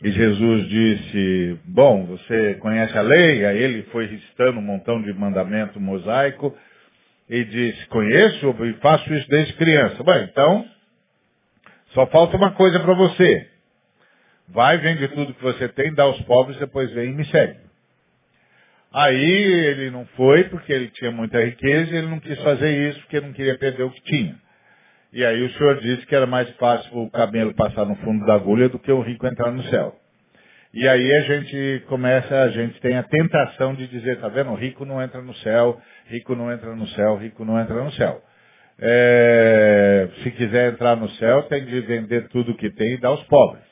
E 0.03 0.11
Jesus 0.11 0.67
disse, 0.67 1.59
bom, 1.63 2.05
você 2.05 2.55
conhece 2.55 2.95
a 2.97 3.01
lei? 3.01 3.45
Aí 3.45 3.57
ele 3.57 3.83
foi 3.83 4.05
recitando 4.05 4.59
um 4.59 4.61
montão 4.61 5.01
de 5.01 5.13
mandamento 5.13 5.79
mosaico 5.79 6.53
e 7.29 7.43
disse, 7.43 7.85
conheço 7.87 8.55
e 8.65 8.73
faço 8.73 9.13
isso 9.13 9.29
desde 9.29 9.53
criança. 9.53 10.01
Bem, 10.03 10.23
então, 10.23 10.65
só 11.93 12.05
falta 12.07 12.37
uma 12.37 12.51
coisa 12.51 12.79
para 12.79 12.93
você. 12.93 13.49
Vai, 14.47 14.77
vende 14.77 15.07
tudo 15.09 15.33
que 15.33 15.43
você 15.43 15.67
tem, 15.69 15.93
dá 15.93 16.03
aos 16.03 16.21
pobres, 16.21 16.57
depois 16.57 16.91
vem 16.91 17.11
e 17.11 17.15
me 17.15 17.25
segue. 17.25 17.59
Aí 18.93 19.43
ele 19.43 19.91
não 19.91 20.05
foi 20.15 20.45
porque 20.45 20.71
ele 20.71 20.89
tinha 20.89 21.11
muita 21.11 21.43
riqueza 21.43 21.93
e 21.93 21.97
ele 21.97 22.07
não 22.07 22.19
quis 22.19 22.41
fazer 22.41 22.89
isso 22.89 22.99
porque 23.01 23.19
não 23.19 23.33
queria 23.33 23.57
perder 23.57 23.83
o 23.83 23.91
que 23.91 24.01
tinha. 24.03 24.35
E 25.11 25.25
aí 25.25 25.43
o 25.43 25.49
senhor 25.53 25.79
disse 25.81 26.05
que 26.05 26.15
era 26.15 26.25
mais 26.25 26.49
fácil 26.55 26.97
o 26.97 27.11
camelo 27.11 27.53
passar 27.53 27.85
no 27.85 27.95
fundo 27.97 28.25
da 28.25 28.35
agulha 28.35 28.69
do 28.69 28.79
que 28.79 28.91
o 28.91 29.01
rico 29.01 29.27
entrar 29.27 29.51
no 29.51 29.63
céu. 29.63 29.95
E 30.73 30.87
aí 30.87 31.15
a 31.15 31.21
gente 31.21 31.83
começa, 31.87 32.43
a 32.43 32.49
gente 32.49 32.79
tem 32.81 32.97
a 32.97 33.03
tentação 33.03 33.73
de 33.73 33.87
dizer, 33.87 34.19
tá 34.19 34.27
vendo, 34.27 34.53
rico 34.53 34.85
não 34.85 35.01
entra 35.01 35.21
no 35.21 35.33
céu, 35.35 35.81
rico 36.07 36.35
não 36.35 36.51
entra 36.51 36.75
no 36.75 36.87
céu, 36.89 37.15
rico 37.15 37.45
não 37.45 37.59
entra 37.59 37.83
no 37.83 37.91
céu. 37.93 38.21
É, 38.79 40.07
se 40.21 40.31
quiser 40.31 40.73
entrar 40.73 40.95
no 40.95 41.09
céu, 41.11 41.43
tem 41.43 41.65
de 41.65 41.81
vender 41.81 42.27
tudo 42.29 42.55
que 42.55 42.69
tem 42.69 42.93
e 42.93 42.97
dar 42.97 43.09
aos 43.09 43.23
pobres. 43.23 43.63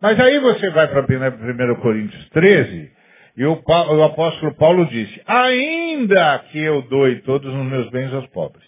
Mas 0.00 0.18
aí 0.18 0.38
você 0.38 0.70
vai 0.70 0.88
para 0.88 1.02
1 1.02 1.80
Coríntios 1.80 2.28
13, 2.30 2.92
e 3.36 3.44
o, 3.44 3.60
o 3.66 4.02
apóstolo 4.04 4.54
Paulo 4.54 4.86
disse, 4.86 5.20
ainda 5.26 6.38
que 6.50 6.58
eu 6.58 6.82
doe 6.82 7.20
todos 7.22 7.52
os 7.52 7.66
meus 7.66 7.90
bens 7.90 8.12
aos 8.14 8.26
pobres. 8.28 8.64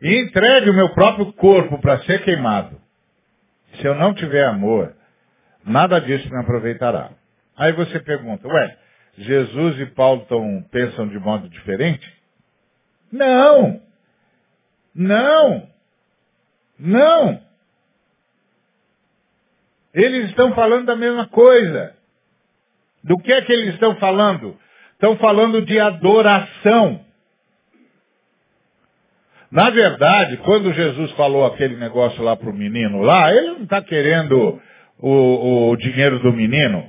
e 0.00 0.20
entregue 0.20 0.70
o 0.70 0.74
meu 0.74 0.90
próprio 0.90 1.32
corpo 1.32 1.80
para 1.80 1.98
ser 2.02 2.22
queimado, 2.22 2.80
se 3.80 3.86
eu 3.86 3.94
não 3.94 4.14
tiver 4.14 4.44
amor, 4.44 4.94
nada 5.66 6.00
disso 6.00 6.30
me 6.30 6.40
aproveitará. 6.40 7.10
Aí 7.56 7.72
você 7.72 7.98
pergunta, 8.00 8.46
ué, 8.46 8.78
Jesus 9.18 9.80
e 9.80 9.86
Paulo 9.86 10.24
tão, 10.28 10.62
pensam 10.70 11.08
de 11.08 11.18
modo 11.18 11.48
diferente? 11.48 12.06
Não! 13.10 13.80
Não! 14.94 15.68
Não! 16.78 17.40
Eles 19.94 20.28
estão 20.28 20.54
falando 20.54 20.86
da 20.86 20.96
mesma 20.96 21.26
coisa. 21.26 21.94
Do 23.02 23.16
que 23.18 23.32
é 23.32 23.40
que 23.40 23.52
eles 23.52 23.74
estão 23.74 23.96
falando? 23.96 24.58
Estão 24.92 25.16
falando 25.16 25.62
de 25.62 25.80
adoração. 25.80 27.04
Na 29.50 29.70
verdade, 29.70 30.36
quando 30.38 30.72
Jesus 30.72 31.12
falou 31.12 31.46
aquele 31.46 31.76
negócio 31.76 32.22
lá 32.22 32.36
para 32.36 32.50
o 32.50 32.54
menino 32.54 33.00
lá, 33.00 33.32
ele 33.32 33.52
não 33.52 33.62
está 33.62 33.80
querendo 33.80 34.60
o, 34.98 35.70
o 35.70 35.76
dinheiro 35.76 36.18
do 36.20 36.32
menino. 36.32 36.88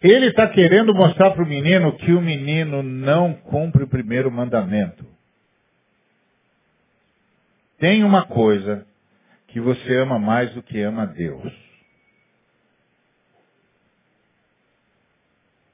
Ele 0.00 0.26
está 0.26 0.48
querendo 0.48 0.94
mostrar 0.94 1.32
para 1.32 1.42
o 1.42 1.46
menino 1.46 1.96
que 1.96 2.12
o 2.12 2.20
menino 2.20 2.82
não 2.82 3.34
cumpre 3.34 3.82
o 3.82 3.88
primeiro 3.88 4.30
mandamento. 4.30 5.04
Tem 7.78 8.04
uma 8.04 8.24
coisa 8.26 8.86
que 9.48 9.60
você 9.60 9.96
ama 9.96 10.18
mais 10.18 10.52
do 10.54 10.62
que 10.62 10.80
ama 10.80 11.06
Deus. 11.06 11.52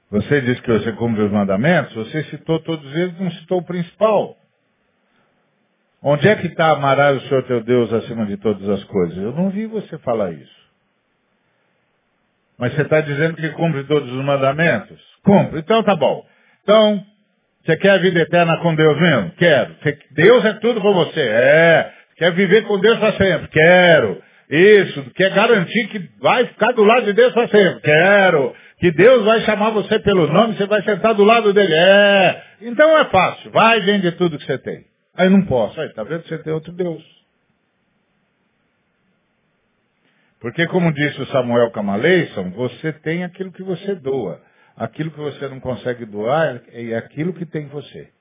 Você 0.09 0.41
disse 0.41 0.61
que 0.61 0.71
você 0.71 0.91
cumpre 0.93 1.23
os 1.23 1.31
mandamentos, 1.31 1.93
você 1.93 2.23
citou 2.25 2.59
todos 2.61 2.95
eles, 2.95 3.19
não 3.19 3.29
citou 3.31 3.59
o 3.59 3.65
principal. 3.65 4.37
Onde 6.07 6.27
é 6.27 6.35
que 6.35 6.45
está 6.45 6.69
amarás 6.69 7.17
o 7.17 7.27
Senhor 7.27 7.41
teu 7.45 7.63
Deus 7.63 7.91
acima 7.91 8.27
de 8.27 8.37
todas 8.37 8.69
as 8.69 8.83
coisas? 8.83 9.17
Eu 9.17 9.31
não 9.31 9.49
vi 9.49 9.65
você 9.65 9.97
falar 9.97 10.31
isso. 10.33 10.65
Mas 12.59 12.75
você 12.75 12.83
está 12.83 13.01
dizendo 13.01 13.35
que 13.35 13.49
cumpre 13.49 13.83
todos 13.85 14.11
os 14.11 14.23
mandamentos? 14.23 15.01
Cumpre. 15.23 15.61
Então 15.61 15.81
tá 15.81 15.95
bom. 15.95 16.23
Então, 16.61 17.03
você 17.65 17.75
quer 17.77 17.89
a 17.89 17.97
vida 17.97 18.19
eterna 18.19 18.55
com 18.57 18.75
Deus 18.75 19.01
mesmo? 19.01 19.31
Quero. 19.31 19.75
Deus 20.11 20.45
é 20.45 20.53
tudo 20.53 20.79
para 20.79 20.91
você? 20.91 21.21
É. 21.21 21.91
Quer 22.17 22.33
viver 22.33 22.61
com 22.67 22.79
Deus 22.79 22.99
para 22.99 23.13
sempre? 23.13 23.47
Quero. 23.47 24.21
Isso. 24.47 25.11
Quer 25.15 25.33
garantir 25.33 25.87
que 25.87 26.07
vai 26.21 26.45
ficar 26.45 26.71
do 26.73 26.83
lado 26.83 27.05
de 27.05 27.13
Deus 27.13 27.33
para 27.33 27.47
sempre? 27.47 27.81
Quero. 27.81 28.55
Que 28.77 28.91
Deus 28.91 29.25
vai 29.25 29.39
chamar 29.41 29.71
você 29.71 29.97
pelo 29.97 30.27
nome, 30.27 30.55
você 30.55 30.67
vai 30.67 30.83
sentar 30.83 31.15
do 31.15 31.23
lado 31.23 31.51
dele? 31.51 31.73
É. 31.73 32.43
Então 32.61 32.95
é 32.95 33.05
fácil. 33.05 33.49
Vai, 33.49 33.81
vende 33.81 34.11
tudo 34.11 34.37
que 34.37 34.45
você 34.45 34.59
tem. 34.59 34.93
Aí 35.15 35.29
não 35.29 35.45
posso. 35.45 35.79
Aí, 35.79 35.89
tá 35.93 36.03
vendo? 36.03 36.27
Você 36.27 36.37
tem 36.39 36.53
outro 36.53 36.71
Deus. 36.71 37.03
Porque, 40.39 40.67
como 40.67 40.93
disse 40.93 41.21
o 41.21 41.25
Samuel 41.27 41.71
Camaleison, 41.71 42.51
você 42.51 42.93
tem 42.93 43.23
aquilo 43.23 43.51
que 43.51 43.63
você 43.63 43.95
doa. 43.95 44.41
Aquilo 44.75 45.09
que 45.09 45.19
você 45.19 45.47
não 45.47 45.59
consegue 45.59 46.05
doar 46.05 46.61
é 46.67 46.95
aquilo 46.95 47.33
que 47.33 47.45
tem 47.45 47.67
você. 47.67 48.11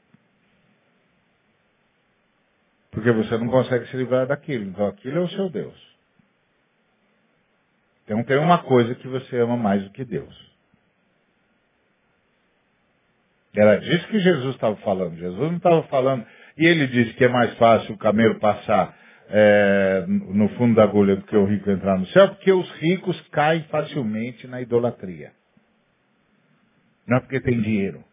Porque 2.93 3.11
você 3.11 3.37
não 3.37 3.49
consegue 3.49 3.87
se 3.89 3.97
livrar 3.97 4.29
daquilo. 4.29 4.65
Então 4.65 4.87
aquilo 4.87 5.19
é 5.19 5.21
o 5.21 5.29
seu 5.31 5.51
Deus. 5.51 5.75
Então 8.05 8.23
tem 8.23 8.39
uma 8.39 8.63
coisa 8.63 8.95
que 8.95 9.09
você 9.09 9.37
ama 9.39 9.57
mais 9.57 9.83
do 9.83 9.91
que 9.91 10.05
Deus. 10.05 10.55
Era 13.53 13.79
disso 13.79 14.07
que 14.09 14.21
Jesus 14.21 14.55
estava 14.55 14.77
falando. 14.77 15.17
Jesus 15.17 15.51
não 15.51 15.57
estava 15.57 15.83
falando. 15.85 16.25
E 16.57 16.65
ele 16.67 16.87
disse 16.87 17.15
que 17.15 17.25
é 17.25 17.29
mais 17.29 17.55
fácil 17.55 17.95
o 17.95 17.99
camelo 17.99 18.39
passar 18.39 18.97
é, 19.29 20.05
no 20.09 20.49
fundo 20.51 20.75
da 20.75 20.85
agulha 20.85 21.17
do 21.17 21.23
que 21.23 21.37
o 21.37 21.45
rico 21.45 21.71
entrar 21.71 21.99
no 21.99 22.07
céu, 22.09 22.29
porque 22.29 22.53
os 22.53 22.71
ricos 22.77 23.21
caem 23.29 23.65
facilmente 23.65 24.47
na 24.47 24.61
idolatria. 24.61 25.33
Não 27.07 27.17
é 27.19 27.21
porque 27.21 27.41
tem 27.41 27.61
dinheiro. 27.61 28.05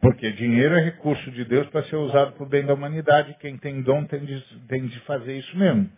Porque 0.00 0.32
dinheiro 0.32 0.74
é 0.74 0.82
recurso 0.82 1.30
de 1.30 1.44
Deus 1.44 1.68
para 1.68 1.84
ser 1.84 1.96
usado 1.96 2.32
para 2.32 2.42
o 2.42 2.48
bem 2.48 2.66
da 2.66 2.74
humanidade. 2.74 3.36
Quem 3.38 3.56
tem 3.56 3.82
dom 3.82 4.04
tem 4.04 4.24
de, 4.24 4.40
tem 4.66 4.86
de 4.86 4.98
fazer 5.00 5.38
isso 5.38 5.56
mesmo. 5.56 5.88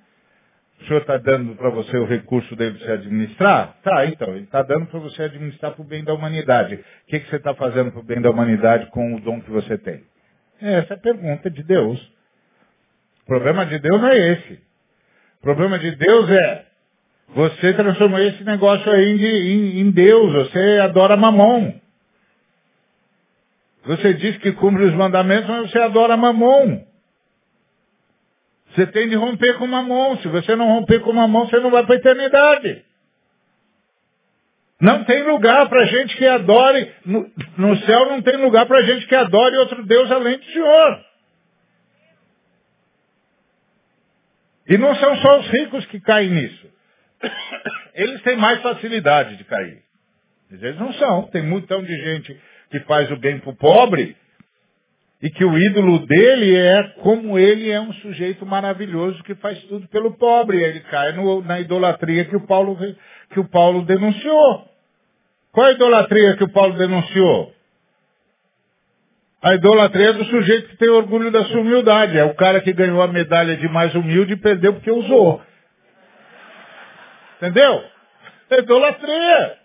O 0.80 0.86
senhor 0.86 1.00
está 1.00 1.16
dando 1.16 1.54
para 1.56 1.70
você 1.70 1.96
o 1.96 2.04
recurso 2.04 2.54
dele 2.56 2.78
você 2.78 2.92
administrar? 2.92 3.76
Tá, 3.82 4.04
então. 4.06 4.28
Ele 4.30 4.44
está 4.44 4.62
dando 4.62 4.86
para 4.86 5.00
você 5.00 5.22
administrar 5.22 5.72
para 5.72 5.82
o 5.82 5.84
bem 5.84 6.04
da 6.04 6.12
humanidade. 6.12 6.74
O 6.74 7.06
que, 7.06 7.20
que 7.20 7.30
você 7.30 7.36
está 7.36 7.54
fazendo 7.54 7.90
para 7.90 8.00
o 8.00 8.04
bem 8.04 8.20
da 8.20 8.30
humanidade 8.30 8.86
com 8.86 9.14
o 9.14 9.20
dom 9.20 9.40
que 9.40 9.50
você 9.50 9.78
tem? 9.78 10.02
Essa 10.60 10.94
é 10.94 10.96
a 10.96 11.00
pergunta 11.00 11.50
de 11.50 11.62
Deus. 11.62 12.00
O 13.22 13.26
problema 13.26 13.64
de 13.64 13.78
Deus 13.78 14.00
não 14.00 14.08
é 14.08 14.32
esse. 14.32 14.54
O 15.38 15.42
problema 15.42 15.78
de 15.78 15.90
Deus 15.92 16.30
é 16.30 16.66
você 17.28 17.72
transformou 17.72 18.18
esse 18.20 18.44
negócio 18.44 18.90
aí 18.92 19.12
em, 19.12 19.24
em, 19.24 19.80
em 19.80 19.90
Deus. 19.90 20.32
Você 20.32 20.78
adora 20.80 21.16
mamon. 21.16 21.72
Você 23.86 24.14
diz 24.14 24.36
que 24.38 24.52
cumpre 24.52 24.84
os 24.84 24.94
mandamentos, 24.94 25.48
mas 25.48 25.70
você 25.70 25.78
adora 25.78 26.16
mamon. 26.16 26.84
Você 28.74 28.86
tem 28.88 29.08
de 29.08 29.14
romper 29.14 29.56
com 29.58 29.66
mamon. 29.66 30.18
Se 30.18 30.28
você 30.28 30.56
não 30.56 30.66
romper 30.66 31.00
com 31.00 31.12
mamon, 31.12 31.46
você 31.46 31.60
não 31.60 31.70
vai 31.70 31.84
para 31.84 31.94
a 31.94 31.98
eternidade. 31.98 32.84
Não 34.80 35.04
tem 35.04 35.22
lugar 35.22 35.68
para 35.68 35.86
gente 35.86 36.16
que 36.16 36.26
adore, 36.26 36.92
no, 37.06 37.30
no 37.56 37.76
céu 37.78 38.06
não 38.06 38.20
tem 38.20 38.36
lugar 38.36 38.66
para 38.66 38.82
gente 38.82 39.06
que 39.06 39.14
adore 39.14 39.56
outro 39.56 39.86
Deus 39.86 40.10
além 40.10 40.36
do 40.38 40.44
Senhor. 40.46 41.04
E 44.68 44.76
não 44.76 44.94
são 44.96 45.16
só 45.18 45.40
os 45.40 45.48
ricos 45.50 45.86
que 45.86 46.00
caem 46.00 46.30
nisso. 46.30 46.70
Eles 47.94 48.20
têm 48.22 48.36
mais 48.36 48.60
facilidade 48.60 49.36
de 49.36 49.44
cair. 49.44 49.82
Eles 50.50 50.76
não 50.78 50.92
são. 50.94 51.28
Tem 51.28 51.42
montão 51.42 51.82
de 51.82 51.96
gente 51.96 52.40
que 52.70 52.80
faz 52.80 53.10
o 53.10 53.16
bem 53.16 53.38
para 53.38 53.50
o 53.50 53.56
pobre 53.56 54.16
e 55.22 55.30
que 55.30 55.44
o 55.44 55.56
ídolo 55.56 56.06
dele 56.06 56.56
é 56.56 56.82
como 57.00 57.38
ele 57.38 57.70
é 57.70 57.80
um 57.80 57.92
sujeito 57.94 58.44
maravilhoso 58.44 59.22
que 59.22 59.34
faz 59.36 59.62
tudo 59.64 59.88
pelo 59.88 60.16
pobre. 60.18 60.62
Ele 60.62 60.80
cai 60.80 61.12
no, 61.12 61.42
na 61.42 61.60
idolatria 61.60 62.24
que 62.24 62.36
o 62.36 62.46
Paulo, 62.46 62.76
que 63.30 63.40
o 63.40 63.48
Paulo 63.48 63.82
denunciou. 63.84 64.68
Qual 65.52 65.66
a 65.66 65.72
idolatria 65.72 66.36
que 66.36 66.44
o 66.44 66.52
Paulo 66.52 66.76
denunciou? 66.76 67.54
A 69.40 69.54
idolatria 69.54 70.12
do 70.14 70.24
sujeito 70.24 70.70
que 70.70 70.76
tem 70.76 70.88
orgulho 70.88 71.30
da 71.30 71.44
sua 71.44 71.60
humildade. 71.60 72.18
É 72.18 72.24
o 72.24 72.34
cara 72.34 72.60
que 72.60 72.72
ganhou 72.72 73.00
a 73.00 73.08
medalha 73.08 73.56
de 73.56 73.68
mais 73.68 73.94
humilde 73.94 74.32
e 74.32 74.36
perdeu 74.36 74.74
porque 74.74 74.90
usou. 74.90 75.40
Entendeu? 77.36 77.84
É 78.50 78.58
idolatria. 78.58 79.63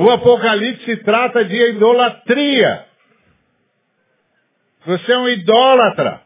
O 0.00 0.08
Apocalipse 0.10 0.96
trata 0.98 1.44
de 1.44 1.56
idolatria. 1.70 2.86
Você 4.86 5.12
é 5.12 5.18
um 5.18 5.28
idólatra. 5.28 6.22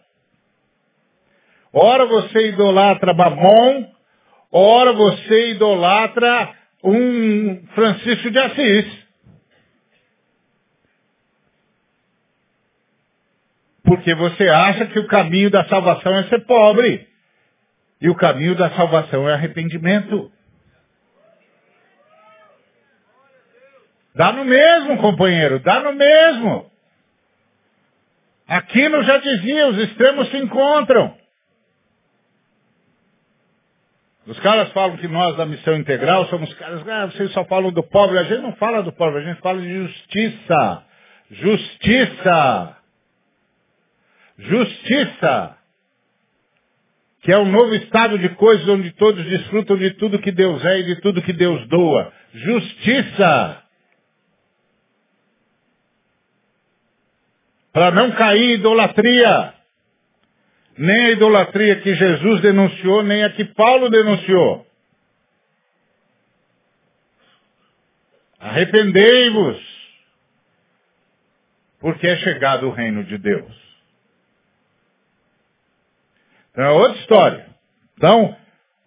Ora 1.73 2.05
você 2.05 2.49
idolatra 2.49 3.15
Babon, 3.15 3.91
Ora 4.55 4.93
você 4.93 5.53
idolatra 5.53 6.55
um 6.85 7.67
Francisco 7.69 8.31
de 8.31 8.39
Assis. 8.39 9.03
Porque 13.83 14.15
você 14.15 14.47
acha 14.49 14.87
que 14.89 14.99
o 14.99 15.07
caminho 15.07 15.51
da 15.51 15.65
salvação 15.65 16.15
é 16.19 16.25
ser 16.25 16.45
pobre. 16.45 17.09
E 18.03 18.11
o 18.11 18.15
caminho 18.15 18.55
da 18.55 18.69
salvação 18.73 19.27
é 19.27 19.33
arrependimento. 19.33 20.31
Dá 24.15 24.33
no 24.33 24.45
mesmo, 24.45 24.99
companheiro, 24.99 25.59
dá 25.61 25.81
no 25.81 25.95
mesmo. 25.95 26.71
Aquilo 28.47 29.03
já 29.05 29.19
dizia, 29.19 29.69
os 29.69 29.79
extremos 29.79 30.29
se 30.31 30.37
encontram. 30.37 31.17
Os 34.27 34.39
caras 34.41 34.71
falam 34.73 34.97
que 34.99 35.09
nós 35.09 35.37
da 35.37 35.45
missão 35.47 35.75
integral 35.75 36.27
somos 36.27 36.53
caras, 36.55 36.87
ah, 36.87 37.07
vocês 37.07 37.33
só 37.33 37.45
falam 37.45 37.73
do 37.73 37.83
pobre. 37.83 38.19
A 38.19 38.25
gente 38.25 38.43
não 38.43 38.55
fala 38.57 38.83
do 38.83 38.93
pobre, 38.93 39.21
a 39.21 39.25
gente 39.25 39.41
fala 39.41 39.61
de 39.61 39.73
justiça. 39.73 40.85
Justiça. 41.31 42.77
Justiça. 44.39 45.57
Que 47.23 47.33
é 47.33 47.39
um 47.39 47.51
novo 47.51 47.75
estado 47.75 48.19
de 48.19 48.29
coisas 48.31 48.69
onde 48.69 48.93
todos 48.93 49.25
desfrutam 49.25 49.77
de 49.77 49.91
tudo 49.93 50.19
que 50.21 50.31
Deus 50.31 50.65
é 50.65 50.81
e 50.81 50.83
de 50.85 51.01
tudo 51.01 51.23
que 51.23 51.33
Deus 51.33 51.67
doa. 51.69 52.13
Justiça. 52.35 53.62
Para 57.73 57.91
não 57.91 58.13
cair 58.13 58.55
idolatria. 58.55 59.55
Nem 60.77 61.07
a 61.07 61.11
idolatria 61.11 61.81
que 61.81 61.95
Jesus 61.95 62.41
denunciou, 62.41 63.03
nem 63.03 63.25
a 63.25 63.31
que 63.31 63.45
Paulo 63.45 63.89
denunciou. 63.91 64.67
Arrependei-vos. 68.39 69.73
porque 71.83 72.07
é 72.07 72.17
chegado 72.19 72.69
o 72.69 72.71
reino 72.71 73.03
de 73.03 73.19
Deus. 73.19 73.53
Então 76.53 76.65
é 76.65 76.71
outra 76.71 76.99
história. 77.01 77.47
Então, 77.97 78.37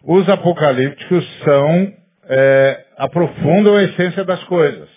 os 0.02 0.28
apocalípticos 0.28 1.38
são, 1.44 1.94
é, 2.24 2.86
aprofundam 2.96 3.76
a 3.76 3.82
essência 3.82 4.24
das 4.24 4.42
coisas, 4.44 4.88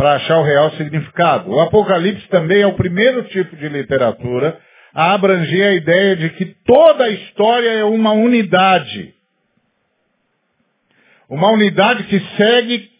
para 0.00 0.14
achar 0.14 0.38
o 0.38 0.42
real 0.42 0.70
significado. 0.78 1.50
O 1.50 1.60
Apocalipse 1.60 2.26
também 2.28 2.62
é 2.62 2.66
o 2.66 2.72
primeiro 2.72 3.22
tipo 3.24 3.54
de 3.54 3.68
literatura 3.68 4.58
a 4.94 5.12
abranger 5.12 5.68
a 5.68 5.74
ideia 5.74 6.16
de 6.16 6.30
que 6.30 6.46
toda 6.64 7.04
a 7.04 7.10
história 7.10 7.68
é 7.68 7.84
uma 7.84 8.12
unidade. 8.12 9.14
Uma 11.28 11.50
unidade 11.50 12.04
que 12.04 12.18
segue, 12.34 12.90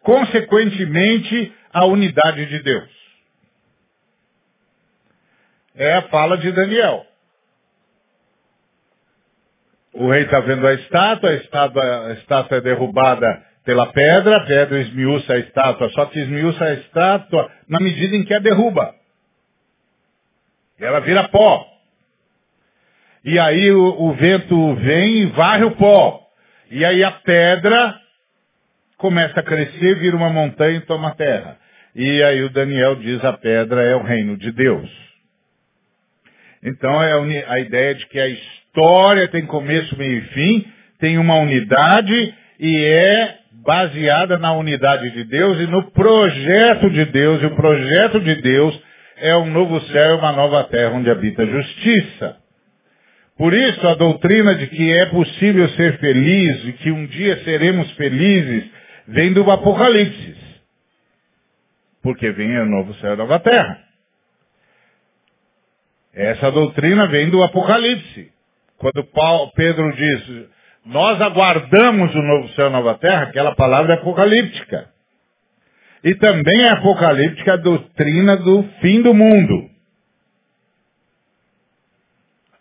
consequentemente, 0.00 1.52
a 1.70 1.84
unidade 1.84 2.46
de 2.46 2.58
Deus. 2.62 2.90
É 5.74 5.92
a 5.92 6.02
fala 6.08 6.38
de 6.38 6.50
Daniel. 6.52 7.04
O 9.92 10.10
rei 10.10 10.22
está 10.22 10.40
vendo 10.40 10.66
a 10.66 10.72
estátua, 10.72 11.28
a 11.28 11.34
estátua, 11.34 12.06
a 12.06 12.12
estátua 12.14 12.56
é 12.56 12.60
derrubada 12.62 13.53
pela 13.64 13.86
pedra, 13.86 14.36
a 14.36 14.44
pedra 14.44 14.80
esmiuça 14.80 15.32
a 15.32 15.38
estátua, 15.38 15.88
só 15.90 16.06
que 16.06 16.20
esmiuça 16.20 16.64
a 16.64 16.74
estátua 16.74 17.50
na 17.68 17.80
medida 17.80 18.14
em 18.14 18.24
que 18.24 18.34
a 18.34 18.38
derruba. 18.38 18.94
Ela 20.78 21.00
vira 21.00 21.28
pó. 21.28 21.66
E 23.24 23.38
aí 23.38 23.70
o, 23.70 24.02
o 24.02 24.12
vento 24.14 24.74
vem 24.76 25.22
e 25.22 25.26
varre 25.26 25.64
o 25.64 25.70
pó. 25.72 26.20
E 26.70 26.84
aí 26.84 27.02
a 27.02 27.10
pedra 27.10 27.98
começa 28.98 29.40
a 29.40 29.42
crescer, 29.42 29.98
vira 29.98 30.16
uma 30.16 30.28
montanha 30.28 30.76
e 30.76 30.82
toma 30.82 31.14
terra. 31.14 31.58
E 31.94 32.22
aí 32.22 32.42
o 32.42 32.50
Daniel 32.50 32.96
diz 32.96 33.24
a 33.24 33.32
pedra 33.32 33.82
é 33.82 33.94
o 33.94 34.02
reino 34.02 34.36
de 34.36 34.50
Deus. 34.52 34.90
Então 36.62 37.02
é 37.02 37.44
a 37.46 37.60
ideia 37.60 37.94
de 37.94 38.06
que 38.08 38.18
a 38.18 38.28
história 38.28 39.28
tem 39.28 39.46
começo, 39.46 39.96
meio 39.96 40.18
e 40.18 40.28
fim, 40.28 40.72
tem 40.98 41.18
uma 41.18 41.36
unidade 41.36 42.34
e 42.58 42.84
é 42.84 43.43
baseada 43.64 44.38
na 44.38 44.52
unidade 44.52 45.10
de 45.10 45.24
Deus 45.24 45.58
e 45.60 45.66
no 45.66 45.90
projeto 45.90 46.90
de 46.90 47.04
Deus. 47.06 47.42
E 47.42 47.46
o 47.46 47.56
projeto 47.56 48.20
de 48.20 48.34
Deus 48.42 48.80
é 49.16 49.36
um 49.36 49.46
novo 49.46 49.80
céu 49.88 50.16
e 50.16 50.18
uma 50.18 50.32
nova 50.32 50.64
terra 50.64 50.94
onde 50.94 51.10
habita 51.10 51.46
justiça. 51.46 52.36
Por 53.36 53.52
isso, 53.52 53.86
a 53.88 53.94
doutrina 53.94 54.54
de 54.54 54.68
que 54.68 54.92
é 54.92 55.06
possível 55.06 55.68
ser 55.70 55.98
feliz 55.98 56.64
e 56.66 56.72
que 56.74 56.90
um 56.90 57.06
dia 57.06 57.42
seremos 57.42 57.90
felizes 57.92 58.64
vem 59.08 59.32
do 59.32 59.50
Apocalipse. 59.50 60.36
Porque 62.02 62.30
vem 62.30 62.58
o 62.58 62.66
novo 62.66 62.94
céu 62.94 63.10
e 63.10 63.12
a 63.14 63.16
nova 63.16 63.40
terra. 63.40 63.82
Essa 66.12 66.52
doutrina 66.52 67.08
vem 67.08 67.28
do 67.28 67.42
Apocalipse. 67.42 68.32
Quando 68.78 69.04
Paulo, 69.04 69.50
Pedro 69.56 69.92
diz, 69.96 70.48
nós 70.84 71.20
aguardamos 71.20 72.14
o 72.14 72.22
novo 72.22 72.48
céu 72.50 72.68
e 72.68 72.72
nova 72.72 72.94
terra, 72.98 73.24
aquela 73.24 73.54
palavra 73.54 73.94
é 73.94 73.96
apocalíptica. 73.96 74.90
E 76.02 76.14
também 76.16 76.64
é 76.64 76.70
apocalíptica 76.70 77.54
a 77.54 77.56
doutrina 77.56 78.36
do 78.36 78.62
fim 78.80 79.00
do 79.00 79.14
mundo. 79.14 79.70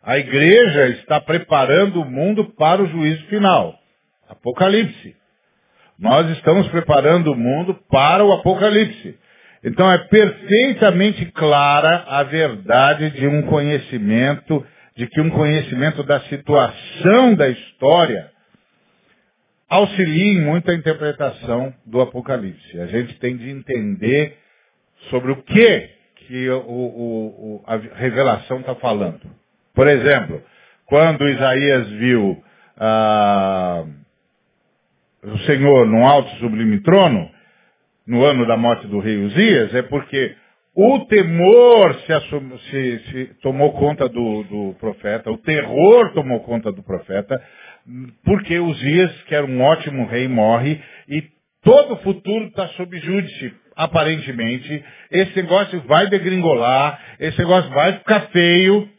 A 0.02 0.18
igreja 0.18 0.88
está 0.90 1.20
preparando 1.20 2.02
o 2.02 2.06
mundo 2.06 2.46
para 2.58 2.82
o 2.82 2.88
juízo 2.88 3.26
final. 3.28 3.76
Apocalipse. 4.30 5.16
Nós 6.00 6.30
estamos 6.32 6.68
preparando 6.70 7.32
o 7.32 7.36
mundo 7.36 7.76
para 7.90 8.24
o 8.26 8.34
Apocalipse. 8.34 9.18
Então 9.64 9.90
é 9.90 9.98
perfeitamente 9.98 11.26
clara 11.28 12.04
a 12.08 12.24
verdade 12.24 13.12
de 13.12 13.28
um 13.28 13.44
conhecimento 13.44 14.66
de 14.96 15.08
que 15.08 15.22
um 15.22 15.30
conhecimento 15.30 16.04
da 16.04 16.20
situação 16.22 17.36
da 17.36 17.50
história 17.50 18.32
auxilia 19.68 20.34
em 20.34 20.42
muito 20.42 20.70
a 20.70 20.76
interpretação 20.76 21.74
do 21.86 22.00
Apocalipse. 22.02 22.80
A 22.80 22.88
gente 22.88 23.18
tem 23.20 23.36
de 23.36 23.50
entender 23.50 24.38
sobre 25.10 25.32
o 25.32 25.42
que, 25.42 25.90
que 26.16 26.50
o, 26.50 26.60
o, 26.60 27.56
o, 27.56 27.64
a 27.66 27.76
revelação 27.78 28.60
está 28.60 28.76
falando. 28.76 29.22
Por 29.74 29.88
exemplo, 29.88 30.42
quando 30.86 31.28
Isaías 31.28 31.90
viu 31.90 32.44
ah, 32.78 33.86
o 35.24 35.38
Senhor 35.40 35.88
num 35.88 36.06
alto 36.06 36.30
sublime 36.38 36.80
trono, 36.82 37.32
no 38.06 38.24
ano 38.24 38.46
da 38.46 38.58
morte 38.58 38.86
do 38.88 39.00
rei 39.00 39.18
Uzias, 39.18 39.74
é 39.74 39.82
porque 39.82 40.36
o 40.76 41.06
temor 41.06 41.94
se, 42.02 42.14
assum, 42.14 42.58
se, 42.58 43.00
se 43.12 43.26
tomou 43.44 43.74
conta 43.74 44.10
do, 44.10 44.44
do, 44.44 44.76
profeta, 44.80 45.30
o 45.30 45.38
terror 45.38 46.12
tomou 46.14 46.40
conta 46.40 46.72
do 46.72 46.82
profeta, 46.82 47.40
porque 48.24 48.58
Uzias, 48.58 49.12
que 49.24 49.36
era 49.36 49.46
um 49.46 49.62
ótimo 49.62 50.08
rei, 50.08 50.28
morre 50.28 50.82
e 51.08 51.24
todo 51.62 51.94
o 51.94 51.98
futuro 51.98 52.46
está 52.46 52.68
sob 52.70 52.98
júdice, 52.98 53.54
aparentemente. 53.76 54.84
Esse 55.12 55.36
negócio 55.36 55.80
vai 55.82 56.10
degringolar, 56.10 57.00
esse 57.20 57.38
negócio 57.38 57.70
vai 57.70 57.94
ficar 58.00 58.22
feio. 58.32 58.90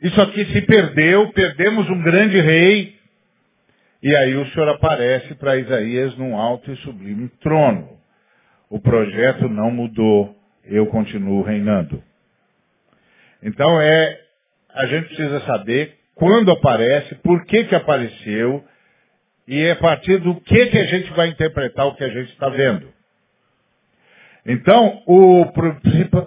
Isso 0.00 0.20
aqui 0.22 0.46
se 0.46 0.62
perdeu, 0.62 1.30
perdemos 1.32 1.90
um 1.90 2.02
grande 2.02 2.40
rei. 2.40 2.96
E 4.02 4.16
aí 4.16 4.34
o 4.34 4.46
Senhor 4.46 4.68
aparece 4.70 5.34
para 5.34 5.58
Isaías 5.58 6.16
num 6.16 6.38
alto 6.38 6.72
e 6.72 6.76
sublime 6.78 7.28
trono. 7.40 7.98
O 8.70 8.80
projeto 8.80 9.48
não 9.48 9.70
mudou 9.70 10.37
eu 10.68 10.86
continuo 10.86 11.42
reinando. 11.42 12.02
Então 13.42 13.80
é, 13.80 14.20
a 14.74 14.86
gente 14.86 15.08
precisa 15.08 15.40
saber 15.40 15.96
quando 16.14 16.50
aparece, 16.50 17.14
por 17.16 17.44
que 17.44 17.64
que 17.64 17.74
apareceu, 17.74 18.64
e 19.46 19.62
é 19.62 19.72
a 19.72 19.76
partir 19.76 20.18
do 20.18 20.40
que 20.40 20.66
que 20.66 20.78
a 20.78 20.86
gente 20.86 21.10
vai 21.12 21.28
interpretar 21.28 21.86
o 21.86 21.94
que 21.94 22.04
a 22.04 22.08
gente 22.08 22.30
está 22.32 22.48
vendo. 22.48 22.92
Então, 24.44 25.02
o 25.06 25.44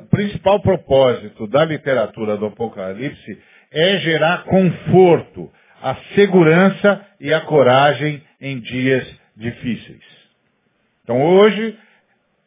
principal 0.09 0.61
propósito 0.61 1.47
da 1.47 1.65
literatura 1.65 2.37
do 2.37 2.45
Apocalipse 2.45 3.37
é 3.71 3.97
gerar 3.97 4.43
conforto, 4.43 5.51
a 5.81 5.95
segurança 6.13 7.05
e 7.19 7.33
a 7.33 7.41
coragem 7.41 8.21
em 8.39 8.59
dias 8.59 9.07
difíceis. 9.35 10.03
Então 11.03 11.21
hoje 11.23 11.77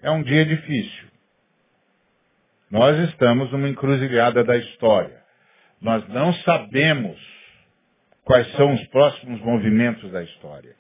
é 0.03 0.11
um 0.11 0.23
dia 0.23 0.45
difícil. 0.45 1.05
Nós 2.75 2.99
estamos 3.09 3.53
numa 3.53 3.69
encruzilhada 3.69 4.43
da 4.43 4.57
história. 4.57 5.17
Nós 5.81 6.09
não 6.09 6.33
sabemos 6.33 7.17
quais 8.25 8.51
são 8.55 8.75
os 8.75 8.85
próximos 8.89 9.41
movimentos 9.43 10.11
da 10.11 10.25
história. 10.25 10.73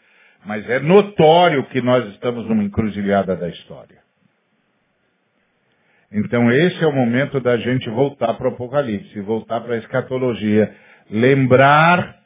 Mas 0.44 0.68
é 0.68 0.80
notório 0.80 1.64
que 1.66 1.80
nós 1.80 2.04
estamos 2.08 2.48
numa 2.48 2.64
encruzilhada 2.64 3.36
da 3.36 3.48
história. 3.48 3.98
Então 6.10 6.50
esse 6.50 6.82
é 6.82 6.86
o 6.88 6.92
momento 6.92 7.38
da 7.38 7.56
gente 7.58 7.88
voltar 7.90 8.34
para 8.34 8.48
o 8.48 8.54
Apocalipse, 8.54 9.20
voltar 9.20 9.60
para 9.60 9.74
a 9.74 9.78
escatologia, 9.78 10.74
lembrar 11.08 12.18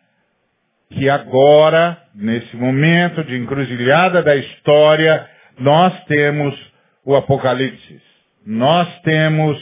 que 0.89 1.11
agora, 1.11 2.03
nesse 2.14 2.57
momento 2.57 3.23
de 3.23 3.37
encruzilhada 3.37 4.23
da 4.23 4.35
história, 4.35 5.29
nós 5.59 5.93
temos 6.05 6.59
o 7.05 7.14
Apocalipse 7.14 8.08
nós 8.49 8.88
temos 9.03 9.59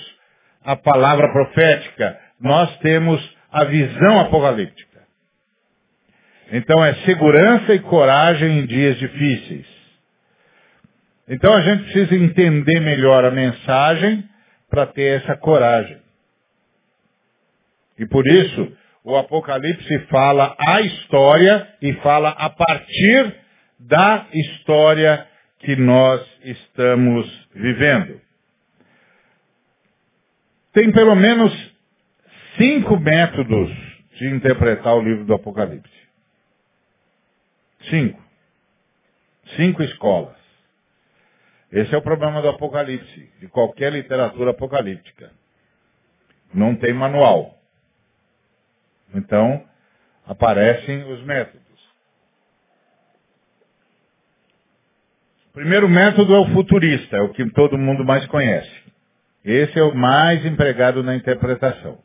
a 0.62 0.76
palavra 0.76 1.32
profética, 1.32 2.16
nós 2.41 2.78
temos 2.78 3.37
a 3.51 3.64
visão 3.64 4.20
apocalíptica. 4.20 5.03
Então 6.53 6.84
é 6.84 6.95
segurança 7.05 7.74
e 7.74 7.80
coragem 7.80 8.61
em 8.61 8.64
dias 8.66 8.97
difíceis. 8.97 9.66
Então 11.28 11.53
a 11.53 11.62
gente 11.62 11.82
precisa 11.82 12.14
entender 12.14 12.78
melhor 12.78 13.24
a 13.24 13.32
mensagem 13.32 14.22
para 14.70 14.87
ter 14.87 15.20
essa 15.20 15.37
coragem. 15.37 15.99
E 17.99 18.07
por 18.07 18.24
isso, 18.24 18.72
o 19.03 19.16
Apocalipse 19.16 19.99
fala 20.11 20.55
a 20.61 20.80
história 20.82 21.74
e 21.82 21.93
fala 21.95 22.28
a 22.28 22.49
partir 22.51 23.34
da 23.80 24.26
história 24.32 25.26
que 25.59 25.74
nós 25.74 26.24
estamos 26.45 27.49
vivendo. 27.53 28.26
Tem 30.77 30.93
pelo 30.93 31.14
menos 31.14 31.51
cinco 32.59 33.01
métodos 33.01 33.70
de 34.16 34.29
interpretar 34.29 34.95
o 34.95 35.01
livro 35.01 35.24
do 35.24 35.33
Apocalipse. 35.33 35.91
Cinco. 37.89 38.22
Cinco 39.57 39.83
escolas. 39.83 40.37
Esse 41.72 41.95
é 41.95 41.97
o 41.97 42.03
problema 42.03 42.43
do 42.43 42.51
Apocalipse, 42.51 43.33
de 43.41 43.49
qualquer 43.49 43.91
literatura 43.91 44.51
apocalíptica. 44.51 45.33
Não 46.53 46.77
tem 46.77 46.93
manual. 46.93 47.59
Então, 49.14 49.66
aparecem 50.27 51.11
os 51.11 51.22
métodos. 51.22 51.64
O 55.49 55.53
primeiro 55.55 55.89
método 55.89 56.35
é 56.35 56.39
o 56.39 56.53
futurista, 56.53 57.16
é 57.16 57.22
o 57.22 57.33
que 57.33 57.49
todo 57.53 57.79
mundo 57.79 58.05
mais 58.05 58.27
conhece. 58.27 58.86
Esse 59.47 59.79
é 59.79 59.83
o 59.85 59.95
mais 59.95 60.45
empregado 60.45 61.05
na 61.05 61.15
interpretação. 61.15 61.99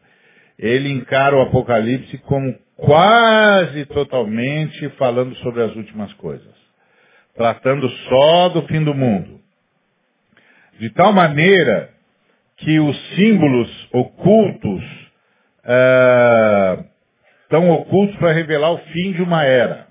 Ele 0.59 0.91
encara 0.91 1.35
o 1.35 1.41
Apocalipse 1.41 2.15
como 2.19 2.55
quase 2.77 3.83
totalmente 3.87 4.87
falando 4.89 5.35
sobre 5.37 5.63
as 5.63 5.75
últimas 5.75 6.13
coisas, 6.13 6.53
tratando 7.35 7.89
só 7.89 8.49
do 8.49 8.61
fim 8.67 8.83
do 8.83 8.93
mundo. 8.93 9.41
De 10.79 10.91
tal 10.91 11.11
maneira 11.11 11.89
que 12.57 12.79
os 12.79 13.15
símbolos 13.15 13.89
ocultos 13.91 14.83
estão 17.43 17.71
ocultos 17.71 18.15
para 18.17 18.33
revelar 18.33 18.71
o 18.71 18.77
fim 18.77 19.13
de 19.13 19.23
uma 19.23 19.43
era, 19.43 19.87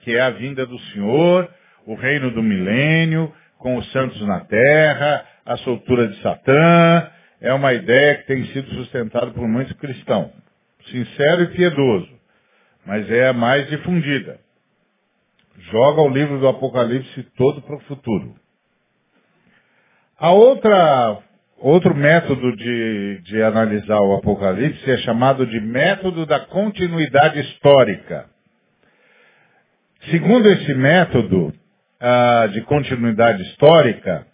que 0.00 0.16
é 0.16 0.20
a 0.22 0.30
vinda 0.30 0.64
do 0.64 0.78
Senhor, 0.78 1.50
o 1.86 1.94
reino 1.94 2.30
do 2.30 2.42
milênio, 2.42 3.30
com 3.58 3.76
os 3.76 3.90
santos 3.92 4.20
na 4.26 4.40
terra, 4.40 5.24
a 5.48 5.56
soltura 5.58 6.08
de 6.08 6.22
Satã. 6.22 7.10
É 7.40 7.52
uma 7.52 7.72
ideia 7.72 8.16
que 8.16 8.26
tem 8.26 8.44
sido 8.46 8.68
sustentada 8.74 9.30
por 9.32 9.48
muitos 9.48 9.72
cristãos. 9.74 10.30
Sincero 10.90 11.42
e 11.42 11.46
piedoso, 11.48 12.08
mas 12.86 13.10
é 13.10 13.28
a 13.28 13.32
mais 13.32 13.68
difundida. 13.68 14.38
Joga 15.70 16.02
o 16.02 16.08
livro 16.08 16.38
do 16.38 16.48
Apocalipse 16.48 17.22
todo 17.36 17.62
para 17.62 17.76
o 17.76 17.80
futuro. 17.80 18.34
A 20.18 20.30
outra 20.30 21.22
Outro 21.60 21.92
método 21.92 22.54
de, 22.54 23.20
de 23.24 23.42
analisar 23.42 23.98
o 24.00 24.14
Apocalipse 24.14 24.88
é 24.88 24.96
chamado 24.98 25.44
de 25.44 25.60
método 25.60 26.24
da 26.24 26.38
continuidade 26.38 27.40
histórica. 27.40 28.26
Segundo 30.08 30.48
esse 30.48 30.72
método 30.74 31.48
uh, 31.48 32.48
de 32.50 32.62
continuidade 32.62 33.42
histórica, 33.42 34.24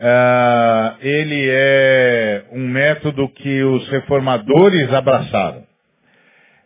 uh, 0.00 0.96
ele 1.00 1.48
é 1.50 2.44
um 2.52 2.66
método 2.66 3.28
que 3.28 3.62
os 3.62 3.88
reformadores 3.90 4.92
abraçaram. 4.92 5.68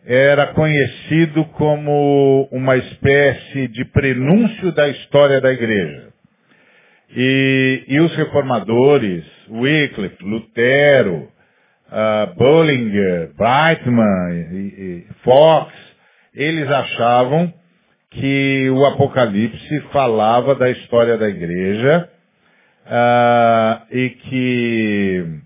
Era 0.05 0.47
conhecido 0.47 1.45
como 1.45 2.47
uma 2.51 2.77
espécie 2.77 3.67
de 3.67 3.83
prenúncio 3.85 4.71
da 4.71 4.87
história 4.87 5.41
da 5.41 5.51
igreja. 5.51 6.09
E, 7.15 7.83
e 7.87 7.99
os 7.99 8.15
reformadores, 8.15 9.23
Wycliffe, 9.49 10.23
Lutero, 10.23 11.27
uh, 11.87 12.35
Bullinger, 12.35 13.31
Brightman, 13.35 14.47
e, 14.51 14.57
e 14.57 15.07
Fox, 15.23 15.73
eles 16.33 16.69
achavam 16.69 17.51
que 18.11 18.69
o 18.69 18.85
Apocalipse 18.85 19.79
falava 19.91 20.55
da 20.55 20.69
história 20.69 21.17
da 21.17 21.27
igreja 21.27 22.09
uh, 22.85 23.85
e 23.91 24.09
que 24.09 25.39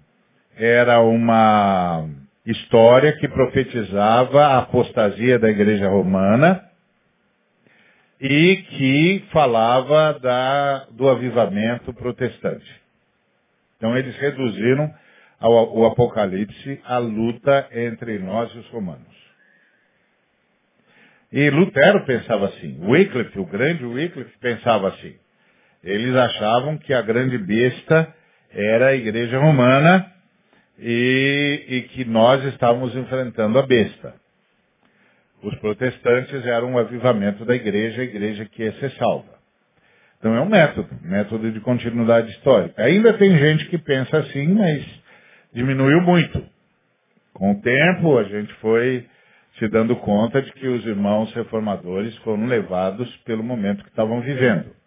era 0.55 0.99
uma 1.01 2.07
história 2.45 3.13
que 3.17 3.27
profetizava 3.27 4.45
a 4.45 4.59
apostasia 4.59 5.39
da 5.39 5.49
igreja 5.49 5.87
romana 5.87 6.63
e 8.19 8.57
que 8.57 9.25
falava 9.31 10.19
da, 10.19 10.85
do 10.91 11.07
avivamento 11.07 11.93
protestante. 11.93 12.81
Então 13.77 13.97
eles 13.97 14.15
reduziram 14.17 14.93
ao, 15.39 15.77
o 15.77 15.85
Apocalipse 15.85 16.81
a 16.83 16.97
luta 16.97 17.69
entre 17.71 18.19
nós 18.19 18.53
e 18.53 18.57
os 18.57 18.67
romanos. 18.69 19.07
E 21.31 21.49
Lutero 21.49 22.05
pensava 22.05 22.47
assim, 22.47 22.79
Wycliffe, 22.83 23.39
o 23.39 23.45
grande 23.45 23.85
Wycliffe, 23.85 24.37
pensava 24.39 24.89
assim. 24.89 25.15
Eles 25.83 26.15
achavam 26.15 26.77
que 26.77 26.93
a 26.93 27.01
grande 27.01 27.37
besta 27.37 28.13
era 28.51 28.87
a 28.87 28.95
igreja 28.95 29.39
romana 29.39 30.11
e, 30.77 31.65
e 31.67 31.81
que 31.83 32.05
nós 32.05 32.43
estávamos 32.45 32.95
enfrentando 32.95 33.57
a 33.57 33.65
besta. 33.65 34.13
Os 35.41 35.55
protestantes 35.59 36.45
eram 36.45 36.73
um 36.73 36.77
avivamento 36.77 37.45
da 37.45 37.55
igreja, 37.55 38.01
a 38.01 38.05
igreja 38.05 38.45
que 38.45 38.63
ia 38.63 38.73
ser 38.73 38.91
salva. 38.91 39.39
Então 40.17 40.35
é 40.35 40.41
um 40.41 40.49
método, 40.49 40.89
método 41.01 41.49
de 41.49 41.61
continuidade 41.61 42.29
histórica. 42.31 42.83
Ainda 42.83 43.13
tem 43.13 43.37
gente 43.37 43.65
que 43.67 43.77
pensa 43.77 44.17
assim, 44.17 44.47
mas 44.53 44.85
diminuiu 45.53 46.01
muito. 46.01 46.43
Com 47.33 47.53
o 47.53 47.61
tempo, 47.61 48.17
a 48.17 48.23
gente 48.23 48.53
foi 48.55 49.05
se 49.57 49.67
dando 49.69 49.95
conta 49.95 50.41
de 50.41 50.51
que 50.51 50.67
os 50.67 50.85
irmãos 50.85 51.33
reformadores 51.33 52.15
foram 52.17 52.45
levados 52.47 53.09
pelo 53.25 53.43
momento 53.43 53.83
que 53.83 53.89
estavam 53.89 54.19
vivendo. 54.21 54.78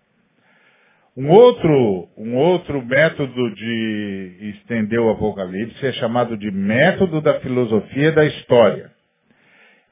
Um 1.15 1.29
outro, 1.29 2.09
um 2.17 2.37
outro 2.37 2.85
método 2.87 3.55
de 3.55 4.55
estender 4.57 4.99
o 4.99 5.11
Apocalipse 5.11 5.87
é 5.87 5.93
chamado 5.93 6.39
de 6.39 6.51
método 6.51 7.21
da 7.21 7.39
filosofia 7.41 8.13
da 8.13 8.25
história. 8.25 8.91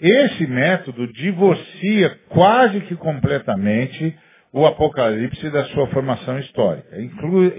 Esse 0.00 0.46
método 0.46 1.06
divorcia 1.12 2.18
quase 2.30 2.80
que 2.80 2.96
completamente 2.96 4.16
o 4.50 4.64
Apocalipse 4.64 5.50
da 5.50 5.64
sua 5.66 5.88
formação 5.88 6.38
histórica. 6.38 6.98
Inclui, 6.98 7.52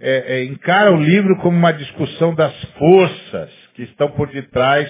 é, 0.00 0.36
é, 0.38 0.44
encara 0.44 0.92
o 0.92 1.02
livro 1.02 1.36
como 1.38 1.58
uma 1.58 1.72
discussão 1.72 2.36
das 2.36 2.54
forças 2.78 3.50
que 3.74 3.82
estão 3.82 4.12
por 4.12 4.28
detrás 4.28 4.88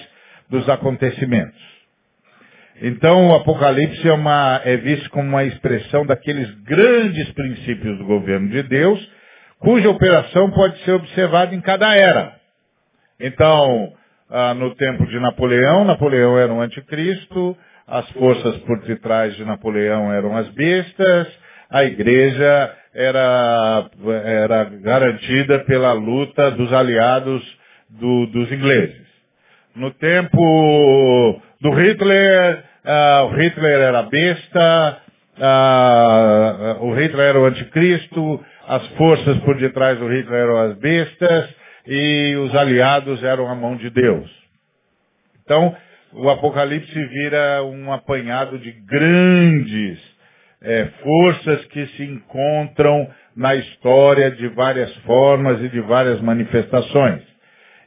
dos 0.50 0.68
acontecimentos. 0.68 1.75
Então, 2.82 3.28
o 3.28 3.34
Apocalipse 3.34 4.06
é, 4.06 4.12
uma, 4.12 4.60
é 4.64 4.76
visto 4.76 5.08
como 5.10 5.28
uma 5.28 5.44
expressão 5.44 6.04
daqueles 6.04 6.50
grandes 6.62 7.32
princípios 7.32 7.96
do 7.98 8.04
governo 8.04 8.48
de 8.50 8.62
Deus, 8.64 9.00
cuja 9.58 9.88
operação 9.88 10.50
pode 10.50 10.78
ser 10.84 10.92
observada 10.92 11.54
em 11.54 11.60
cada 11.60 11.94
era. 11.94 12.34
Então, 13.18 13.92
ah, 14.28 14.52
no 14.52 14.74
tempo 14.74 15.06
de 15.06 15.18
Napoleão, 15.18 15.84
Napoleão 15.84 16.38
era 16.38 16.52
um 16.52 16.60
anticristo, 16.60 17.56
as 17.86 18.08
forças 18.10 18.56
por 18.58 18.80
detrás 18.82 19.34
de 19.36 19.44
Napoleão 19.44 20.12
eram 20.12 20.36
as 20.36 20.48
bestas, 20.50 21.28
a 21.70 21.84
igreja 21.84 22.76
era, 22.94 23.90
era 24.24 24.64
garantida 24.64 25.60
pela 25.60 25.92
luta 25.92 26.50
dos 26.50 26.72
aliados 26.72 27.42
do, 27.88 28.26
dos 28.26 28.52
ingleses. 28.52 29.06
No 29.74 29.90
tempo 29.92 31.42
do 31.60 31.70
Hitler, 31.70 32.64
uh, 32.84 33.24
o 33.26 33.36
Hitler 33.36 33.80
era 33.80 34.02
besta, 34.02 35.02
uh, 35.38 36.84
o 36.84 36.94
Hitler 36.94 37.28
era 37.28 37.40
o 37.40 37.46
anticristo, 37.46 38.44
as 38.66 38.86
forças 38.88 39.38
por 39.38 39.56
detrás 39.58 39.98
do 39.98 40.08
Hitler 40.08 40.40
eram 40.40 40.56
as 40.58 40.78
bestas, 40.78 41.54
e 41.86 42.36
os 42.36 42.54
aliados 42.54 43.22
eram 43.22 43.48
a 43.48 43.54
mão 43.54 43.76
de 43.76 43.90
Deus. 43.90 44.28
Então, 45.44 45.76
o 46.12 46.28
Apocalipse 46.28 47.04
vira 47.06 47.62
um 47.62 47.92
apanhado 47.92 48.58
de 48.58 48.72
grandes 48.72 49.98
é, 50.62 50.86
forças 51.02 51.64
que 51.66 51.86
se 51.88 52.02
encontram 52.02 53.08
na 53.36 53.54
história 53.54 54.30
de 54.30 54.48
várias 54.48 54.92
formas 54.98 55.62
e 55.62 55.68
de 55.68 55.80
várias 55.80 56.20
manifestações. 56.20 57.22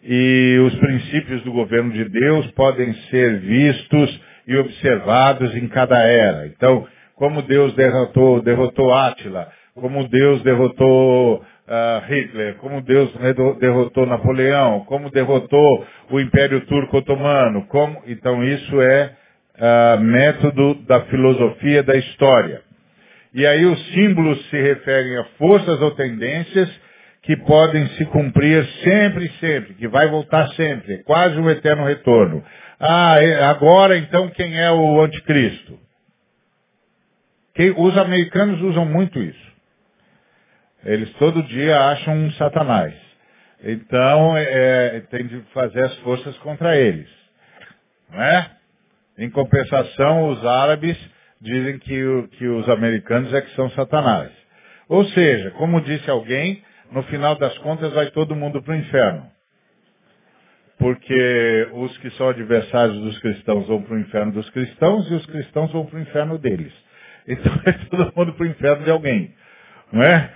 E 0.03 0.57
os 0.65 0.75
princípios 0.75 1.43
do 1.43 1.51
governo 1.51 1.91
de 1.91 2.05
Deus 2.05 2.49
podem 2.51 2.93
ser 3.09 3.39
vistos 3.39 4.21
e 4.47 4.55
observados 4.55 5.55
em 5.55 5.67
cada 5.67 5.99
era. 5.99 6.47
Então, 6.47 6.87
como 7.15 7.41
Deus 7.41 7.73
derrotou, 7.73 8.41
derrotou 8.41 8.93
Átila, 8.93 9.49
como 9.75 10.07
Deus 10.07 10.41
derrotou 10.41 11.35
uh, 11.35 12.05
Hitler, 12.07 12.55
como 12.55 12.81
Deus 12.81 13.13
derrotou 13.59 14.05
Napoleão, 14.05 14.85
como 14.85 15.11
derrotou 15.11 15.85
o 16.09 16.19
Império 16.19 16.61
Turco 16.61 16.97
Otomano, 16.97 17.65
como, 17.67 18.01
então 18.07 18.43
isso 18.43 18.81
é 18.81 19.11
uh, 19.57 20.01
método 20.01 20.75
da 20.85 21.01
filosofia 21.01 21.83
da 21.83 21.95
história. 21.95 22.61
E 23.33 23.45
aí 23.45 23.65
os 23.65 23.93
símbolos 23.93 24.49
se 24.49 24.59
referem 24.59 25.17
a 25.17 25.25
forças 25.37 25.79
ou 25.81 25.91
tendências 25.91 26.69
que 27.21 27.35
podem 27.37 27.87
se 27.89 28.05
cumprir 28.05 28.65
sempre 28.83 29.29
sempre, 29.39 29.73
que 29.73 29.87
vai 29.87 30.07
voltar 30.07 30.47
sempre, 30.49 30.95
é 30.95 31.03
quase 31.03 31.37
um 31.37 31.49
eterno 31.49 31.85
retorno. 31.85 32.43
Ah, 32.79 33.21
é, 33.21 33.43
agora 33.43 33.97
então 33.97 34.29
quem 34.29 34.57
é 34.59 34.71
o 34.71 35.01
anticristo? 35.01 35.79
Quem, 37.53 37.73
os 37.77 37.97
americanos 37.97 38.61
usam 38.61 38.85
muito 38.85 39.19
isso. 39.19 39.49
Eles 40.85 41.11
todo 41.15 41.43
dia 41.43 41.77
acham 41.77 42.15
um 42.15 42.31
satanás. 42.31 42.93
Então, 43.61 44.37
é, 44.37 44.43
é, 44.95 44.99
tem 45.01 45.27
de 45.27 45.41
fazer 45.53 45.83
as 45.83 45.95
forças 45.97 46.37
contra 46.37 46.77
eles. 46.77 47.09
Não 48.09 48.23
é? 48.23 48.51
Em 49.17 49.29
compensação, 49.29 50.29
os 50.29 50.45
árabes 50.45 50.97
dizem 51.41 51.77
que, 51.79 52.01
o, 52.01 52.27
que 52.29 52.47
os 52.47 52.69
americanos 52.69 53.33
é 53.33 53.41
que 53.41 53.53
são 53.55 53.69
satanás. 53.71 54.31
Ou 54.87 55.03
seja, 55.05 55.51
como 55.51 55.81
disse 55.81 56.09
alguém, 56.09 56.63
no 56.91 57.03
final 57.03 57.35
das 57.35 57.57
contas 57.59 57.93
vai 57.93 58.09
todo 58.11 58.35
mundo 58.35 58.61
para 58.61 58.73
o 58.73 58.77
inferno. 58.77 59.27
Porque 60.77 61.67
os 61.73 61.97
que 61.97 62.09
são 62.11 62.29
adversários 62.29 62.97
dos 62.99 63.19
cristãos 63.19 63.67
vão 63.67 63.81
para 63.81 63.95
o 63.95 63.99
inferno 63.99 64.31
dos 64.31 64.49
cristãos 64.51 65.11
e 65.11 65.13
os 65.15 65.25
cristãos 65.25 65.71
vão 65.71 65.85
para 65.85 65.97
o 65.97 66.01
inferno 66.01 66.37
deles. 66.37 66.73
Então 67.27 67.53
vai 67.63 67.73
todo 67.89 68.13
mundo 68.15 68.33
para 68.33 68.43
o 68.43 68.49
inferno 68.49 68.83
de 68.85 68.91
alguém. 68.91 69.33
Não 69.91 70.03
é? 70.03 70.31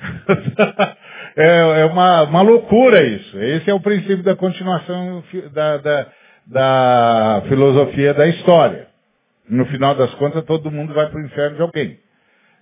é, 1.37 1.81
é 1.81 1.85
uma, 1.85 2.23
uma 2.23 2.41
loucura 2.41 3.03
isso. 3.03 3.39
Esse 3.39 3.69
é 3.69 3.73
o 3.73 3.79
princípio 3.79 4.23
da 4.23 4.35
continuação 4.35 5.23
da, 5.53 5.77
da, 5.77 6.07
da 6.45 7.43
filosofia 7.47 8.13
da 8.13 8.27
história. 8.27 8.87
No 9.49 9.65
final 9.67 9.95
das 9.95 10.13
contas, 10.15 10.43
todo 10.45 10.71
mundo 10.71 10.93
vai 10.93 11.09
para 11.09 11.19
o 11.19 11.25
inferno 11.25 11.55
de 11.55 11.61
alguém. 11.61 11.99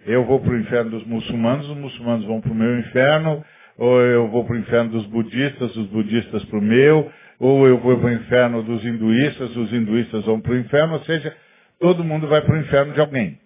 Eu 0.05 0.25
vou 0.25 0.39
para 0.39 0.51
o 0.51 0.59
inferno 0.59 0.91
dos 0.91 1.05
muçulmanos, 1.05 1.69
os 1.69 1.77
muçulmanos 1.77 2.25
vão 2.25 2.41
para 2.41 2.51
o 2.51 2.55
meu 2.55 2.79
inferno, 2.79 3.45
ou 3.82 3.99
eu 3.99 4.27
vou 4.29 4.45
para 4.45 4.53
o 4.53 4.59
inferno 4.59 4.91
dos 4.91 5.07
budistas, 5.07 5.75
os 5.75 5.88
budistas 5.88 6.45
para 6.45 6.59
o 6.59 6.61
meu, 6.61 7.11
ou 7.39 7.67
eu 7.67 7.79
vou 7.79 7.97
para 7.99 8.09
o 8.09 8.13
inferno 8.13 8.61
dos 8.61 8.86
hinduístas, 8.86 9.55
os 9.55 9.73
hinduístas 9.73 10.23
vão 10.23 10.39
para 10.39 10.51
o 10.51 10.57
inferno, 10.57 10.93
ou 10.93 11.03
seja, 11.03 11.36
todo 11.79 12.03
mundo 12.03 12.27
vai 12.27 12.43
para 12.43 12.53
o 12.53 12.59
inferno 12.59 12.93
de 12.93 12.99
alguém. 13.01 13.39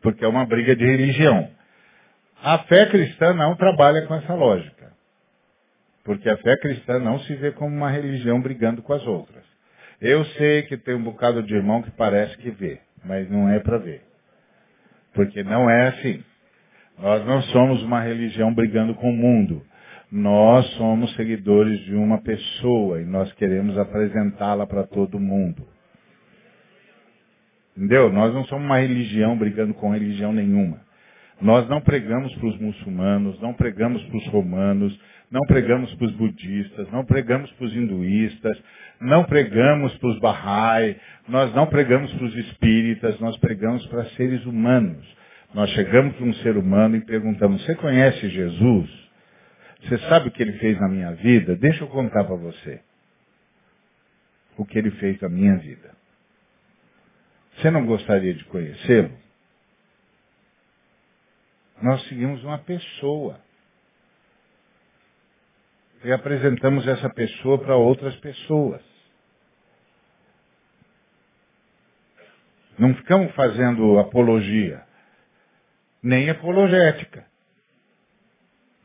Porque 0.00 0.24
é 0.24 0.28
uma 0.28 0.46
briga 0.46 0.74
de 0.74 0.82
religião. 0.82 1.50
A 2.42 2.60
fé 2.60 2.86
cristã 2.86 3.34
não 3.34 3.54
trabalha 3.54 4.06
com 4.06 4.14
essa 4.14 4.32
lógica. 4.32 4.92
Porque 6.02 6.30
a 6.30 6.38
fé 6.38 6.56
cristã 6.56 6.98
não 6.98 7.18
se 7.20 7.34
vê 7.34 7.52
como 7.52 7.76
uma 7.76 7.90
religião 7.90 8.40
brigando 8.40 8.80
com 8.80 8.94
as 8.94 9.06
outras. 9.06 9.44
Eu 10.00 10.24
sei 10.24 10.62
que 10.62 10.78
tem 10.78 10.94
um 10.94 11.04
bocado 11.04 11.42
de 11.42 11.54
irmão 11.54 11.82
que 11.82 11.90
parece 11.90 12.34
que 12.38 12.50
vê, 12.50 12.80
mas 13.04 13.30
não 13.30 13.50
é 13.50 13.60
para 13.60 13.76
ver. 13.76 14.02
Porque 15.12 15.42
não 15.42 15.68
é 15.68 15.88
assim. 15.88 16.24
Nós 16.98 17.24
não 17.26 17.42
somos 17.42 17.82
uma 17.82 18.00
religião 18.00 18.54
brigando 18.54 18.94
com 18.94 19.10
o 19.10 19.16
mundo. 19.16 19.62
Nós 20.10 20.66
somos 20.74 21.14
seguidores 21.16 21.80
de 21.80 21.94
uma 21.94 22.20
pessoa 22.20 23.00
e 23.00 23.04
nós 23.04 23.32
queremos 23.32 23.78
apresentá-la 23.78 24.66
para 24.66 24.84
todo 24.84 25.18
mundo. 25.18 25.66
Entendeu? 27.76 28.12
Nós 28.12 28.34
não 28.34 28.44
somos 28.44 28.66
uma 28.66 28.78
religião 28.78 29.36
brigando 29.36 29.72
com 29.74 29.90
religião 29.90 30.32
nenhuma. 30.32 30.80
Nós 31.40 31.68
não 31.68 31.80
pregamos 31.80 32.32
para 32.36 32.46
os 32.46 32.58
muçulmanos, 32.60 33.40
não 33.40 33.52
pregamos 33.54 34.02
para 34.04 34.16
os 34.18 34.26
romanos, 34.28 35.00
não 35.30 35.40
pregamos 35.48 35.92
para 35.94 36.06
os 36.06 36.12
budistas, 36.12 36.90
não 36.92 37.04
pregamos 37.04 37.50
para 37.52 37.66
os 37.66 37.74
hinduístas, 37.74 38.62
não 39.00 39.24
pregamos 39.24 39.96
para 39.96 40.08
os 40.10 40.20
Bahá'í, 40.20 40.96
nós 41.26 41.52
não 41.54 41.66
pregamos 41.66 42.12
para 42.12 42.26
os 42.26 42.36
espíritas, 42.36 43.18
nós 43.18 43.36
pregamos 43.38 43.84
para 43.86 44.04
seres 44.10 44.44
humanos. 44.44 45.21
Nós 45.54 45.70
chegamos 45.70 46.16
para 46.16 46.24
um 46.24 46.34
ser 46.34 46.56
humano 46.56 46.96
e 46.96 47.00
perguntamos, 47.00 47.62
você 47.64 47.74
conhece 47.74 48.28
Jesus? 48.28 48.90
Você 49.82 49.98
sabe 50.08 50.28
o 50.28 50.30
que 50.30 50.42
ele 50.42 50.58
fez 50.58 50.80
na 50.80 50.88
minha 50.88 51.12
vida? 51.12 51.56
Deixa 51.56 51.84
eu 51.84 51.88
contar 51.88 52.24
para 52.24 52.36
você 52.36 52.80
o 54.56 54.64
que 54.64 54.78
ele 54.78 54.90
fez 54.92 55.20
na 55.20 55.28
minha 55.28 55.56
vida. 55.58 55.90
Você 57.56 57.70
não 57.70 57.84
gostaria 57.84 58.32
de 58.32 58.44
conhecê-lo? 58.44 59.12
Nós 61.82 62.02
seguimos 62.08 62.42
uma 62.44 62.58
pessoa. 62.58 63.40
E 66.04 66.12
apresentamos 66.12 66.86
essa 66.86 67.10
pessoa 67.10 67.58
para 67.58 67.76
outras 67.76 68.14
pessoas. 68.16 68.80
Não 72.78 72.94
ficamos 72.94 73.32
fazendo 73.34 73.98
apologia, 73.98 74.82
nem 76.02 76.28
apologética. 76.30 77.24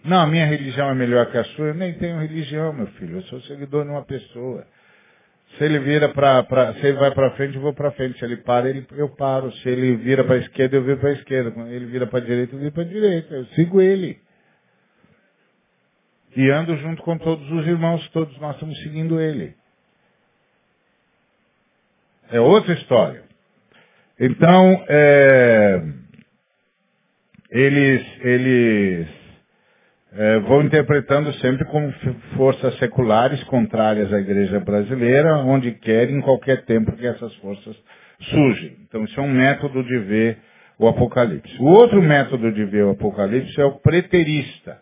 Não, 0.03 0.21
a 0.21 0.27
minha 0.27 0.45
religião 0.45 0.89
é 0.89 0.93
melhor 0.93 1.25
que 1.31 1.37
a 1.37 1.43
sua. 1.43 1.67
Eu 1.67 1.73
nem 1.73 1.93
tenho 1.95 2.19
religião, 2.19 2.71
meu 2.71 2.87
filho. 2.87 3.17
Eu 3.17 3.23
sou 3.23 3.41
seguidor 3.41 3.83
de 3.83 3.91
uma 3.91 4.05
pessoa. 4.05 4.65
Se 5.57 5.63
ele 5.63 5.79
vira 5.79 6.09
para, 6.09 6.73
se 6.75 6.85
ele 6.85 6.97
vai 6.97 7.11
para 7.11 7.31
frente, 7.31 7.55
eu 7.55 7.61
vou 7.61 7.73
para 7.73 7.91
frente. 7.91 8.17
Se 8.19 8.23
ele 8.23 8.37
para, 8.37 8.69
ele, 8.69 8.85
eu 8.91 9.09
paro. 9.09 9.51
Se 9.51 9.69
ele 9.69 9.95
vira 9.97 10.23
para 10.23 10.35
a 10.35 10.39
esquerda, 10.39 10.77
eu 10.77 10.83
viro 10.83 10.97
para 10.99 11.09
a 11.09 11.13
esquerda. 11.13 11.51
Quando 11.51 11.69
ele 11.71 11.85
vira 11.87 12.07
para 12.07 12.19
a 12.19 12.21
direita, 12.21 12.55
eu 12.55 12.59
viro 12.59 12.71
para 12.71 12.83
a 12.83 12.87
direita. 12.87 13.33
Eu 13.33 13.45
sigo 13.47 13.81
ele. 13.81 14.21
E 16.35 16.49
ando 16.51 16.77
junto 16.77 17.01
com 17.01 17.17
todos 17.17 17.49
os 17.51 17.65
irmãos, 17.65 18.07
todos 18.09 18.37
nós 18.39 18.53
estamos 18.53 18.77
seguindo 18.83 19.19
ele. 19.19 19.55
É 22.29 22.39
outra 22.39 22.73
história. 22.73 23.23
Então, 24.19 24.85
é, 24.87 25.81
eles, 27.49 28.05
eles 28.21 29.07
é, 30.13 30.39
vão 30.39 30.63
interpretando 30.63 31.31
sempre 31.35 31.65
como 31.65 31.91
forças 32.35 32.77
seculares 32.77 33.43
contrárias 33.45 34.11
à 34.11 34.19
igreja 34.19 34.59
brasileira, 34.59 35.37
onde 35.37 35.71
querem 35.71 36.17
em 36.17 36.21
qualquer 36.21 36.65
tempo 36.65 36.91
que 36.93 37.05
essas 37.05 37.33
forças 37.35 37.75
surgem. 38.21 38.77
Então, 38.87 39.03
isso 39.03 39.19
é 39.19 39.23
um 39.23 39.31
método 39.31 39.83
de 39.83 39.97
ver 39.99 40.37
o 40.79 40.87
Apocalipse. 40.87 41.55
O 41.59 41.65
outro 41.65 42.01
método 42.01 42.51
de 42.51 42.65
ver 42.65 42.83
o 42.83 42.91
Apocalipse 42.91 43.59
é 43.59 43.65
o 43.65 43.79
preterista. 43.79 44.79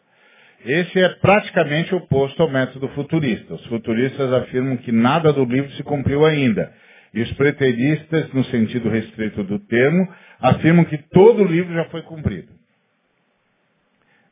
Esse 0.66 1.00
é 1.00 1.10
praticamente 1.10 1.94
oposto 1.94 2.42
ao 2.42 2.50
método 2.50 2.88
futurista. 2.90 3.54
Os 3.54 3.66
futuristas 3.68 4.34
afirmam 4.34 4.78
que 4.78 4.92
nada 4.92 5.32
do 5.32 5.46
livro 5.46 5.70
se 5.72 5.84
cumpriu 5.84 6.26
ainda. 6.26 6.74
E 7.14 7.22
os 7.22 7.32
preteristas, 7.34 8.34
no 8.34 8.44
sentido 8.46 8.90
restrito 8.90 9.44
do 9.44 9.60
termo, 9.60 10.08
afirmam 10.40 10.84
que 10.86 10.98
todo 10.98 11.44
o 11.44 11.48
livro 11.48 11.74
já 11.74 11.86
foi 11.86 12.02
cumprido. 12.02 12.55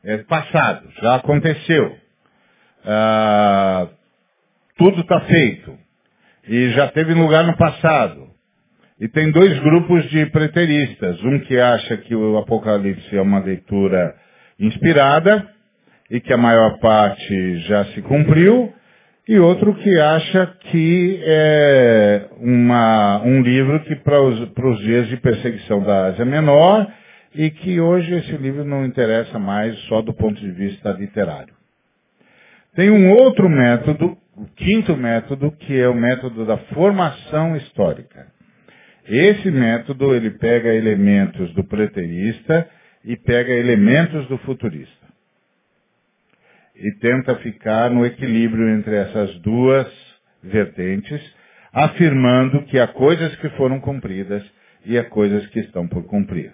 É 0.04 0.18
passado, 0.18 0.88
já 1.00 1.14
aconteceu. 1.14 1.96
Ah, 2.84 3.88
tudo 4.76 5.00
está 5.00 5.20
feito. 5.20 5.78
E 6.46 6.70
já 6.72 6.88
teve 6.88 7.14
lugar 7.14 7.44
no 7.44 7.56
passado. 7.56 8.28
E 9.00 9.08
tem 9.08 9.30
dois 9.30 9.58
grupos 9.60 10.08
de 10.10 10.26
preteristas. 10.26 11.22
Um 11.24 11.40
que 11.40 11.58
acha 11.58 11.96
que 11.96 12.14
o 12.14 12.36
Apocalipse 12.36 13.16
é 13.16 13.20
uma 13.20 13.40
leitura 13.40 14.14
inspirada 14.60 15.48
e 16.10 16.20
que 16.20 16.32
a 16.32 16.36
maior 16.36 16.78
parte 16.78 17.58
já 17.60 17.86
se 17.86 18.02
cumpriu, 18.02 18.72
e 19.26 19.38
outro 19.38 19.74
que 19.74 19.98
acha 19.98 20.46
que 20.70 21.20
é 21.24 22.26
uma, 22.38 23.22
um 23.22 23.40
livro 23.40 23.80
que 23.84 23.96
para 23.96 24.20
os, 24.20 24.48
para 24.50 24.68
os 24.68 24.78
dias 24.80 25.08
de 25.08 25.16
perseguição 25.16 25.82
da 25.82 26.08
Ásia 26.08 26.26
Menor 26.26 26.86
e 27.34 27.50
que 27.50 27.80
hoje 27.80 28.14
esse 28.14 28.36
livro 28.36 28.64
não 28.64 28.84
interessa 28.84 29.38
mais 29.38 29.76
só 29.84 30.00
do 30.02 30.12
ponto 30.14 30.40
de 30.40 30.50
vista 30.50 30.92
literário. 30.92 31.54
Tem 32.74 32.90
um 32.90 33.10
outro 33.10 33.48
método, 33.48 34.16
o 34.36 34.46
quinto 34.56 34.96
método, 34.96 35.52
que 35.52 35.78
é 35.78 35.88
o 35.88 35.94
método 35.94 36.44
da 36.44 36.58
formação 36.74 37.56
histórica. 37.56 38.26
Esse 39.06 39.50
método 39.50 40.14
ele 40.14 40.30
pega 40.30 40.74
elementos 40.74 41.52
do 41.54 41.64
preterista 41.64 42.68
e 43.04 43.16
pega 43.16 43.52
elementos 43.52 44.26
do 44.28 44.38
futurista 44.38 45.04
e 46.76 46.90
tenta 46.98 47.36
ficar 47.36 47.90
no 47.90 48.04
equilíbrio 48.04 48.68
entre 48.68 48.96
essas 48.96 49.38
duas 49.40 49.86
vertentes, 50.42 51.20
afirmando 51.72 52.62
que 52.64 52.78
há 52.78 52.86
coisas 52.86 53.34
que 53.36 53.48
foram 53.50 53.80
cumpridas 53.80 54.44
e 54.84 54.98
há 54.98 55.04
coisas 55.04 55.46
que 55.48 55.60
estão 55.60 55.86
por 55.86 56.04
cumprir. 56.04 56.52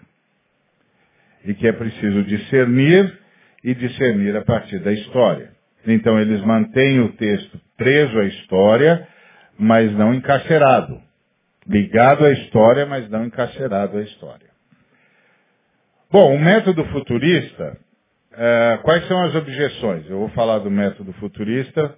E 1.44 1.54
que 1.54 1.66
é 1.66 1.72
preciso 1.72 2.22
discernir 2.24 3.18
e 3.64 3.74
discernir 3.74 4.36
a 4.36 4.42
partir 4.42 4.78
da 4.80 4.92
história. 4.92 5.50
Então 5.86 6.18
eles 6.18 6.40
mantêm 6.42 7.00
o 7.00 7.12
texto 7.12 7.60
preso 7.76 8.18
à 8.18 8.24
história, 8.24 9.06
mas 9.58 9.92
não 9.92 10.14
encarcerado. 10.14 11.00
Ligado 11.66 12.24
à 12.24 12.32
história, 12.32 12.86
mas 12.86 13.08
não 13.08 13.24
encarcerado 13.24 13.96
à 13.98 14.02
história. 14.02 14.48
Bom, 16.10 16.34
o 16.34 16.38
método 16.38 16.84
futurista 16.86 17.78
é, 18.32 18.78
quais 18.82 19.06
são 19.08 19.22
as 19.22 19.34
objeções? 19.34 20.08
Eu 20.08 20.20
vou 20.20 20.28
falar 20.30 20.60
do 20.60 20.70
método 20.70 21.12
futurista, 21.14 21.94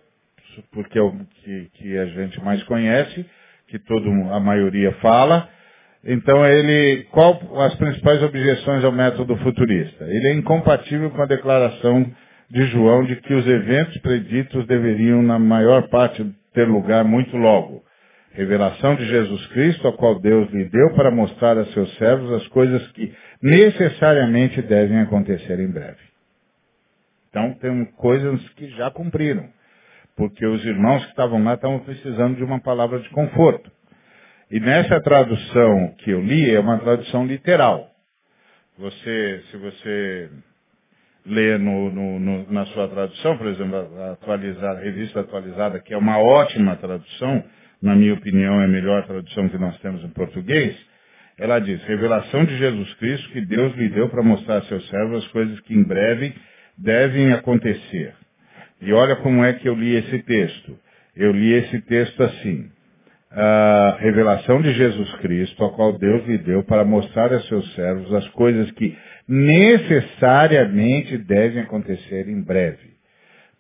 porque 0.73 0.99
é 0.99 1.03
o 1.03 1.13
que, 1.13 1.71
que 1.75 1.99
a 1.99 2.07
gente 2.07 2.43
mais 2.43 2.63
conhece, 2.65 3.25
que 3.69 3.79
todo, 3.79 4.11
a 4.33 4.41
maioria 4.41 4.93
fala. 4.95 5.49
Então 6.05 6.45
ele, 6.45 7.05
qual 7.13 7.41
as 7.61 7.75
principais 7.77 8.23
objeções 8.23 8.83
ao 8.85 8.91
método 8.91 9.37
futurista? 9.37 10.05
Ele 10.05 10.29
é 10.29 10.33
incompatível 10.35 11.11
com 11.11 11.23
a 11.23 11.27
declaração 11.27 12.05
de 12.51 12.63
João 12.67 13.05
de 13.05 13.17
que 13.17 13.33
os 13.33 13.47
eventos 13.47 13.97
preditos 13.99 14.67
deveriam, 14.67 15.23
na 15.23 15.39
maior 15.39 15.89
parte, 15.89 16.25
ter 16.53 16.67
lugar 16.67 17.05
muito 17.05 17.37
logo. 17.37 17.83
Revelação 18.33 18.95
de 18.97 19.05
Jesus 19.07 19.47
Cristo, 19.49 19.87
a 19.87 19.93
qual 19.93 20.19
Deus 20.19 20.51
lhe 20.51 20.65
deu 20.65 20.95
para 20.95 21.11
mostrar 21.11 21.57
a 21.57 21.67
seus 21.67 21.95
servos 21.97 22.33
as 22.33 22.49
coisas 22.49 22.87
que 22.93 23.13
necessariamente 23.43 24.61
devem 24.63 25.01
acontecer 25.01 25.61
em 25.61 25.71
breve. 25.71 26.01
Então, 27.29 27.55
tem 27.55 27.85
coisas 27.97 28.41
que 28.51 28.69
já 28.71 28.91
cumpriram. 28.91 29.49
Porque 30.17 30.47
os 30.47 30.65
irmãos 30.65 31.03
que 31.05 31.11
estavam 31.11 31.43
lá 31.43 31.55
estavam 31.55 31.79
precisando 31.79 32.37
de 32.37 32.45
uma 32.45 32.61
palavra 32.61 33.01
de 33.01 33.09
conforto. 33.11 33.71
E 34.53 34.61
nessa 34.61 35.01
tradução 35.01 35.95
que 35.97 36.11
eu 36.11 36.21
li, 36.21 36.55
é 36.55 36.61
uma 36.61 36.79
tradução 36.79 37.27
literal. 37.27 37.89
Você, 38.79 39.43
se 39.51 39.57
você 39.57 40.31
lê 41.25 41.57
no, 41.57 41.91
no, 41.91 42.21
no, 42.21 42.53
na 42.53 42.67
sua 42.67 42.87
tradução, 42.87 43.39
por 43.39 43.47
exemplo, 43.47 43.77
a, 43.77 44.13
atualizada, 44.13 44.79
a 44.79 44.83
revista 44.83 45.21
atualizada, 45.21 45.81
que 45.81 45.95
é 45.95 45.97
uma 45.97 46.19
ótima 46.19 46.77
tradução, 46.77 47.43
na 47.81 47.97
minha 47.97 48.13
opinião 48.13 48.61
é 48.61 48.67
a 48.67 48.69
melhor 48.69 49.07
tradução 49.07 49.49
que 49.49 49.57
nós 49.57 49.79
temos 49.81 50.05
em 50.05 50.11
português, 50.11 50.77
ela 51.39 51.59
diz, 51.59 51.83
revelação 51.85 52.45
de 52.45 52.55
Jesus 52.59 52.93
Cristo 52.97 53.31
que 53.31 53.41
Deus 53.47 53.75
lhe 53.75 53.89
deu 53.89 54.11
para 54.11 54.23
mostrar 54.23 54.59
a 54.59 54.63
seus 54.65 54.87
servos 54.91 55.25
as 55.25 55.31
coisas 55.33 55.59
que 55.61 55.73
em 55.73 55.83
breve 55.83 56.35
devem 56.77 57.33
acontecer. 57.33 58.15
E 58.83 58.93
olha 58.93 59.17
como 59.17 59.43
é 59.43 59.55
que 59.55 59.67
eu 59.67 59.75
li 59.75 59.97
esse 59.97 60.19
texto. 60.25 60.79
Eu 61.17 61.33
li 61.33 61.55
esse 61.55 61.81
texto 61.83 62.23
assim. 62.23 62.71
A 63.35 63.97
revelação 63.99 64.61
de 64.61 64.75
Jesus 64.75 65.11
Cristo, 65.17 65.65
a 65.65 65.73
qual 65.73 65.97
Deus 65.99 66.27
lhe 66.27 66.37
deu 66.39 66.63
para 66.65 66.85
mostrar 66.85 67.33
a 67.33 67.41
seus 67.41 67.75
servos 67.75 68.13
as 68.13 68.29
coisas 68.31 68.71
que 68.73 68.95
necessariamente 69.27 71.17
devem 71.19 71.63
acontecer 71.63 72.29
em 72.29 72.43
breve. 72.43 72.93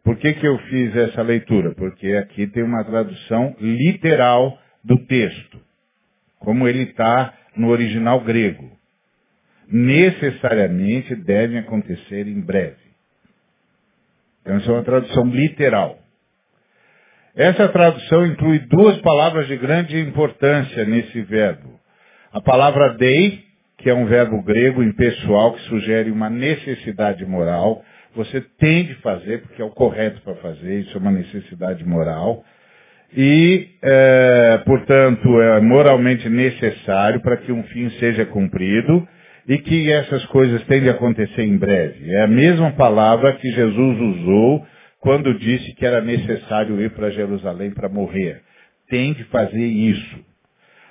Por 0.04 0.16
que, 0.18 0.34
que 0.34 0.46
eu 0.46 0.58
fiz 0.58 0.94
essa 0.94 1.22
leitura? 1.22 1.74
Porque 1.74 2.08
aqui 2.14 2.46
tem 2.48 2.62
uma 2.62 2.84
tradução 2.84 3.56
literal 3.60 4.58
do 4.84 4.98
texto, 5.06 5.58
como 6.38 6.68
ele 6.68 6.82
está 6.82 7.32
no 7.56 7.68
original 7.68 8.20
grego. 8.20 8.70
Necessariamente 9.68 11.14
devem 11.14 11.58
acontecer 11.58 12.26
em 12.26 12.40
breve. 12.40 12.76
Então, 14.42 14.56
essa 14.56 14.68
é 14.70 14.72
uma 14.72 14.82
tradução 14.82 15.24
literal. 15.26 16.01
Essa 17.34 17.66
tradução 17.68 18.26
inclui 18.26 18.58
duas 18.58 18.98
palavras 18.98 19.46
de 19.46 19.56
grande 19.56 19.98
importância 19.98 20.84
nesse 20.84 21.22
verbo. 21.22 21.80
A 22.30 22.42
palavra 22.42 22.94
dei, 22.98 23.40
que 23.78 23.88
é 23.88 23.94
um 23.94 24.04
verbo 24.04 24.42
grego 24.42 24.82
impessoal 24.82 25.54
que 25.54 25.62
sugere 25.62 26.10
uma 26.10 26.28
necessidade 26.28 27.24
moral. 27.24 27.82
Você 28.14 28.42
tem 28.58 28.84
de 28.84 28.94
fazer 28.96 29.40
porque 29.40 29.62
é 29.62 29.64
o 29.64 29.70
correto 29.70 30.20
para 30.20 30.34
fazer, 30.36 30.80
isso 30.80 30.94
é 30.94 31.00
uma 31.00 31.10
necessidade 31.10 31.82
moral. 31.86 32.44
E, 33.16 33.66
é, 33.82 34.60
portanto, 34.66 35.40
é 35.40 35.60
moralmente 35.60 36.28
necessário 36.28 37.20
para 37.22 37.38
que 37.38 37.50
um 37.50 37.62
fim 37.64 37.88
seja 37.98 38.26
cumprido 38.26 39.08
e 39.48 39.56
que 39.56 39.90
essas 39.90 40.22
coisas 40.26 40.62
têm 40.64 40.82
de 40.82 40.90
acontecer 40.90 41.42
em 41.42 41.56
breve. 41.56 42.12
É 42.12 42.22
a 42.22 42.26
mesma 42.26 42.72
palavra 42.72 43.32
que 43.32 43.50
Jesus 43.50 44.00
usou 44.00 44.66
quando 45.02 45.34
disse 45.34 45.74
que 45.74 45.84
era 45.84 46.00
necessário 46.00 46.80
ir 46.80 46.90
para 46.90 47.10
Jerusalém 47.10 47.72
para 47.72 47.88
morrer. 47.88 48.40
Tem 48.88 49.12
de 49.12 49.24
fazer 49.24 49.66
isso. 49.66 50.16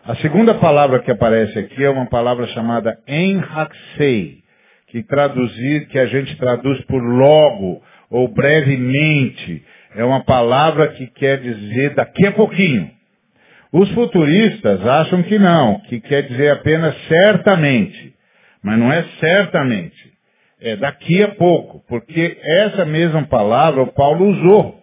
A 0.03 0.15
segunda 0.15 0.53
palavra 0.55 0.99
que 0.99 1.09
aparece 1.09 1.57
aqui 1.57 1.81
é 1.81 1.89
uma 1.89 2.07
palavra 2.07 2.45
chamada 2.47 2.97
enhaxei, 3.07 4.39
que 4.87 5.01
traduzir, 5.03 5.87
que 5.87 5.97
a 5.97 6.07
gente 6.07 6.35
traduz 6.35 6.83
por 6.85 7.01
logo 7.01 7.81
ou 8.09 8.27
brevemente. 8.27 9.63
É 9.95 10.03
uma 10.03 10.25
palavra 10.25 10.89
que 10.89 11.07
quer 11.07 11.39
dizer 11.39 11.95
daqui 11.95 12.27
a 12.27 12.33
pouquinho. 12.33 12.91
Os 13.71 13.89
futuristas 13.91 14.85
acham 14.85 15.23
que 15.23 15.39
não, 15.39 15.79
que 15.81 16.01
quer 16.01 16.23
dizer 16.23 16.49
apenas 16.49 16.93
certamente. 17.07 18.13
Mas 18.61 18.77
não 18.77 18.91
é 18.91 19.03
certamente. 19.21 20.11
É 20.61 20.75
daqui 20.75 21.23
a 21.23 21.29
pouco. 21.29 21.83
Porque 21.87 22.37
essa 22.41 22.85
mesma 22.85 23.25
palavra 23.25 23.81
o 23.81 23.93
Paulo 23.93 24.27
usou. 24.29 24.81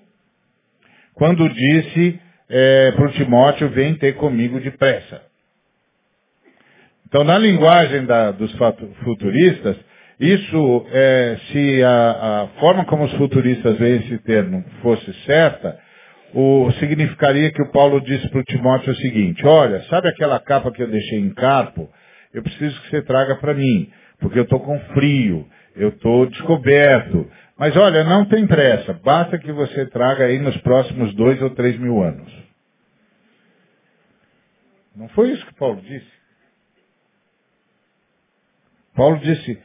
Quando 1.14 1.48
disse 1.48 2.20
é, 2.48 2.92
para 2.92 3.06
o 3.06 3.12
Timóteo, 3.12 3.68
vem 3.70 3.94
ter 3.94 4.14
comigo 4.14 4.60
depressa. 4.60 5.22
Então, 7.06 7.24
na 7.24 7.38
linguagem 7.38 8.04
da, 8.04 8.30
dos 8.30 8.54
futuristas, 9.02 9.76
isso, 10.20 10.86
é, 10.92 11.38
se 11.50 11.82
a, 11.82 12.10
a, 12.42 12.48
forma 12.60 12.84
como 12.84 13.04
os 13.04 13.12
futuristas 13.14 13.78
veem 13.78 14.00
esse 14.00 14.18
termo 14.18 14.64
fosse 14.82 15.12
certa, 15.24 15.78
o, 16.34 16.70
significaria 16.72 17.50
que 17.50 17.62
o 17.62 17.70
Paulo 17.72 18.00
disse 18.00 18.28
para 18.28 18.40
o 18.40 18.44
Timóteo 18.44 18.92
o 18.92 18.96
seguinte, 18.96 19.46
olha, 19.46 19.82
sabe 19.84 20.08
aquela 20.08 20.38
capa 20.38 20.70
que 20.70 20.82
eu 20.82 20.88
deixei 20.88 21.18
em 21.18 21.32
Carpo? 21.32 21.88
eu 22.32 22.42
preciso 22.42 22.80
que 22.82 22.90
você 22.90 23.02
traga 23.02 23.36
para 23.36 23.54
mim, 23.54 23.90
porque 24.20 24.38
eu 24.38 24.42
estou 24.42 24.60
com 24.60 24.78
frio, 24.94 25.46
eu 25.78 25.90
estou 25.90 26.26
descoberto. 26.26 27.30
Mas 27.56 27.76
olha, 27.76 28.04
não 28.04 28.24
tem 28.26 28.46
pressa, 28.46 28.92
basta 28.92 29.38
que 29.38 29.50
você 29.52 29.86
traga 29.86 30.26
aí 30.26 30.38
nos 30.38 30.56
próximos 30.58 31.14
dois 31.14 31.40
ou 31.42 31.50
três 31.50 31.78
mil 31.78 32.02
anos. 32.02 32.32
Não 34.94 35.08
foi 35.10 35.30
isso 35.30 35.46
que 35.46 35.54
Paulo 35.54 35.80
disse? 35.80 36.18
Paulo 38.94 39.18
disse, 39.18 39.62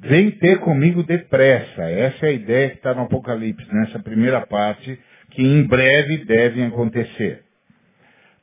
vem 0.00 0.30
ter 0.30 0.60
comigo 0.60 1.02
depressa. 1.02 1.82
Essa 1.82 2.26
é 2.26 2.28
a 2.30 2.32
ideia 2.32 2.70
que 2.70 2.76
está 2.76 2.94
no 2.94 3.02
Apocalipse, 3.02 3.66
nessa 3.70 3.98
primeira 3.98 4.46
parte, 4.46 4.98
que 5.30 5.42
em 5.42 5.62
breve 5.66 6.24
devem 6.24 6.66
acontecer. 6.66 7.44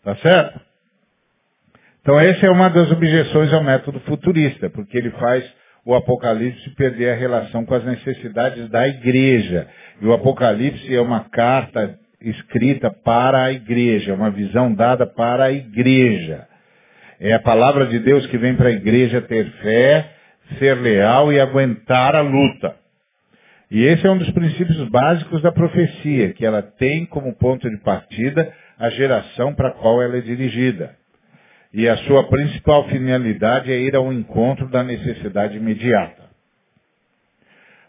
Tá 0.03 0.15
certo? 0.17 0.61
Então 2.01 2.19
essa 2.19 2.45
é 2.45 2.49
uma 2.49 2.69
das 2.69 2.91
objeções 2.91 3.51
ao 3.53 3.63
método 3.63 3.99
futurista, 4.01 4.69
porque 4.69 4.97
ele 4.97 5.11
faz 5.11 5.62
o 5.85 5.93
Apocalipse 5.93 6.69
perder 6.71 7.11
a 7.11 7.15
relação 7.15 7.65
com 7.65 7.75
as 7.75 7.83
necessidades 7.83 8.69
da 8.69 8.87
igreja. 8.87 9.67
E 10.01 10.05
o 10.05 10.13
Apocalipse 10.13 10.93
é 10.95 11.01
uma 11.01 11.21
carta 11.29 11.99
escrita 12.21 12.89
para 12.89 13.43
a 13.43 13.51
igreja, 13.51 14.13
uma 14.13 14.31
visão 14.31 14.73
dada 14.73 15.05
para 15.05 15.45
a 15.45 15.51
igreja. 15.51 16.47
É 17.19 17.33
a 17.33 17.39
palavra 17.39 17.85
de 17.87 17.99
Deus 17.99 18.25
que 18.27 18.37
vem 18.37 18.55
para 18.55 18.69
a 18.69 18.73
igreja 18.73 19.21
ter 19.21 19.45
fé, 19.61 20.09
ser 20.57 20.75
leal 20.75 21.31
e 21.33 21.39
aguentar 21.39 22.15
a 22.15 22.21
luta. 22.21 22.75
E 23.69 23.83
esse 23.83 24.05
é 24.05 24.11
um 24.11 24.17
dos 24.17 24.29
princípios 24.31 24.87
básicos 24.89 25.41
da 25.41 25.51
profecia, 25.51 26.31
que 26.33 26.45
ela 26.45 26.61
tem 26.61 27.05
como 27.05 27.35
ponto 27.35 27.69
de 27.69 27.77
partida 27.77 28.53
a 28.77 28.89
geração 28.89 29.53
para 29.53 29.69
a 29.69 29.71
qual 29.71 30.01
ela 30.01 30.17
é 30.17 30.21
dirigida. 30.21 30.95
E 31.73 31.89
a 31.89 31.97
sua 31.97 32.23
principal 32.25 32.87
finalidade 32.87 33.71
é 33.71 33.79
ir 33.79 33.95
ao 33.95 34.13
encontro 34.13 34.69
da 34.69 34.83
necessidade 34.83 35.57
imediata. 35.57 36.21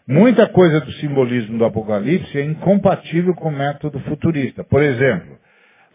Muita 0.07 0.47
coisa 0.47 0.81
do 0.81 0.91
simbolismo 0.93 1.57
do 1.59 1.65
Apocalipse 1.65 2.37
é 2.37 2.43
incompatível 2.43 3.35
com 3.35 3.49
o 3.49 3.51
método 3.51 3.99
futurista. 4.01 4.63
Por 4.63 4.81
exemplo, 4.81 5.37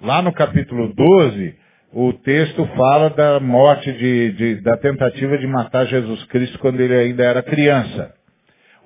lá 0.00 0.22
no 0.22 0.32
capítulo 0.32 0.92
12, 0.94 1.54
o 1.92 2.12
texto 2.12 2.64
fala 2.76 3.10
da 3.10 3.40
morte 3.40 3.92
de, 3.92 4.32
de, 4.32 4.54
da 4.62 4.76
tentativa 4.76 5.36
de 5.36 5.46
matar 5.48 5.86
Jesus 5.86 6.24
Cristo 6.24 6.58
quando 6.60 6.80
ele 6.80 6.94
ainda 6.94 7.24
era 7.24 7.42
criança. 7.42 8.14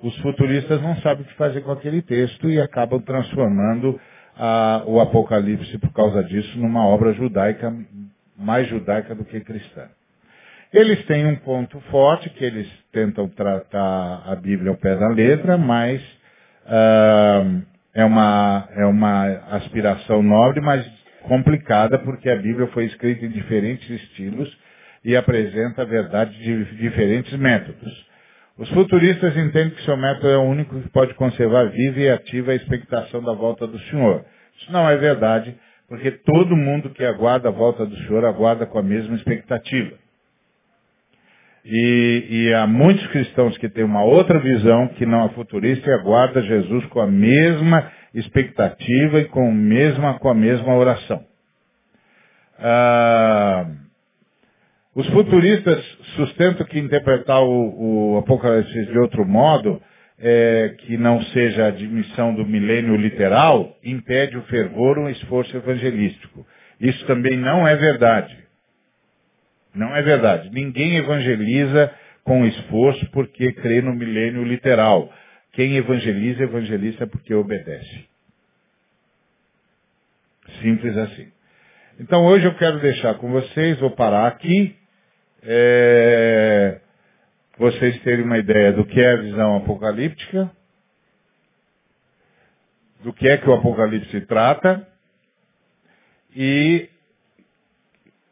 Os 0.01 0.17
futuristas 0.17 0.81
não 0.81 0.95
sabem 0.97 1.23
o 1.23 1.27
que 1.27 1.33
fazer 1.35 1.61
com 1.61 1.71
aquele 1.71 2.01
texto 2.01 2.49
e 2.49 2.59
acabam 2.59 2.99
transformando 3.01 3.99
ah, 4.37 4.83
o 4.85 4.99
Apocalipse, 4.99 5.77
por 5.77 5.93
causa 5.93 6.23
disso, 6.23 6.57
numa 6.59 6.85
obra 6.85 7.13
judaica 7.13 7.73
mais 8.37 8.67
judaica 8.67 9.15
do 9.15 9.25
que 9.25 9.39
cristã. 9.41 9.87
Eles 10.73 11.05
têm 11.05 11.25
um 11.25 11.35
ponto 11.37 11.79
forte, 11.91 12.29
que 12.31 12.43
eles 12.43 12.67
tentam 12.91 13.29
tratar 13.29 14.23
a 14.25 14.35
Bíblia 14.35 14.71
ao 14.71 14.77
pé 14.77 14.95
da 14.95 15.07
letra, 15.07 15.57
mas 15.57 16.01
uh, 16.65 17.61
é, 17.93 18.03
uma, 18.03 18.67
é 18.75 18.85
uma 18.85 19.25
aspiração 19.51 20.21
nobre, 20.21 20.59
mas 20.59 20.85
complicada, 21.23 21.97
porque 21.99 22.29
a 22.29 22.35
Bíblia 22.35 22.67
foi 22.67 22.85
escrita 22.85 23.25
em 23.25 23.29
diferentes 23.29 23.89
estilos 23.89 24.51
e 25.03 25.15
apresenta 25.15 25.83
a 25.83 25.85
verdade 25.85 26.37
de 26.37 26.65
diferentes 26.75 27.33
métodos. 27.37 28.05
Os 28.57 28.69
futuristas 28.69 29.35
entendem 29.35 29.71
que 29.71 29.83
seu 29.83 29.97
método 29.97 30.29
é 30.29 30.37
o 30.37 30.43
único 30.43 30.79
que 30.81 30.89
pode 30.89 31.13
conservar 31.13 31.65
viva 31.65 31.99
e 31.99 32.09
ativa 32.09 32.51
a 32.51 32.55
expectação 32.55 33.21
da 33.21 33.33
volta 33.33 33.67
do 33.67 33.79
Senhor. 33.81 34.25
Isso 34.57 34.71
não 34.71 34.89
é 34.89 34.95
verdade, 34.97 35.55
porque 35.87 36.11
todo 36.11 36.55
mundo 36.55 36.89
que 36.89 37.03
aguarda 37.03 37.49
a 37.49 37.51
volta 37.51 37.85
do 37.85 37.95
Senhor 37.97 38.25
aguarda 38.25 38.65
com 38.65 38.79
a 38.79 38.83
mesma 38.83 39.15
expectativa. 39.15 39.97
E, 41.63 42.27
e, 42.29 42.53
há 42.53 42.67
muitos 42.67 43.05
cristãos 43.07 43.57
que 43.57 43.67
têm 43.67 43.83
uma 43.83 44.03
outra 44.03 44.37
visão 44.39 44.87
que 44.89 45.05
não 45.05 45.25
é 45.25 45.29
futurista 45.29 45.89
e 45.89 45.93
aguarda 45.93 46.43
Jesus 46.43 46.85
com 46.87 47.01
a 47.01 47.07
mesma 47.07 47.91
expectativa 48.13 49.19
e 49.19 49.25
com, 49.25 49.51
mesma, 49.51 50.19
com 50.19 50.29
a 50.29 50.35
mesma 50.35 50.75
oração. 50.75 51.25
Ah, 52.59 53.65
os 54.93 55.07
futuristas 55.09 55.83
sustentam 56.15 56.65
que 56.67 56.79
interpretar 56.79 57.41
o, 57.41 58.13
o 58.13 58.17
Apocalipse 58.19 58.85
de 58.85 58.99
outro 58.99 59.25
modo 59.25 59.81
é, 60.19 60.75
que 60.79 60.97
não 60.97 61.21
seja 61.23 61.65
a 61.65 61.67
admissão 61.67 62.33
do 62.33 62.45
milênio 62.45 62.95
literal 62.95 63.77
impede 63.83 64.37
o 64.37 64.43
fervor 64.43 64.97
um 64.97 65.09
esforço 65.09 65.55
evangelístico. 65.55 66.45
Isso 66.79 67.05
também 67.05 67.37
não 67.37 67.67
é 67.67 67.75
verdade. 67.75 68.37
Não 69.73 69.95
é 69.95 70.01
verdade. 70.01 70.49
Ninguém 70.51 70.95
evangeliza 70.95 71.93
com 72.23 72.45
esforço 72.45 73.05
porque 73.11 73.51
crê 73.53 73.81
no 73.81 73.93
milênio 73.93 74.43
literal. 74.43 75.13
Quem 75.51 75.75
evangeliza, 75.75 76.43
evangeliza 76.43 77.05
porque 77.07 77.33
obedece. 77.33 78.05
Simples 80.61 80.95
assim. 80.97 81.27
Então 81.99 82.25
hoje 82.25 82.45
eu 82.45 82.55
quero 82.55 82.79
deixar 82.79 83.15
com 83.15 83.31
vocês, 83.31 83.79
vou 83.79 83.91
parar 83.91 84.27
aqui. 84.27 84.75
É, 85.43 86.79
vocês 87.57 88.01
terem 88.03 88.25
uma 88.25 88.37
ideia 88.37 88.73
do 88.73 88.85
que 88.85 88.99
é 88.99 89.13
a 89.13 89.21
visão 89.21 89.57
apocalíptica, 89.57 90.51
do 93.03 93.13
que 93.13 93.27
é 93.27 93.37
que 93.37 93.49
o 93.49 93.53
Apocalipse 93.53 94.21
trata, 94.21 94.87
e 96.35 96.89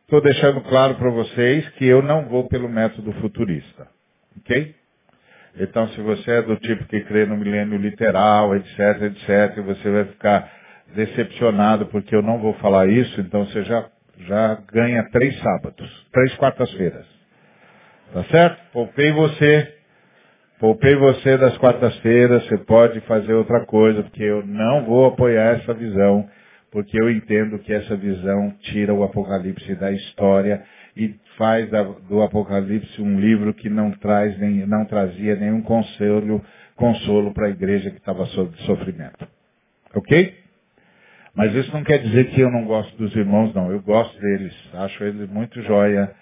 estou 0.02 0.20
deixando 0.22 0.62
claro 0.62 0.96
para 0.96 1.12
vocês 1.12 1.68
que 1.72 1.86
eu 1.86 2.02
não 2.02 2.28
vou 2.28 2.48
pelo 2.48 2.68
método 2.68 3.14
futurista. 3.14 3.88
Ok? 4.40 4.76
Então, 5.60 5.88
se 5.90 6.02
você 6.02 6.32
é 6.32 6.42
do 6.42 6.58
tipo 6.58 6.86
que 6.86 7.02
crê 7.02 7.26
no 7.26 7.38
milênio 7.38 7.78
literal, 7.78 8.56
etc, 8.56 8.80
etc, 9.04 9.64
você 9.64 9.92
vai 9.92 10.06
ficar 10.06 10.52
decepcionado 10.96 11.86
porque 11.88 12.16
eu 12.16 12.24
não 12.24 12.40
vou 12.40 12.54
falar 12.56 12.88
isso, 12.90 13.22
então 13.22 13.46
você 13.46 13.64
já, 13.64 13.90
já 14.28 14.56
ganha 14.72 15.08
três 15.12 15.38
sábados, 15.40 16.08
três 16.12 16.36
quartas-feiras. 16.36 17.06
Tá 18.12 18.24
certo? 18.26 18.72
Poupei 18.72 19.12
você, 19.12 19.76
poupei 20.60 20.96
você 20.96 21.38
das 21.38 21.58
quartas-feiras, 21.58 22.46
você 22.46 22.58
pode 22.60 23.00
fazer 23.02 23.34
outra 23.34 23.66
coisa, 23.66 24.04
porque 24.04 24.24
eu 24.24 24.46
não 24.46 24.86
vou 24.86 25.06
apoiar 25.06 25.58
essa 25.58 25.74
visão, 25.74 26.28
porque 26.72 27.00
eu 27.00 27.10
entendo 27.10 27.60
que 27.60 27.72
essa 27.72 27.96
visão 27.96 28.52
tira 28.62 28.94
o 28.94 29.04
Apocalipse 29.04 29.76
da 29.76 29.92
história 29.92 30.64
e 30.98 31.16
faz 31.38 31.70
do 32.10 32.22
Apocalipse 32.22 33.02
um 33.02 33.20
livro 33.20 33.54
que 33.54 33.70
não 33.70 33.92
traz 33.92 34.38
nem, 34.40 34.66
não 34.66 34.86
trazia 34.86 35.36
nenhum 35.36 35.62
consolo, 35.62 36.44
consolo 36.76 37.34
para 37.34 37.48
a 37.48 37.52
igreja 37.52 37.90
que 37.90 37.98
estava 37.98 38.26
sob 38.28 38.56
sofrimento. 38.64 39.28
Ok? 39.96 40.44
Mas 41.36 41.54
isso 41.56 41.72
não 41.74 41.84
quer 41.84 42.00
dizer 42.00 42.30
que 42.30 42.42
eu 42.42 42.52
não 42.52 42.66
gosto 42.66 42.96
dos 42.96 43.16
irmãos, 43.16 43.54
não. 43.56 43.72
Eu 43.72 43.82
gosto 43.82 44.20
deles, 44.20 44.54
acho 44.74 45.04
eles 45.04 45.28
muito 45.30 45.62
joia, 45.64 46.14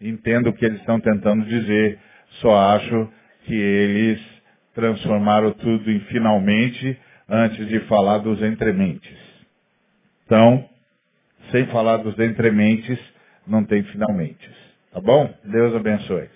entendo 0.00 0.48
o 0.48 0.52
que 0.52 0.64
eles 0.64 0.80
estão 0.80 1.00
tentando 1.00 1.44
dizer, 1.44 1.98
só 2.40 2.74
acho 2.74 3.08
que 3.44 3.54
eles 3.54 4.20
transformaram 4.74 5.52
tudo 5.52 5.90
em 5.90 6.00
finalmente 6.00 6.98
antes 7.28 7.68
de 7.68 7.80
falar 7.80 8.18
dos 8.18 8.42
entrementes. 8.42 9.18
Então, 10.24 10.68
sem 11.50 11.66
falar 11.66 11.98
dos 11.98 12.18
entrementes, 12.18 12.98
não 13.46 13.64
tem 13.64 13.82
finalmente. 13.84 14.48
Tá 14.92 15.00
bom? 15.00 15.32
Deus 15.44 15.74
abençoe. 15.74 16.28